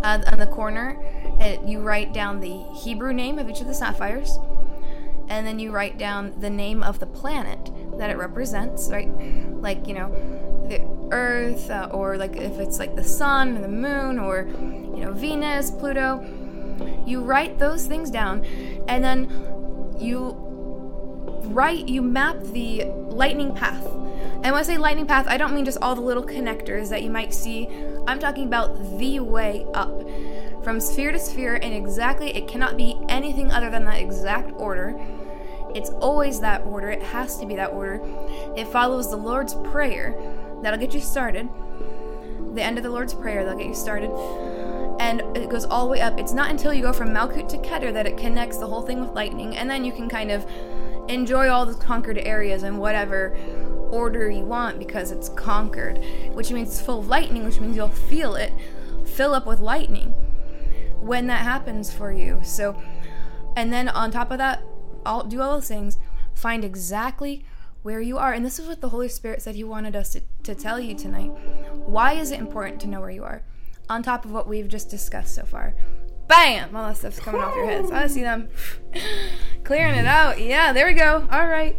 uh, 0.03 0.21
on 0.31 0.39
the 0.39 0.47
corner. 0.47 0.99
Uh, 1.41 1.57
you 1.65 1.81
write 1.81 2.13
down 2.13 2.41
the 2.41 2.65
Hebrew 2.75 3.13
name 3.13 3.39
of 3.39 3.49
each 3.49 3.61
of 3.61 3.67
the 3.67 3.75
sapphires, 3.75 4.39
and 5.29 5.47
then 5.47 5.59
you 5.59 5.71
write 5.71 5.99
down 5.99 6.35
the 6.41 6.51
name 6.51 6.83
of 6.83 6.99
the 6.99 7.07
planet 7.07 7.71
that 7.99 8.11
it 8.11 8.17
represents, 8.17 8.89
right? 8.91 9.09
Like, 9.61 9.87
you 9.87 9.95
know, 9.95 10.11
the 10.69 10.81
Earth, 11.15 11.71
uh, 11.71 11.89
or 11.93 12.17
like 12.17 12.37
if 12.37 12.59
it's 12.59 12.79
like 12.79 12.97
the 12.97 13.05
sun 13.05 13.57
or 13.57 13.61
the 13.61 13.69
moon, 13.69 14.19
or, 14.19 14.49
you 14.49 15.05
know, 15.05 15.13
Venus, 15.13 15.71
Pluto. 15.71 16.25
You 17.07 17.23
write 17.23 17.59
those 17.59 17.87
things 17.87 18.11
down, 18.11 18.45
and 18.87 19.03
then 19.03 19.31
you 19.99 20.37
write, 21.45 21.89
you 21.89 22.03
map 22.03 22.41
the 22.43 22.85
lightning 22.85 23.55
path. 23.55 23.85
And 23.87 24.53
when 24.53 24.55
I 24.55 24.63
say 24.63 24.79
lightning 24.79 25.07
path, 25.07 25.27
I 25.29 25.37
don't 25.37 25.55
mean 25.55 25.65
just 25.65 25.79
all 25.81 25.95
the 25.95 26.01
little 26.01 26.25
connectors 26.25 26.89
that 26.91 27.03
you 27.03 27.11
might 27.11 27.33
see. 27.33 27.69
I'm 28.07 28.19
talking 28.19 28.45
about 28.45 28.99
the 28.99 29.21
way 29.21 29.67
up. 29.75 30.09
From 30.63 30.81
sphere 30.81 31.13
to 31.13 31.19
sphere, 31.19 31.55
and 31.55 31.73
exactly, 31.73 32.37
it 32.37 32.49
cannot 32.49 32.77
be 32.77 32.97
anything 33.09 33.51
other 33.51 33.71
than 33.71 33.85
that 33.85 34.01
exact 34.01 34.53
order. 34.57 34.99
It's 35.75 35.91
always 35.91 36.41
that 36.41 36.65
order, 36.65 36.91
it 36.91 37.03
has 37.03 37.39
to 37.39 37.47
be 37.47 37.57
that 37.57 37.73
order. 37.73 38.01
It 38.57 38.67
follows 38.69 39.11
the 39.11 39.17
Lord's 39.17 39.55
Prayer. 39.55 40.15
That'll 40.63 40.81
get 40.81 40.95
you 40.95 41.01
started. 41.01 41.49
The 42.55 42.63
end 42.63 42.79
of 42.79 42.85
the 42.85 42.91
Lord's 42.91 43.15
Prayer, 43.15 43.45
that'll 43.45 43.59
get 43.59 43.69
you 43.69 43.75
started. 43.75 44.11
And 44.99 45.21
it 45.37 45.49
goes 45.49 45.65
all 45.65 45.85
the 45.85 45.91
way 45.91 46.01
up. 46.01 46.19
It's 46.19 46.33
not 46.33 46.51
until 46.51 46.73
you 46.73 46.83
go 46.83 46.93
from 46.93 47.11
Malkut 47.11 47.49
to 47.51 47.59
Keter 47.59 47.93
that 47.93 48.07
it 48.07 48.17
connects 48.17 48.59
the 48.59 48.67
whole 48.67 48.83
thing 48.83 49.01
with 49.01 49.11
lightning, 49.11 49.57
and 49.57 49.69
then 49.69 49.85
you 49.85 49.93
can 49.93 50.09
kind 50.09 50.31
of 50.31 50.47
enjoy 51.09 51.49
all 51.49 51.67
the 51.67 51.75
conquered 51.75 52.19
areas 52.19 52.63
in 52.63 52.79
whatever 52.79 53.37
order 53.91 54.29
you 54.29 54.45
want 54.45 54.79
because 54.79 55.13
it's 55.13 55.29
conquered, 55.31 55.99
which 56.33 56.51
means 56.51 56.71
it's 56.71 56.81
full 56.81 57.01
of 57.01 57.09
lightning, 57.09 57.45
which 57.45 57.61
means 57.61 57.77
you'll 57.77 57.89
feel 57.89 58.35
it 58.35 58.53
fill 59.17 59.35
up 59.35 59.47
with 59.47 59.61
lightning 59.61 60.11
when 61.01 61.27
that 61.29 61.43
happens 61.43 61.93
for 61.93 62.13
you. 62.13 62.41
So, 62.45 62.81
and 63.57 63.73
then 63.73 63.89
on 63.89 64.11
top 64.11 64.31
of 64.31 64.39
that, 64.39 64.63
all 65.05 65.25
do 65.25 65.41
all 65.41 65.55
those 65.55 65.69
things, 65.69 65.99
find 66.35 66.65
exactly 66.65 67.45
where 67.83 68.01
you 68.01 68.19
are. 68.19 68.33
And 68.33 68.45
this 68.45 68.59
is 68.59 68.67
what 68.67 68.81
the 68.81 68.91
Holy 68.91 69.09
Spirit 69.09 69.41
said 69.43 69.55
He 69.55 69.65
wanted 69.65 69.97
us 69.97 70.11
to, 70.11 70.23
to 70.43 70.55
tell 70.55 70.81
you 70.81 70.95
tonight. 70.95 71.31
Why 71.73 72.13
is 72.15 72.31
it 72.31 72.41
important 72.41 72.81
to 72.83 72.89
know 72.89 73.01
where 73.01 73.11
you 73.11 73.25
are? 73.25 73.43
On 73.89 74.03
top 74.03 74.25
of 74.25 74.33
what 74.33 74.49
we've 74.49 74.69
just 74.69 74.91
discussed 74.91 75.35
so 75.35 75.45
far. 75.45 75.75
Bam! 76.29 76.75
All 76.75 76.89
that 76.89 76.97
stuff's 76.97 77.21
coming 77.21 77.41
off 77.41 77.55
your 77.55 77.67
heads. 77.67 77.91
I 77.91 78.09
see 78.09 78.23
them 78.23 78.49
clearing 79.65 79.95
it 79.95 80.07
out. 80.07 80.41
Yeah, 80.41 80.73
there 80.73 80.87
we 80.87 80.95
go. 80.95 81.29
All 81.31 81.47
right. 81.47 81.77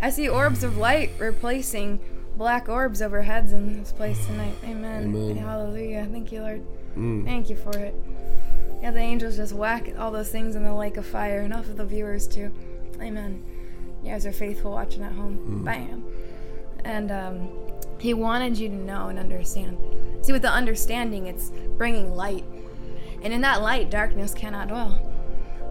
I 0.00 0.10
see 0.10 0.28
orbs 0.28 0.62
of 0.62 0.76
light 0.76 1.10
replacing 1.18 2.00
black 2.36 2.68
orbs 2.68 3.02
over 3.02 3.22
heads 3.22 3.52
in 3.52 3.80
this 3.80 3.92
place 3.92 4.24
tonight. 4.26 4.54
Amen. 4.64 5.04
Amen. 5.04 5.36
Hallelujah. 5.36 6.08
Thank 6.10 6.32
you, 6.32 6.42
Lord. 6.42 6.64
Mm. 6.96 7.24
Thank 7.24 7.50
you 7.50 7.56
for 7.56 7.76
it. 7.76 7.94
Yeah, 8.80 8.90
the 8.90 9.00
angels 9.00 9.36
just 9.36 9.52
whack 9.52 9.92
all 9.98 10.10
those 10.10 10.28
things 10.28 10.56
in 10.56 10.64
the 10.64 10.74
lake 10.74 10.96
of 10.96 11.06
fire, 11.06 11.40
and 11.40 11.52
off 11.54 11.68
of 11.68 11.76
the 11.76 11.84
viewers 11.84 12.26
too. 12.26 12.52
Amen. 13.00 13.44
You 14.02 14.10
guys 14.10 14.26
are 14.26 14.32
faithful 14.32 14.72
watching 14.72 15.02
at 15.02 15.12
home. 15.12 15.62
Bam. 15.64 16.04
And 16.84 17.12
um, 17.12 17.48
he 18.02 18.12
wanted 18.14 18.58
you 18.58 18.68
to 18.68 18.74
know 18.74 19.06
and 19.06 19.18
understand. 19.18 19.78
See, 20.22 20.32
with 20.32 20.42
the 20.42 20.50
understanding, 20.50 21.28
it's 21.28 21.52
bringing 21.78 22.16
light, 22.16 22.44
and 23.22 23.32
in 23.32 23.42
that 23.42 23.62
light, 23.62 23.90
darkness 23.90 24.34
cannot 24.34 24.66
dwell. 24.66 25.08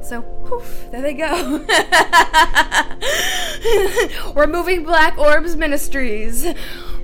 So, 0.02 0.22
poof, 0.46 0.88
there 0.92 1.02
they 1.02 1.14
go. 1.14 1.66
We're 4.34 4.48
moving 4.48 4.86
Black 4.86 5.18
Orbs 5.18 5.58
Ministries. 5.58 6.48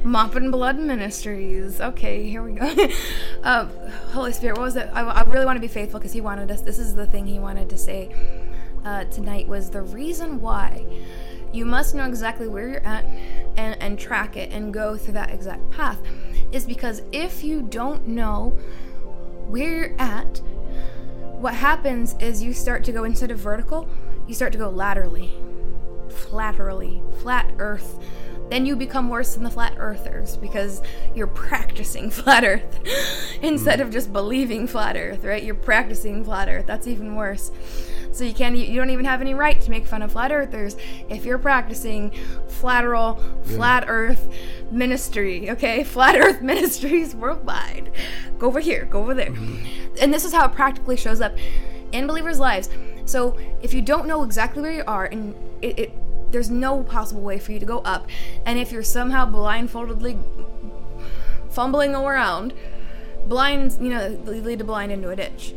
Mopping 0.02 0.50
Blood 0.50 0.80
Ministries. 0.80 1.82
Okay, 1.82 2.30
here 2.30 2.42
we 2.42 2.54
go. 2.54 2.74
uh, 3.44 3.66
Holy 4.14 4.32
Spirit, 4.32 4.58
what 4.58 4.64
was 4.64 4.78
it? 4.78 4.90
I, 4.94 5.02
I 5.02 5.24
really 5.24 5.46
want 5.46 5.58
to 5.58 5.62
be 5.62 5.68
faithful 5.68 6.00
because 6.00 6.14
He 6.14 6.22
wanted 6.22 6.50
us. 6.52 6.62
This 6.62 6.80
is 6.80 6.96
the 6.96 7.06
thing 7.06 7.28
He 7.28 7.40
wanted 7.40 7.70
to 7.70 7.78
say 7.78 8.16
uh, 8.86 9.04
tonight 9.06 9.50
was 9.50 9.72
the 9.72 9.82
reason 9.82 10.40
why 10.40 10.86
you 11.54 11.66
must 11.66 11.96
know 11.96 12.06
exactly 12.06 12.48
where 12.48 12.68
you're 12.68 12.86
at 12.86 13.06
and, 13.58 13.82
and 13.82 14.00
track 14.00 14.38
it 14.38 14.52
and 14.52 14.74
go 14.74 14.98
through 14.98 15.14
that 15.14 15.32
exact 15.32 15.70
path 15.72 16.00
is 16.52 16.66
because 16.66 17.02
if 17.12 17.44
you 17.44 17.62
don't 17.62 18.08
know 18.08 18.58
where 19.48 19.90
you're 19.90 19.96
at, 20.00 20.42
what 21.40 21.54
happens 21.54 22.16
is 22.20 22.42
you 22.42 22.54
start 22.54 22.84
to 22.86 22.92
go 22.92 23.04
instead 23.04 23.32
of 23.32 23.38
vertical, 23.38 23.88
you 24.28 24.34
start 24.34 24.52
to 24.52 24.58
go 24.58 24.70
laterally, 24.70 25.34
flaterally, 26.10 27.02
flat 27.22 27.50
earth. 27.60 28.00
Then 28.50 28.66
you 28.66 28.76
become 28.76 29.10
worse 29.10 29.34
than 29.34 29.44
the 29.44 29.50
flat 29.50 29.76
earthers 29.78 30.38
because 30.38 30.82
you're 31.14 31.28
practicing 31.28 32.10
flat 32.12 32.44
earth 32.44 32.80
instead 33.42 33.80
hmm. 33.80 33.86
of 33.86 33.92
just 33.92 34.12
believing 34.14 34.68
flat 34.68 34.96
earth, 34.96 35.24
right? 35.24 35.44
You're 35.44 35.56
practicing 35.56 36.24
flat 36.24 36.48
earth. 36.48 36.66
That's 36.66 36.88
even 36.88 37.16
worse. 37.16 37.52
So 38.18 38.24
you 38.24 38.34
can't, 38.34 38.58
you 38.58 38.76
don't 38.76 38.90
even 38.90 39.06
have 39.06 39.22
any 39.22 39.36
right 39.36 39.62
to 39.62 39.70
make 39.70 39.86
fun 39.86 40.02
of 40.02 40.14
flat 40.14 40.32
earthers 40.32 40.76
if 41.08 41.24
you're 41.24 41.38
practicing 41.38 42.12
flateral, 42.48 43.24
flat 43.44 43.86
earth 43.88 44.28
ministry, 44.72 45.52
okay? 45.52 45.84
Flat 45.98 46.16
earth 46.16 46.42
ministries 46.42 47.16
worldwide. 47.16 47.92
Go 48.40 48.48
over 48.48 48.60
here, 48.60 48.86
go 48.86 49.02
over 49.02 49.14
there. 49.14 49.30
Mm-hmm. 49.30 49.98
And 50.02 50.12
this 50.12 50.26
is 50.26 50.34
how 50.34 50.46
it 50.46 50.54
practically 50.54 50.98
shows 50.98 51.22
up 51.22 51.38
in 51.92 52.08
believers' 52.08 52.40
lives. 52.40 52.70
So 53.06 53.38
if 53.62 53.72
you 53.72 53.84
don't 53.84 54.08
know 54.08 54.24
exactly 54.24 54.64
where 54.64 54.74
you 54.74 54.84
are 54.88 55.06
and 55.06 55.36
it, 55.62 55.78
it 55.78 56.32
there's 56.32 56.50
no 56.50 56.82
possible 56.82 57.22
way 57.22 57.38
for 57.38 57.52
you 57.52 57.60
to 57.60 57.66
go 57.68 57.80
up, 57.80 58.10
and 58.46 58.58
if 58.60 58.72
you're 58.72 58.84
somehow 58.84 59.26
blindfoldedly 59.26 60.18
fumbling 61.52 61.96
around, 61.96 62.54
blind, 63.28 63.78
you 63.80 63.90
know, 63.90 64.08
lead 64.26 64.60
a 64.60 64.64
blind 64.64 64.92
into 64.92 65.10
a 65.10 65.16
ditch 65.16 65.54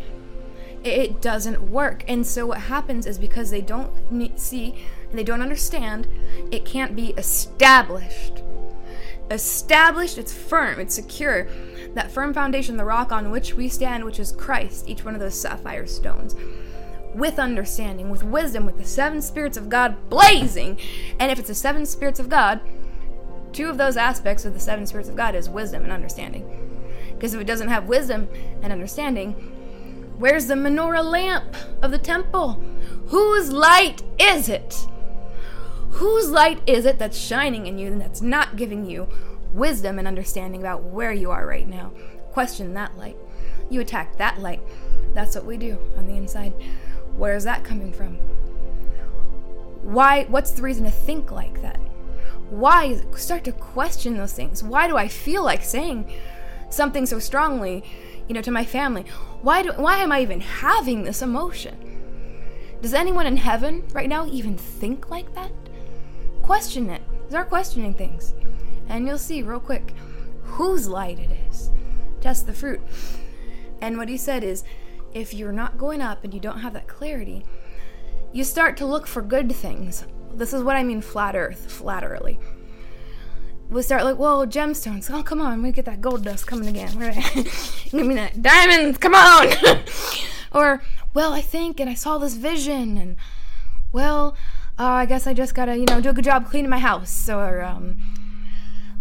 it 0.84 1.20
doesn't 1.20 1.70
work. 1.70 2.04
And 2.08 2.26
so 2.26 2.46
what 2.46 2.58
happens 2.58 3.06
is 3.06 3.18
because 3.18 3.50
they 3.50 3.60
don't 3.60 3.92
see 4.38 4.84
and 5.08 5.18
they 5.18 5.24
don't 5.24 5.42
understand, 5.42 6.06
it 6.50 6.64
can't 6.64 6.96
be 6.96 7.08
established. 7.10 8.42
Established, 9.30 10.18
it's 10.18 10.32
firm, 10.32 10.80
it's 10.80 10.94
secure. 10.94 11.48
That 11.94 12.10
firm 12.10 12.32
foundation, 12.32 12.76
the 12.76 12.84
rock 12.84 13.12
on 13.12 13.30
which 13.30 13.54
we 13.54 13.68
stand, 13.68 14.04
which 14.04 14.18
is 14.18 14.32
Christ, 14.32 14.88
each 14.88 15.04
one 15.04 15.14
of 15.14 15.20
those 15.20 15.38
sapphire 15.38 15.86
stones. 15.86 16.34
With 17.14 17.38
understanding, 17.38 18.10
with 18.10 18.22
wisdom, 18.22 18.66
with 18.66 18.78
the 18.78 18.84
seven 18.84 19.20
spirits 19.20 19.56
of 19.56 19.68
God 19.68 20.08
blazing. 20.08 20.78
And 21.18 21.30
if 21.30 21.38
it's 21.38 21.48
the 21.48 21.54
seven 21.54 21.84
spirits 21.84 22.20
of 22.20 22.28
God, 22.28 22.60
two 23.52 23.68
of 23.68 23.78
those 23.78 23.96
aspects 23.96 24.44
of 24.44 24.54
the 24.54 24.60
seven 24.60 24.86
spirits 24.86 25.08
of 25.08 25.16
God 25.16 25.34
is 25.34 25.48
wisdom 25.48 25.82
and 25.82 25.92
understanding. 25.92 26.68
Because 27.12 27.34
if 27.34 27.40
it 27.40 27.46
doesn't 27.46 27.68
have 27.68 27.88
wisdom 27.88 28.28
and 28.62 28.72
understanding, 28.72 29.59
Where's 30.20 30.48
the 30.48 30.54
menorah 30.54 31.02
lamp 31.02 31.56
of 31.80 31.92
the 31.92 31.98
temple? 31.98 32.62
Whose 33.06 33.50
light 33.50 34.02
is 34.18 34.50
it? 34.50 34.86
Whose 35.92 36.28
light 36.28 36.60
is 36.66 36.84
it 36.84 36.98
that's 36.98 37.16
shining 37.16 37.66
in 37.66 37.78
you 37.78 37.86
and 37.86 37.98
that's 37.98 38.20
not 38.20 38.56
giving 38.56 38.84
you 38.84 39.08
wisdom 39.54 39.98
and 39.98 40.06
understanding 40.06 40.60
about 40.60 40.82
where 40.82 41.14
you 41.14 41.30
are 41.30 41.46
right 41.46 41.66
now? 41.66 41.92
Question 42.32 42.74
that 42.74 42.98
light. 42.98 43.16
You 43.70 43.80
attack 43.80 44.18
that 44.18 44.42
light. 44.42 44.60
That's 45.14 45.34
what 45.34 45.46
we 45.46 45.56
do 45.56 45.78
on 45.96 46.04
the 46.04 46.16
inside. 46.16 46.52
Where 47.16 47.34
is 47.34 47.44
that 47.44 47.64
coming 47.64 47.90
from? 47.90 48.16
Why 49.82 50.24
what's 50.24 50.50
the 50.50 50.60
reason 50.60 50.84
to 50.84 50.90
think 50.90 51.30
like 51.30 51.62
that? 51.62 51.80
Why 52.50 53.00
start 53.16 53.44
to 53.44 53.52
question 53.52 54.18
those 54.18 54.34
things? 54.34 54.62
Why 54.62 54.86
do 54.86 54.98
I 54.98 55.08
feel 55.08 55.42
like 55.42 55.64
saying 55.64 56.12
something 56.68 57.06
so 57.06 57.18
strongly, 57.18 57.84
you 58.30 58.34
know, 58.34 58.40
to 58.40 58.52
my 58.52 58.64
family? 58.64 59.04
Why 59.42 59.60
do 59.60 59.72
why 59.72 59.96
am 59.96 60.12
I 60.12 60.22
even 60.22 60.40
having 60.40 61.02
this 61.02 61.20
emotion? 61.20 61.76
Does 62.80 62.94
anyone 62.94 63.26
in 63.26 63.36
heaven 63.36 63.82
right 63.92 64.08
now 64.08 64.24
even 64.26 64.56
think 64.56 65.10
like 65.10 65.34
that? 65.34 65.50
Question 66.40 66.90
it. 66.90 67.02
Start 67.28 67.48
questioning 67.48 67.92
things. 67.92 68.34
And 68.88 69.04
you'll 69.04 69.18
see 69.18 69.42
real 69.42 69.58
quick 69.58 69.94
whose 70.44 70.86
light 70.86 71.18
it 71.18 71.30
is. 71.50 71.70
Test 72.20 72.46
the 72.46 72.52
fruit. 72.52 72.80
And 73.80 73.98
what 73.98 74.08
he 74.08 74.16
said 74.16 74.44
is 74.44 74.62
if 75.12 75.34
you're 75.34 75.50
not 75.50 75.76
going 75.76 76.00
up 76.00 76.22
and 76.22 76.32
you 76.32 76.38
don't 76.38 76.60
have 76.60 76.74
that 76.74 76.86
clarity, 76.86 77.44
you 78.32 78.44
start 78.44 78.76
to 78.76 78.86
look 78.86 79.08
for 79.08 79.22
good 79.22 79.50
things. 79.50 80.04
This 80.34 80.52
is 80.52 80.62
what 80.62 80.76
I 80.76 80.84
mean 80.84 81.00
flat 81.00 81.34
earth, 81.34 81.68
flatterly. 81.68 82.38
We 83.70 83.82
start 83.82 84.02
like, 84.02 84.16
whoa, 84.16 84.46
gemstones. 84.46 85.08
Oh, 85.14 85.22
come 85.22 85.40
on, 85.40 85.62
we 85.62 85.70
get 85.70 85.84
that 85.84 86.00
gold 86.00 86.24
dust 86.24 86.44
coming 86.44 86.66
again. 86.66 86.92
Give 87.90 88.04
me 88.04 88.16
that 88.16 88.42
diamonds. 88.42 88.98
Come 88.98 89.14
on. 89.14 89.46
or, 90.52 90.82
well, 91.14 91.32
I 91.32 91.40
think, 91.40 91.78
and 91.78 91.88
I 91.88 91.94
saw 91.94 92.18
this 92.18 92.34
vision, 92.34 92.98
and 92.98 93.16
well, 93.92 94.36
uh, 94.76 94.84
I 94.86 95.06
guess 95.06 95.28
I 95.28 95.34
just 95.34 95.54
gotta, 95.54 95.76
you 95.76 95.84
know, 95.86 96.00
do 96.00 96.10
a 96.10 96.12
good 96.12 96.24
job 96.24 96.50
cleaning 96.50 96.68
my 96.68 96.80
house. 96.80 97.28
Or, 97.28 97.62
um, 97.62 98.00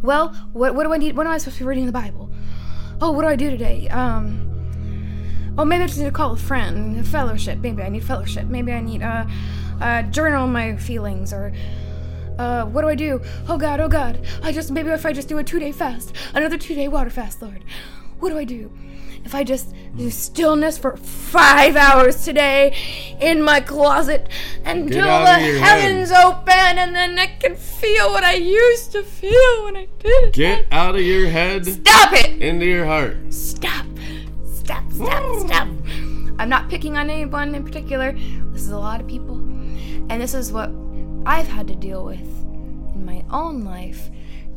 well, 0.03 0.29
what, 0.53 0.75
what 0.75 0.83
do 0.83 0.93
I 0.93 0.97
need? 0.97 1.17
What 1.17 1.25
am 1.25 1.33
I 1.33 1.39
supposed 1.39 1.57
to 1.57 1.63
be 1.63 1.67
reading 1.67 1.85
in 1.85 1.87
the 1.87 1.93
Bible? 1.93 2.29
Oh, 3.01 3.11
what 3.11 3.23
do 3.23 3.27
I 3.27 3.35
do 3.35 3.49
today? 3.49 3.87
Um, 3.89 5.55
oh, 5.57 5.65
maybe 5.65 5.83
I 5.83 5.87
just 5.87 5.97
need 5.97 6.05
to 6.05 6.11
call 6.11 6.33
a 6.33 6.37
friend, 6.37 6.99
a 6.99 7.03
fellowship. 7.03 7.57
Maybe 7.57 7.81
I 7.81 7.89
need 7.89 8.03
fellowship. 8.03 8.45
Maybe 8.45 8.71
I 8.71 8.81
need, 8.81 9.01
uh, 9.01 9.25
uh, 9.81 10.03
journal 10.03 10.45
my 10.45 10.75
feelings 10.75 11.33
or 11.33 11.53
uh, 12.39 12.65
what 12.65 12.81
do 12.81 12.87
I 12.87 12.95
do? 12.95 13.21
Oh 13.49 13.57
God, 13.57 13.81
oh 13.81 13.89
God. 13.89 14.25
I 14.41 14.53
just, 14.53 14.71
maybe 14.71 14.89
if 14.89 15.05
I 15.05 15.11
just 15.11 15.27
do 15.27 15.37
a 15.37 15.43
two 15.43 15.59
day 15.59 15.73
fast, 15.73 16.15
another 16.33 16.57
two 16.57 16.73
day 16.73 16.87
water 16.87 17.09
fast, 17.09 17.41
Lord. 17.41 17.63
What 18.19 18.29
do 18.29 18.37
I 18.37 18.45
do? 18.45 18.71
If 19.25 19.35
I 19.35 19.43
just 19.43 19.73
do 19.97 20.09
stillness 20.09 20.77
for 20.77 20.95
five 20.95 21.75
hours 21.75 22.23
today 22.23 22.73
in 23.19 23.41
my 23.41 23.59
closet 23.59 24.29
until 24.63 25.03
the 25.03 25.41
your 25.41 25.57
head. 25.59 25.81
heavens 25.81 26.11
open 26.11 26.53
and 26.53 26.95
then 26.95 27.19
I 27.19 27.27
can 27.27 27.57
feel 27.57 28.09
what 28.11 28.23
I 28.23 28.35
used 28.35 28.93
to 28.93 29.03
feel 29.03 29.65
when 29.65 29.75
I 29.75 29.87
did 29.99 30.23
it. 30.23 30.33
Get 30.33 30.65
out 30.71 30.95
of 30.95 31.01
your 31.01 31.27
head 31.27 31.65
Stop 31.65 32.13
it! 32.13 32.41
into 32.41 32.65
your 32.65 32.85
heart. 32.85 33.17
Stop. 33.33 33.85
Stop, 34.53 34.89
stop, 34.93 35.39
stop. 35.41 35.67
I'm 36.39 36.47
not 36.47 36.69
picking 36.69 36.95
on 36.95 37.09
anyone 37.09 37.53
in 37.53 37.65
particular. 37.65 38.13
This 38.13 38.61
is 38.61 38.71
a 38.71 38.79
lot 38.79 39.01
of 39.01 39.07
people. 39.07 39.35
And 39.35 40.21
this 40.21 40.33
is 40.33 40.53
what 40.53 40.71
I've 41.25 41.47
had 41.47 41.67
to 41.67 41.75
deal 41.75 42.05
with 42.05 42.19
in 42.19 43.05
my 43.05 43.23
own 43.29 43.63
life 43.63 44.09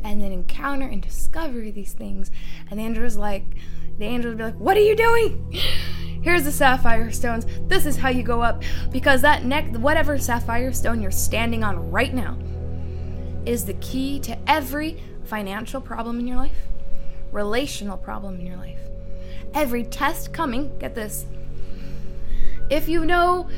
and 0.03 0.21
then 0.21 0.31
encounter 0.31 0.85
and 0.85 1.01
discover 1.01 1.71
these 1.71 1.93
things. 1.93 2.29
And 2.69 2.79
the 2.79 2.83
angel 2.83 3.03
was 3.03 3.17
like, 3.17 3.45
the 3.97 4.05
angel 4.05 4.31
would 4.31 4.37
be 4.37 4.43
like, 4.43 4.55
What 4.55 4.77
are 4.77 4.81
you 4.81 4.95
doing? 4.95 5.51
Here's 6.21 6.45
the 6.45 6.51
sapphire 6.51 7.11
stones. 7.11 7.45
This 7.67 7.85
is 7.85 7.97
how 7.97 8.09
you 8.09 8.23
go 8.23 8.41
up. 8.41 8.63
Because 8.91 9.21
that 9.21 9.43
neck, 9.43 9.75
whatever 9.75 10.17
sapphire 10.17 10.71
stone 10.71 11.01
you're 11.01 11.11
standing 11.11 11.63
on 11.63 11.91
right 11.91 12.13
now, 12.13 12.37
is 13.45 13.65
the 13.65 13.73
key 13.75 14.19
to 14.21 14.37
every 14.49 15.01
financial 15.25 15.81
problem 15.81 16.19
in 16.19 16.27
your 16.27 16.37
life, 16.37 16.67
relational 17.31 17.97
problem 17.97 18.39
in 18.39 18.45
your 18.45 18.57
life, 18.57 18.79
every 19.53 19.83
test 19.83 20.33
coming. 20.33 20.77
Get 20.79 20.95
this. 20.95 21.25
If 22.69 22.87
you 22.87 23.05
know 23.05 23.49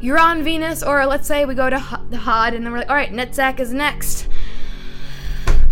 you're 0.00 0.18
on 0.18 0.42
Venus, 0.42 0.82
or 0.82 1.04
let's 1.06 1.26
say 1.26 1.44
we 1.44 1.54
go 1.54 1.70
to 1.70 2.06
the 2.10 2.18
Hod, 2.18 2.54
and 2.54 2.64
then 2.64 2.72
we're 2.72 2.78
like, 2.78 2.90
all 2.90 2.96
right, 2.96 3.12
Netzach 3.12 3.60
is 3.60 3.72
next. 3.72 4.28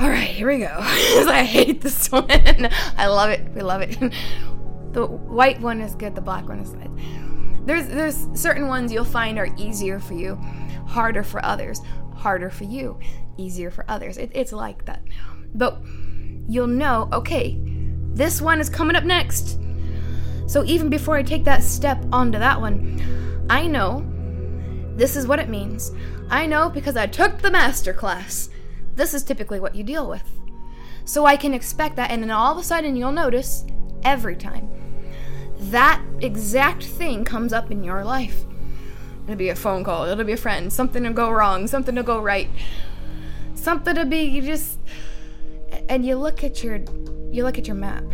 All 0.01 0.09
right, 0.09 0.29
here 0.29 0.49
we 0.49 0.59
go. 0.59 0.77
I 0.81 1.45
hate 1.45 1.81
this 1.81 2.09
one. 2.11 2.27
I 2.97 3.07
love 3.07 3.31
it. 3.31 3.49
We 3.55 3.63
love 3.63 3.81
it. 3.81 3.97
The 4.93 5.07
white 5.07 5.61
one 5.61 5.81
is 5.81 5.97
good. 5.97 6.15
The 6.15 6.21
black 6.21 6.49
one 6.49 6.61
is 6.61 6.71
good. 6.71 6.89
There's 7.67 7.89
there's 7.89 8.29
certain 8.41 8.69
ones 8.69 8.93
you'll 8.93 9.05
find 9.05 9.41
are 9.41 9.49
easier 9.57 9.99
for 9.99 10.15
you, 10.15 10.37
harder 10.87 11.25
for 11.25 11.45
others, 11.45 11.81
harder 12.15 12.49
for 12.49 12.63
you, 12.63 13.01
easier 13.37 13.73
for 13.73 13.85
others. 13.89 14.19
It, 14.19 14.31
it's 14.33 14.53
like 14.53 14.85
that. 14.85 15.03
But 15.53 15.81
you'll 16.49 16.69
know, 16.69 17.09
okay, 17.13 17.59
this 18.13 18.41
one 18.41 18.61
is 18.61 18.71
coming 18.71 18.95
up 18.95 19.03
next. 19.03 19.59
So 20.47 20.63
even 20.65 20.89
before 20.91 21.17
I 21.17 21.25
take 21.25 21.43
that 21.43 21.65
step 21.65 22.05
onto 22.13 22.39
that 22.39 22.61
one, 22.61 23.03
I 23.51 23.67
know 23.67 24.14
this 24.97 25.17
is 25.17 25.27
what 25.27 25.39
it 25.39 25.49
means. 25.49 25.93
I 26.31 26.47
know 26.47 26.69
because 26.69 26.97
I 26.97 27.07
took 27.07 27.39
the 27.39 27.51
master 27.51 27.93
class. 27.93 28.49
This 28.95 29.15
is 29.15 29.25
typically 29.25 29.61
what 29.61 29.75
you 29.75 29.83
deal 29.83 30.09
with. 30.09 30.23
So 31.05 31.27
I 31.27 31.37
can 31.37 31.53
expect 31.53 31.97
that, 31.97 32.11
and 32.11 32.23
then 32.23 32.31
all 32.31 32.53
of 32.53 32.59
a 32.59 32.63
sudden 32.63 32.97
you'll 32.97 33.13
notice 33.13 33.65
every 34.05 34.37
time 34.37 34.71
that 35.59 36.03
exact 36.21 36.85
thing 36.85 37.25
comes 37.25 37.53
up 37.53 37.71
in 37.71 37.85
your 37.85 38.05
life. 38.05 38.45
It'll 39.25 39.37
be 39.37 39.49
a 39.49 39.55
phone 39.55 39.85
call, 39.85 40.05
it'll 40.05 40.25
be 40.25 40.33
a 40.33 40.37
friend, 40.37 40.73
something 40.73 41.03
to 41.05 41.11
go 41.11 41.31
wrong, 41.31 41.67
something 41.67 41.95
to 41.95 42.03
go 42.03 42.21
right, 42.21 42.49
something 43.55 43.95
to 43.95 44.05
be 44.05 44.23
you 44.23 44.43
just 44.43 44.79
and 45.89 46.05
you 46.05 46.17
look 46.17 46.45
at 46.45 46.63
your 46.63 46.81
you 47.31 47.43
look 47.43 47.59
at 47.59 47.67
your 47.67 47.77
map. 47.77 48.05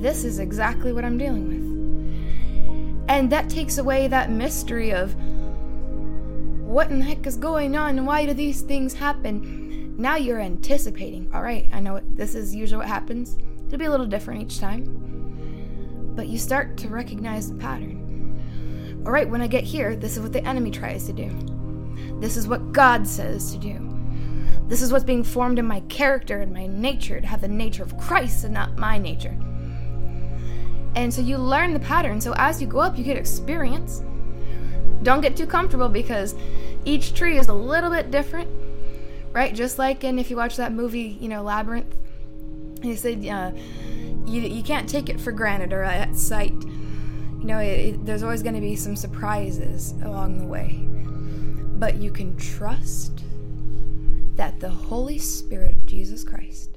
This 0.00 0.24
is 0.24 0.38
exactly 0.38 0.92
what 0.92 1.04
I'm 1.04 1.18
dealing 1.18 1.48
with. 1.48 3.08
And 3.08 3.30
that 3.30 3.50
takes 3.50 3.78
away 3.78 4.08
that 4.08 4.30
mystery 4.30 4.92
of 4.92 5.14
what 6.70 6.88
in 6.88 7.00
the 7.00 7.04
heck 7.04 7.26
is 7.26 7.36
going 7.36 7.76
on? 7.76 8.06
Why 8.06 8.24
do 8.24 8.32
these 8.32 8.62
things 8.62 8.94
happen? 8.94 9.96
Now 9.98 10.14
you're 10.14 10.38
anticipating. 10.38 11.28
All 11.34 11.42
right, 11.42 11.68
I 11.72 11.80
know 11.80 12.00
this 12.14 12.36
is 12.36 12.54
usually 12.54 12.78
what 12.78 12.86
happens. 12.86 13.36
It'll 13.66 13.78
be 13.78 13.86
a 13.86 13.90
little 13.90 14.06
different 14.06 14.42
each 14.42 14.60
time. 14.60 16.12
But 16.14 16.28
you 16.28 16.38
start 16.38 16.76
to 16.78 16.88
recognize 16.88 17.50
the 17.50 17.56
pattern. 17.56 19.02
All 19.04 19.10
right, 19.10 19.28
when 19.28 19.42
I 19.42 19.48
get 19.48 19.64
here, 19.64 19.96
this 19.96 20.16
is 20.16 20.22
what 20.22 20.32
the 20.32 20.46
enemy 20.46 20.70
tries 20.70 21.06
to 21.06 21.12
do. 21.12 21.28
This 22.20 22.36
is 22.36 22.46
what 22.46 22.70
God 22.70 23.04
says 23.04 23.50
to 23.50 23.58
do. 23.58 23.76
This 24.68 24.80
is 24.80 24.92
what's 24.92 25.04
being 25.04 25.24
formed 25.24 25.58
in 25.58 25.66
my 25.66 25.80
character 25.88 26.40
and 26.40 26.52
my 26.52 26.68
nature 26.68 27.20
to 27.20 27.26
have 27.26 27.40
the 27.40 27.48
nature 27.48 27.82
of 27.82 27.98
Christ 27.98 28.44
and 28.44 28.54
not 28.54 28.78
my 28.78 28.96
nature. 28.96 29.36
And 30.94 31.12
so 31.12 31.20
you 31.20 31.36
learn 31.36 31.74
the 31.74 31.80
pattern. 31.80 32.20
So 32.20 32.32
as 32.36 32.60
you 32.60 32.68
go 32.68 32.78
up, 32.78 32.96
you 32.96 33.02
get 33.02 33.16
experience. 33.16 34.04
Don't 35.02 35.20
get 35.20 35.36
too 35.36 35.46
comfortable 35.46 35.88
because 35.88 36.34
each 36.84 37.14
tree 37.14 37.38
is 37.38 37.48
a 37.48 37.54
little 37.54 37.90
bit 37.90 38.10
different, 38.10 38.48
right? 39.32 39.54
Just 39.54 39.78
like 39.78 40.04
in 40.04 40.18
if 40.18 40.30
you 40.30 40.36
watch 40.36 40.56
that 40.56 40.72
movie, 40.72 41.16
you 41.20 41.28
know, 41.28 41.42
Labyrinth, 41.42 41.94
he 42.82 42.96
said 42.96 43.24
uh, 43.26 43.52
you, 44.26 44.42
you 44.42 44.62
can't 44.62 44.88
take 44.88 45.08
it 45.08 45.20
for 45.20 45.32
granted 45.32 45.72
or 45.72 45.82
at 45.82 46.16
sight. 46.16 46.52
You 46.52 47.46
know, 47.46 47.58
it, 47.58 47.94
it, 47.94 48.06
there's 48.06 48.22
always 48.22 48.42
going 48.42 48.54
to 48.54 48.60
be 48.60 48.76
some 48.76 48.96
surprises 48.96 49.92
along 50.02 50.38
the 50.38 50.46
way. 50.46 50.86
But 51.78 51.96
you 51.96 52.10
can 52.10 52.36
trust 52.36 53.24
that 54.36 54.60
the 54.60 54.68
Holy 54.68 55.18
Spirit 55.18 55.76
of 55.76 55.86
Jesus 55.86 56.24
Christ 56.24 56.70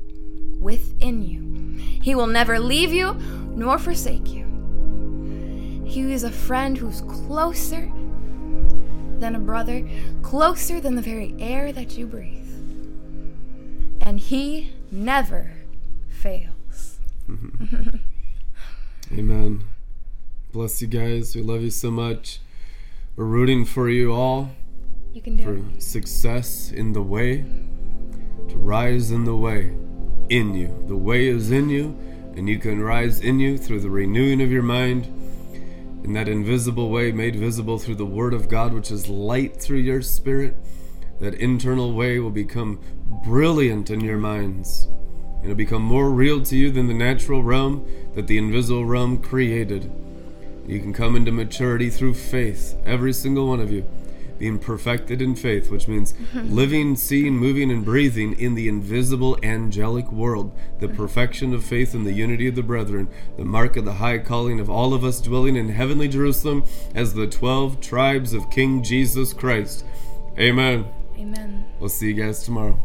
within 0.60 1.22
you, 1.22 1.78
He 2.02 2.16
will 2.16 2.28
never 2.28 2.60
leave 2.60 2.94
you 2.94 3.14
nor 3.56 3.78
forsake 3.78 4.30
you. 4.30 4.44
He 5.86 6.12
is 6.12 6.24
a 6.24 6.32
friend 6.32 6.78
who's 6.78 7.02
closer 7.02 7.92
than 9.24 9.36
a 9.38 9.40
brother, 9.40 9.88
closer 10.22 10.82
than 10.82 10.96
the 10.96 11.02
very 11.02 11.34
air 11.40 11.72
that 11.72 11.98
you 11.98 12.06
breathe. 12.06 12.46
And 14.02 14.20
He 14.20 14.74
never 14.92 15.54
fails. 16.10 17.00
Amen. 19.14 19.64
Bless 20.52 20.82
you 20.82 20.90
guys. 20.90 21.38
We 21.38 21.42
love 21.42 21.62
you 21.62 21.70
so 21.70 21.90
much. 21.90 22.40
We're 23.16 23.24
rooting 23.24 23.64
for 23.64 23.88
you 23.88 24.12
all 24.12 24.52
You 25.14 25.22
can 25.22 25.38
do 25.38 25.44
for 25.46 25.56
it. 25.56 25.82
success 25.82 26.70
in 26.70 26.92
the 26.92 27.02
way, 27.02 27.46
to 28.50 28.58
rise 28.58 29.10
in 29.10 29.24
the 29.24 29.38
way 29.38 29.74
in 30.28 30.54
you. 30.54 30.84
The 30.90 30.98
way 30.98 31.28
is 31.28 31.50
in 31.50 31.70
you, 31.70 31.98
and 32.36 32.50
you 32.50 32.60
can 32.60 32.82
rise 32.82 33.22
in 33.22 33.40
you 33.40 33.58
through 33.58 33.80
the 33.80 33.90
renewing 33.90 34.42
of 34.42 34.52
your 34.52 34.64
mind. 34.64 35.08
In 36.04 36.12
that 36.14 36.28
invisible 36.28 36.90
way 36.90 37.14
made 37.14 37.36
visible 37.36 37.78
through 37.78 37.96
the 37.96 38.06
Word 38.06 38.34
of 38.34 38.50
God, 38.50 38.74
which 38.74 38.92
is 38.92 39.08
light 39.08 39.56
through 39.56 39.80
your 39.80 40.02
spirit, 40.02 40.58
that 41.20 41.36
internal 41.36 41.94
way 41.94 42.20
will 42.20 42.30
become 42.30 42.82
brilliant 43.24 43.90
in 43.90 44.02
your 44.02 44.18
minds. 44.18 44.90
It'll 45.44 45.56
become 45.56 45.82
more 45.82 46.10
real 46.10 46.42
to 46.44 46.58
you 46.58 46.72
than 46.72 46.88
the 46.88 46.94
natural 46.94 47.42
realm 47.42 47.88
that 48.16 48.28
the 48.28 48.38
invisible 48.38 48.86
realm 48.86 49.18
created. 49.22 49.90
You 50.68 50.80
can 50.80 50.92
come 50.92 51.16
into 51.16 51.32
maturity 51.32 51.90
through 51.90 52.16
faith, 52.16 52.78
every 52.86 53.14
single 53.14 53.48
one 53.48 53.62
of 53.62 53.72
you, 53.72 53.86
being 54.38 54.60
perfected 54.60 55.22
in 55.22 55.36
faith, 55.36 55.70
which 55.70 55.88
means 55.88 56.14
living, 56.34 56.96
seeing, 56.96 57.38
moving, 57.38 57.72
and 57.72 57.86
breathing 57.86 58.38
in 58.40 58.56
the 58.56 58.68
invisible 58.68 59.38
angelic 59.44 60.12
world, 60.12 60.52
the 60.80 60.88
perfection 60.88 61.54
of 61.54 61.64
faith 61.64 61.94
and 61.94 62.06
the 62.06 62.14
unity 62.14 62.48
of 62.48 62.56
the 62.56 62.64
brethren, 62.64 63.08
the 63.38 63.46
mark 63.46 63.78
of 63.78 63.86
the 63.86 63.94
high 63.94 64.18
calling 64.18 64.60
of 64.60 64.70
all 64.70 64.94
of 64.94 65.04
us 65.04 65.22
dwelling 65.22 65.56
in 65.56 65.70
heavenly 65.70 66.08
Jerusalem 66.08 66.64
as 66.94 67.14
the 67.14 67.28
twelve 67.28 67.80
tribes 67.80 68.34
of 68.34 68.50
King 68.50 68.84
Jesus 68.84 69.34
Christ. 69.34 69.86
Amen. 70.38 70.86
Amen. 71.18 71.66
We'll 71.80 71.90
see 71.90 72.08
you 72.08 72.14
guys 72.14 72.44
tomorrow. 72.44 72.80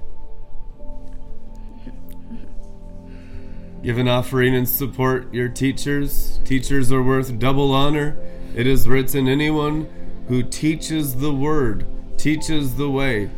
Give 3.83 3.99
an 3.99 4.09
offering 4.09 4.57
and 4.57 4.69
support 4.69 5.33
your 5.33 5.49
teachers. 5.49 6.41
Teachers 6.45 6.91
are 6.91 7.03
worth 7.03 7.39
double 7.39 7.73
honor. 7.73 8.19
It 8.57 8.67
is 8.67 8.89
written, 8.89 9.29
anyone 9.29 9.89
who 10.29 10.43
teaches 10.43 11.17
the 11.17 11.33
word, 11.33 11.87
teaches 12.17 12.77
the 12.77 12.91
way, 12.91 13.31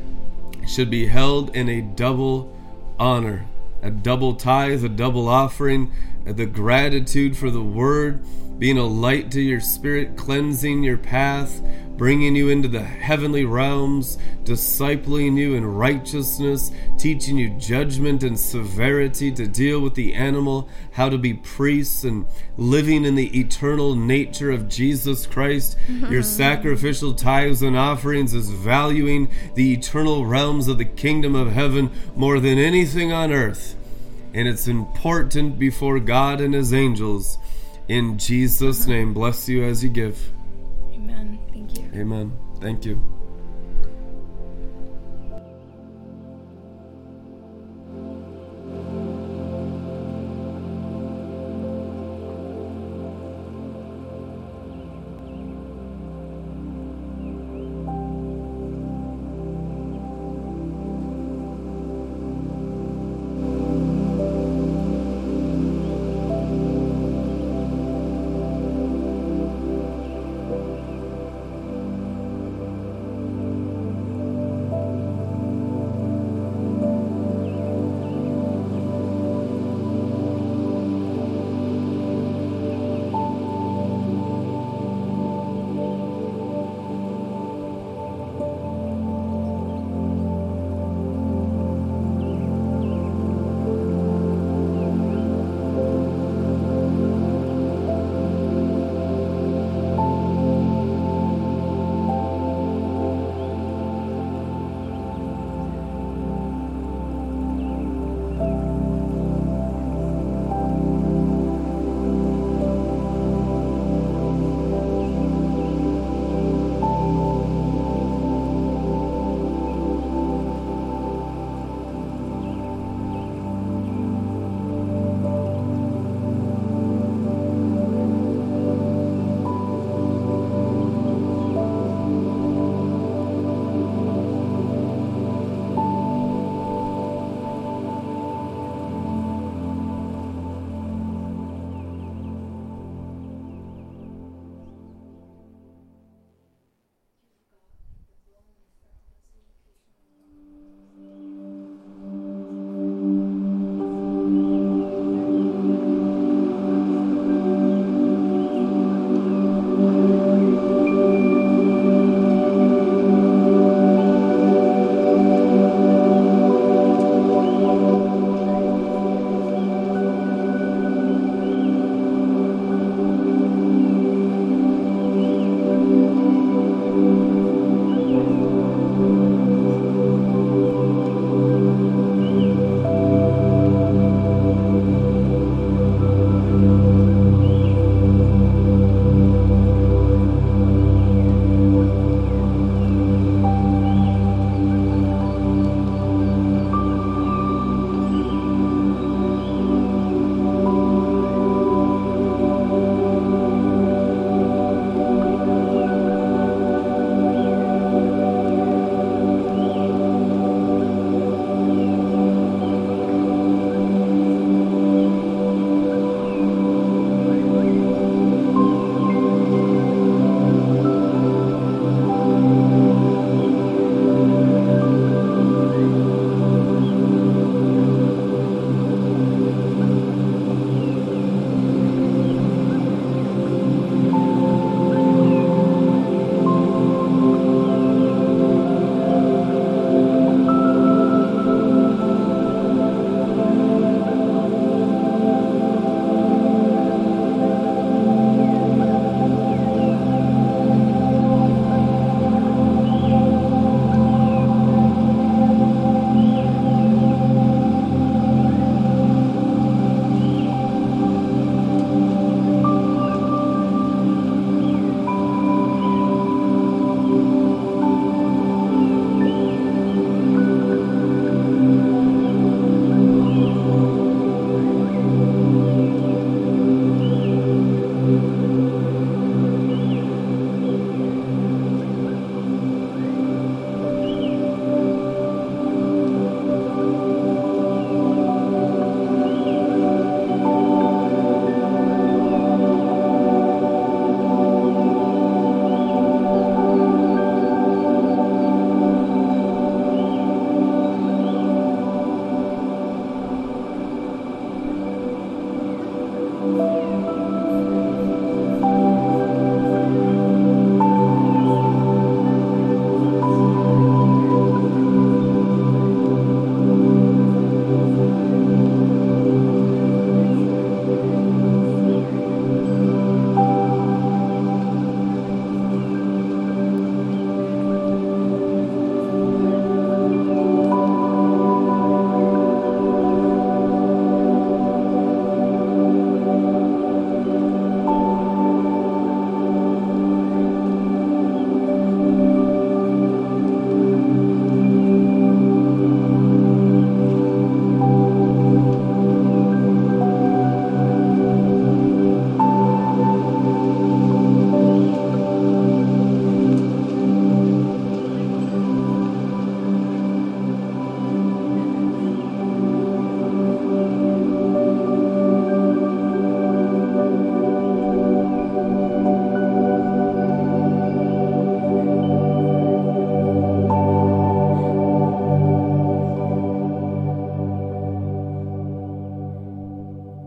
should 0.66 0.90
be 0.90 1.06
held 1.06 1.54
in 1.56 1.68
a 1.68 1.80
double 1.80 2.54
honor. 2.98 3.46
A 3.82 3.90
double 3.90 4.34
tithe, 4.34 4.84
a 4.84 4.88
double 4.90 5.26
offering, 5.26 5.90
the 6.24 6.44
gratitude 6.44 7.36
for 7.36 7.50
the 7.50 7.62
word, 7.62 8.20
being 8.60 8.78
a 8.78 8.84
light 8.84 9.30
to 9.32 9.40
your 9.40 9.58
spirit, 9.58 10.16
cleansing 10.16 10.82
your 10.82 10.98
path, 10.98 11.62
bringing 11.96 12.36
you 12.36 12.50
into 12.50 12.68
the 12.68 12.82
heavenly 12.82 13.44
realms, 13.44 14.18
discipling 14.44 15.36
you 15.36 15.54
in 15.54 15.64
righteousness, 15.64 16.70
teaching 16.98 17.38
you 17.38 17.48
judgment 17.58 18.22
and 18.22 18.38
severity 18.38 19.32
to 19.32 19.46
deal 19.46 19.80
with 19.80 19.94
the 19.94 20.12
animal, 20.12 20.68
how 20.92 21.08
to 21.08 21.16
be 21.16 21.32
priests, 21.32 22.04
and 22.04 22.26
living 22.58 23.06
in 23.06 23.14
the 23.14 23.38
eternal 23.38 23.94
nature 23.94 24.50
of 24.50 24.68
Jesus 24.68 25.26
Christ. 25.26 25.78
Your 26.10 26.22
sacrificial 26.40 27.14
tithes 27.14 27.62
and 27.62 27.76
offerings 27.76 28.34
is 28.34 28.50
valuing 28.50 29.30
the 29.54 29.72
eternal 29.72 30.26
realms 30.26 30.68
of 30.68 30.76
the 30.76 30.84
kingdom 30.84 31.34
of 31.34 31.52
heaven 31.52 31.90
more 32.14 32.40
than 32.40 32.58
anything 32.58 33.10
on 33.10 33.32
earth. 33.32 33.74
And 34.34 34.46
it's 34.46 34.68
important 34.68 35.58
before 35.58 35.98
God 35.98 36.42
and 36.42 36.52
His 36.52 36.74
angels. 36.74 37.38
In 37.90 38.18
Jesus' 38.18 38.86
name, 38.86 39.12
bless 39.12 39.48
you 39.48 39.64
as 39.64 39.82
you 39.82 39.90
give. 39.90 40.16
Amen. 40.94 41.40
Thank 41.52 41.76
you. 41.76 42.00
Amen. 42.00 42.32
Thank 42.60 42.84
you. 42.84 43.19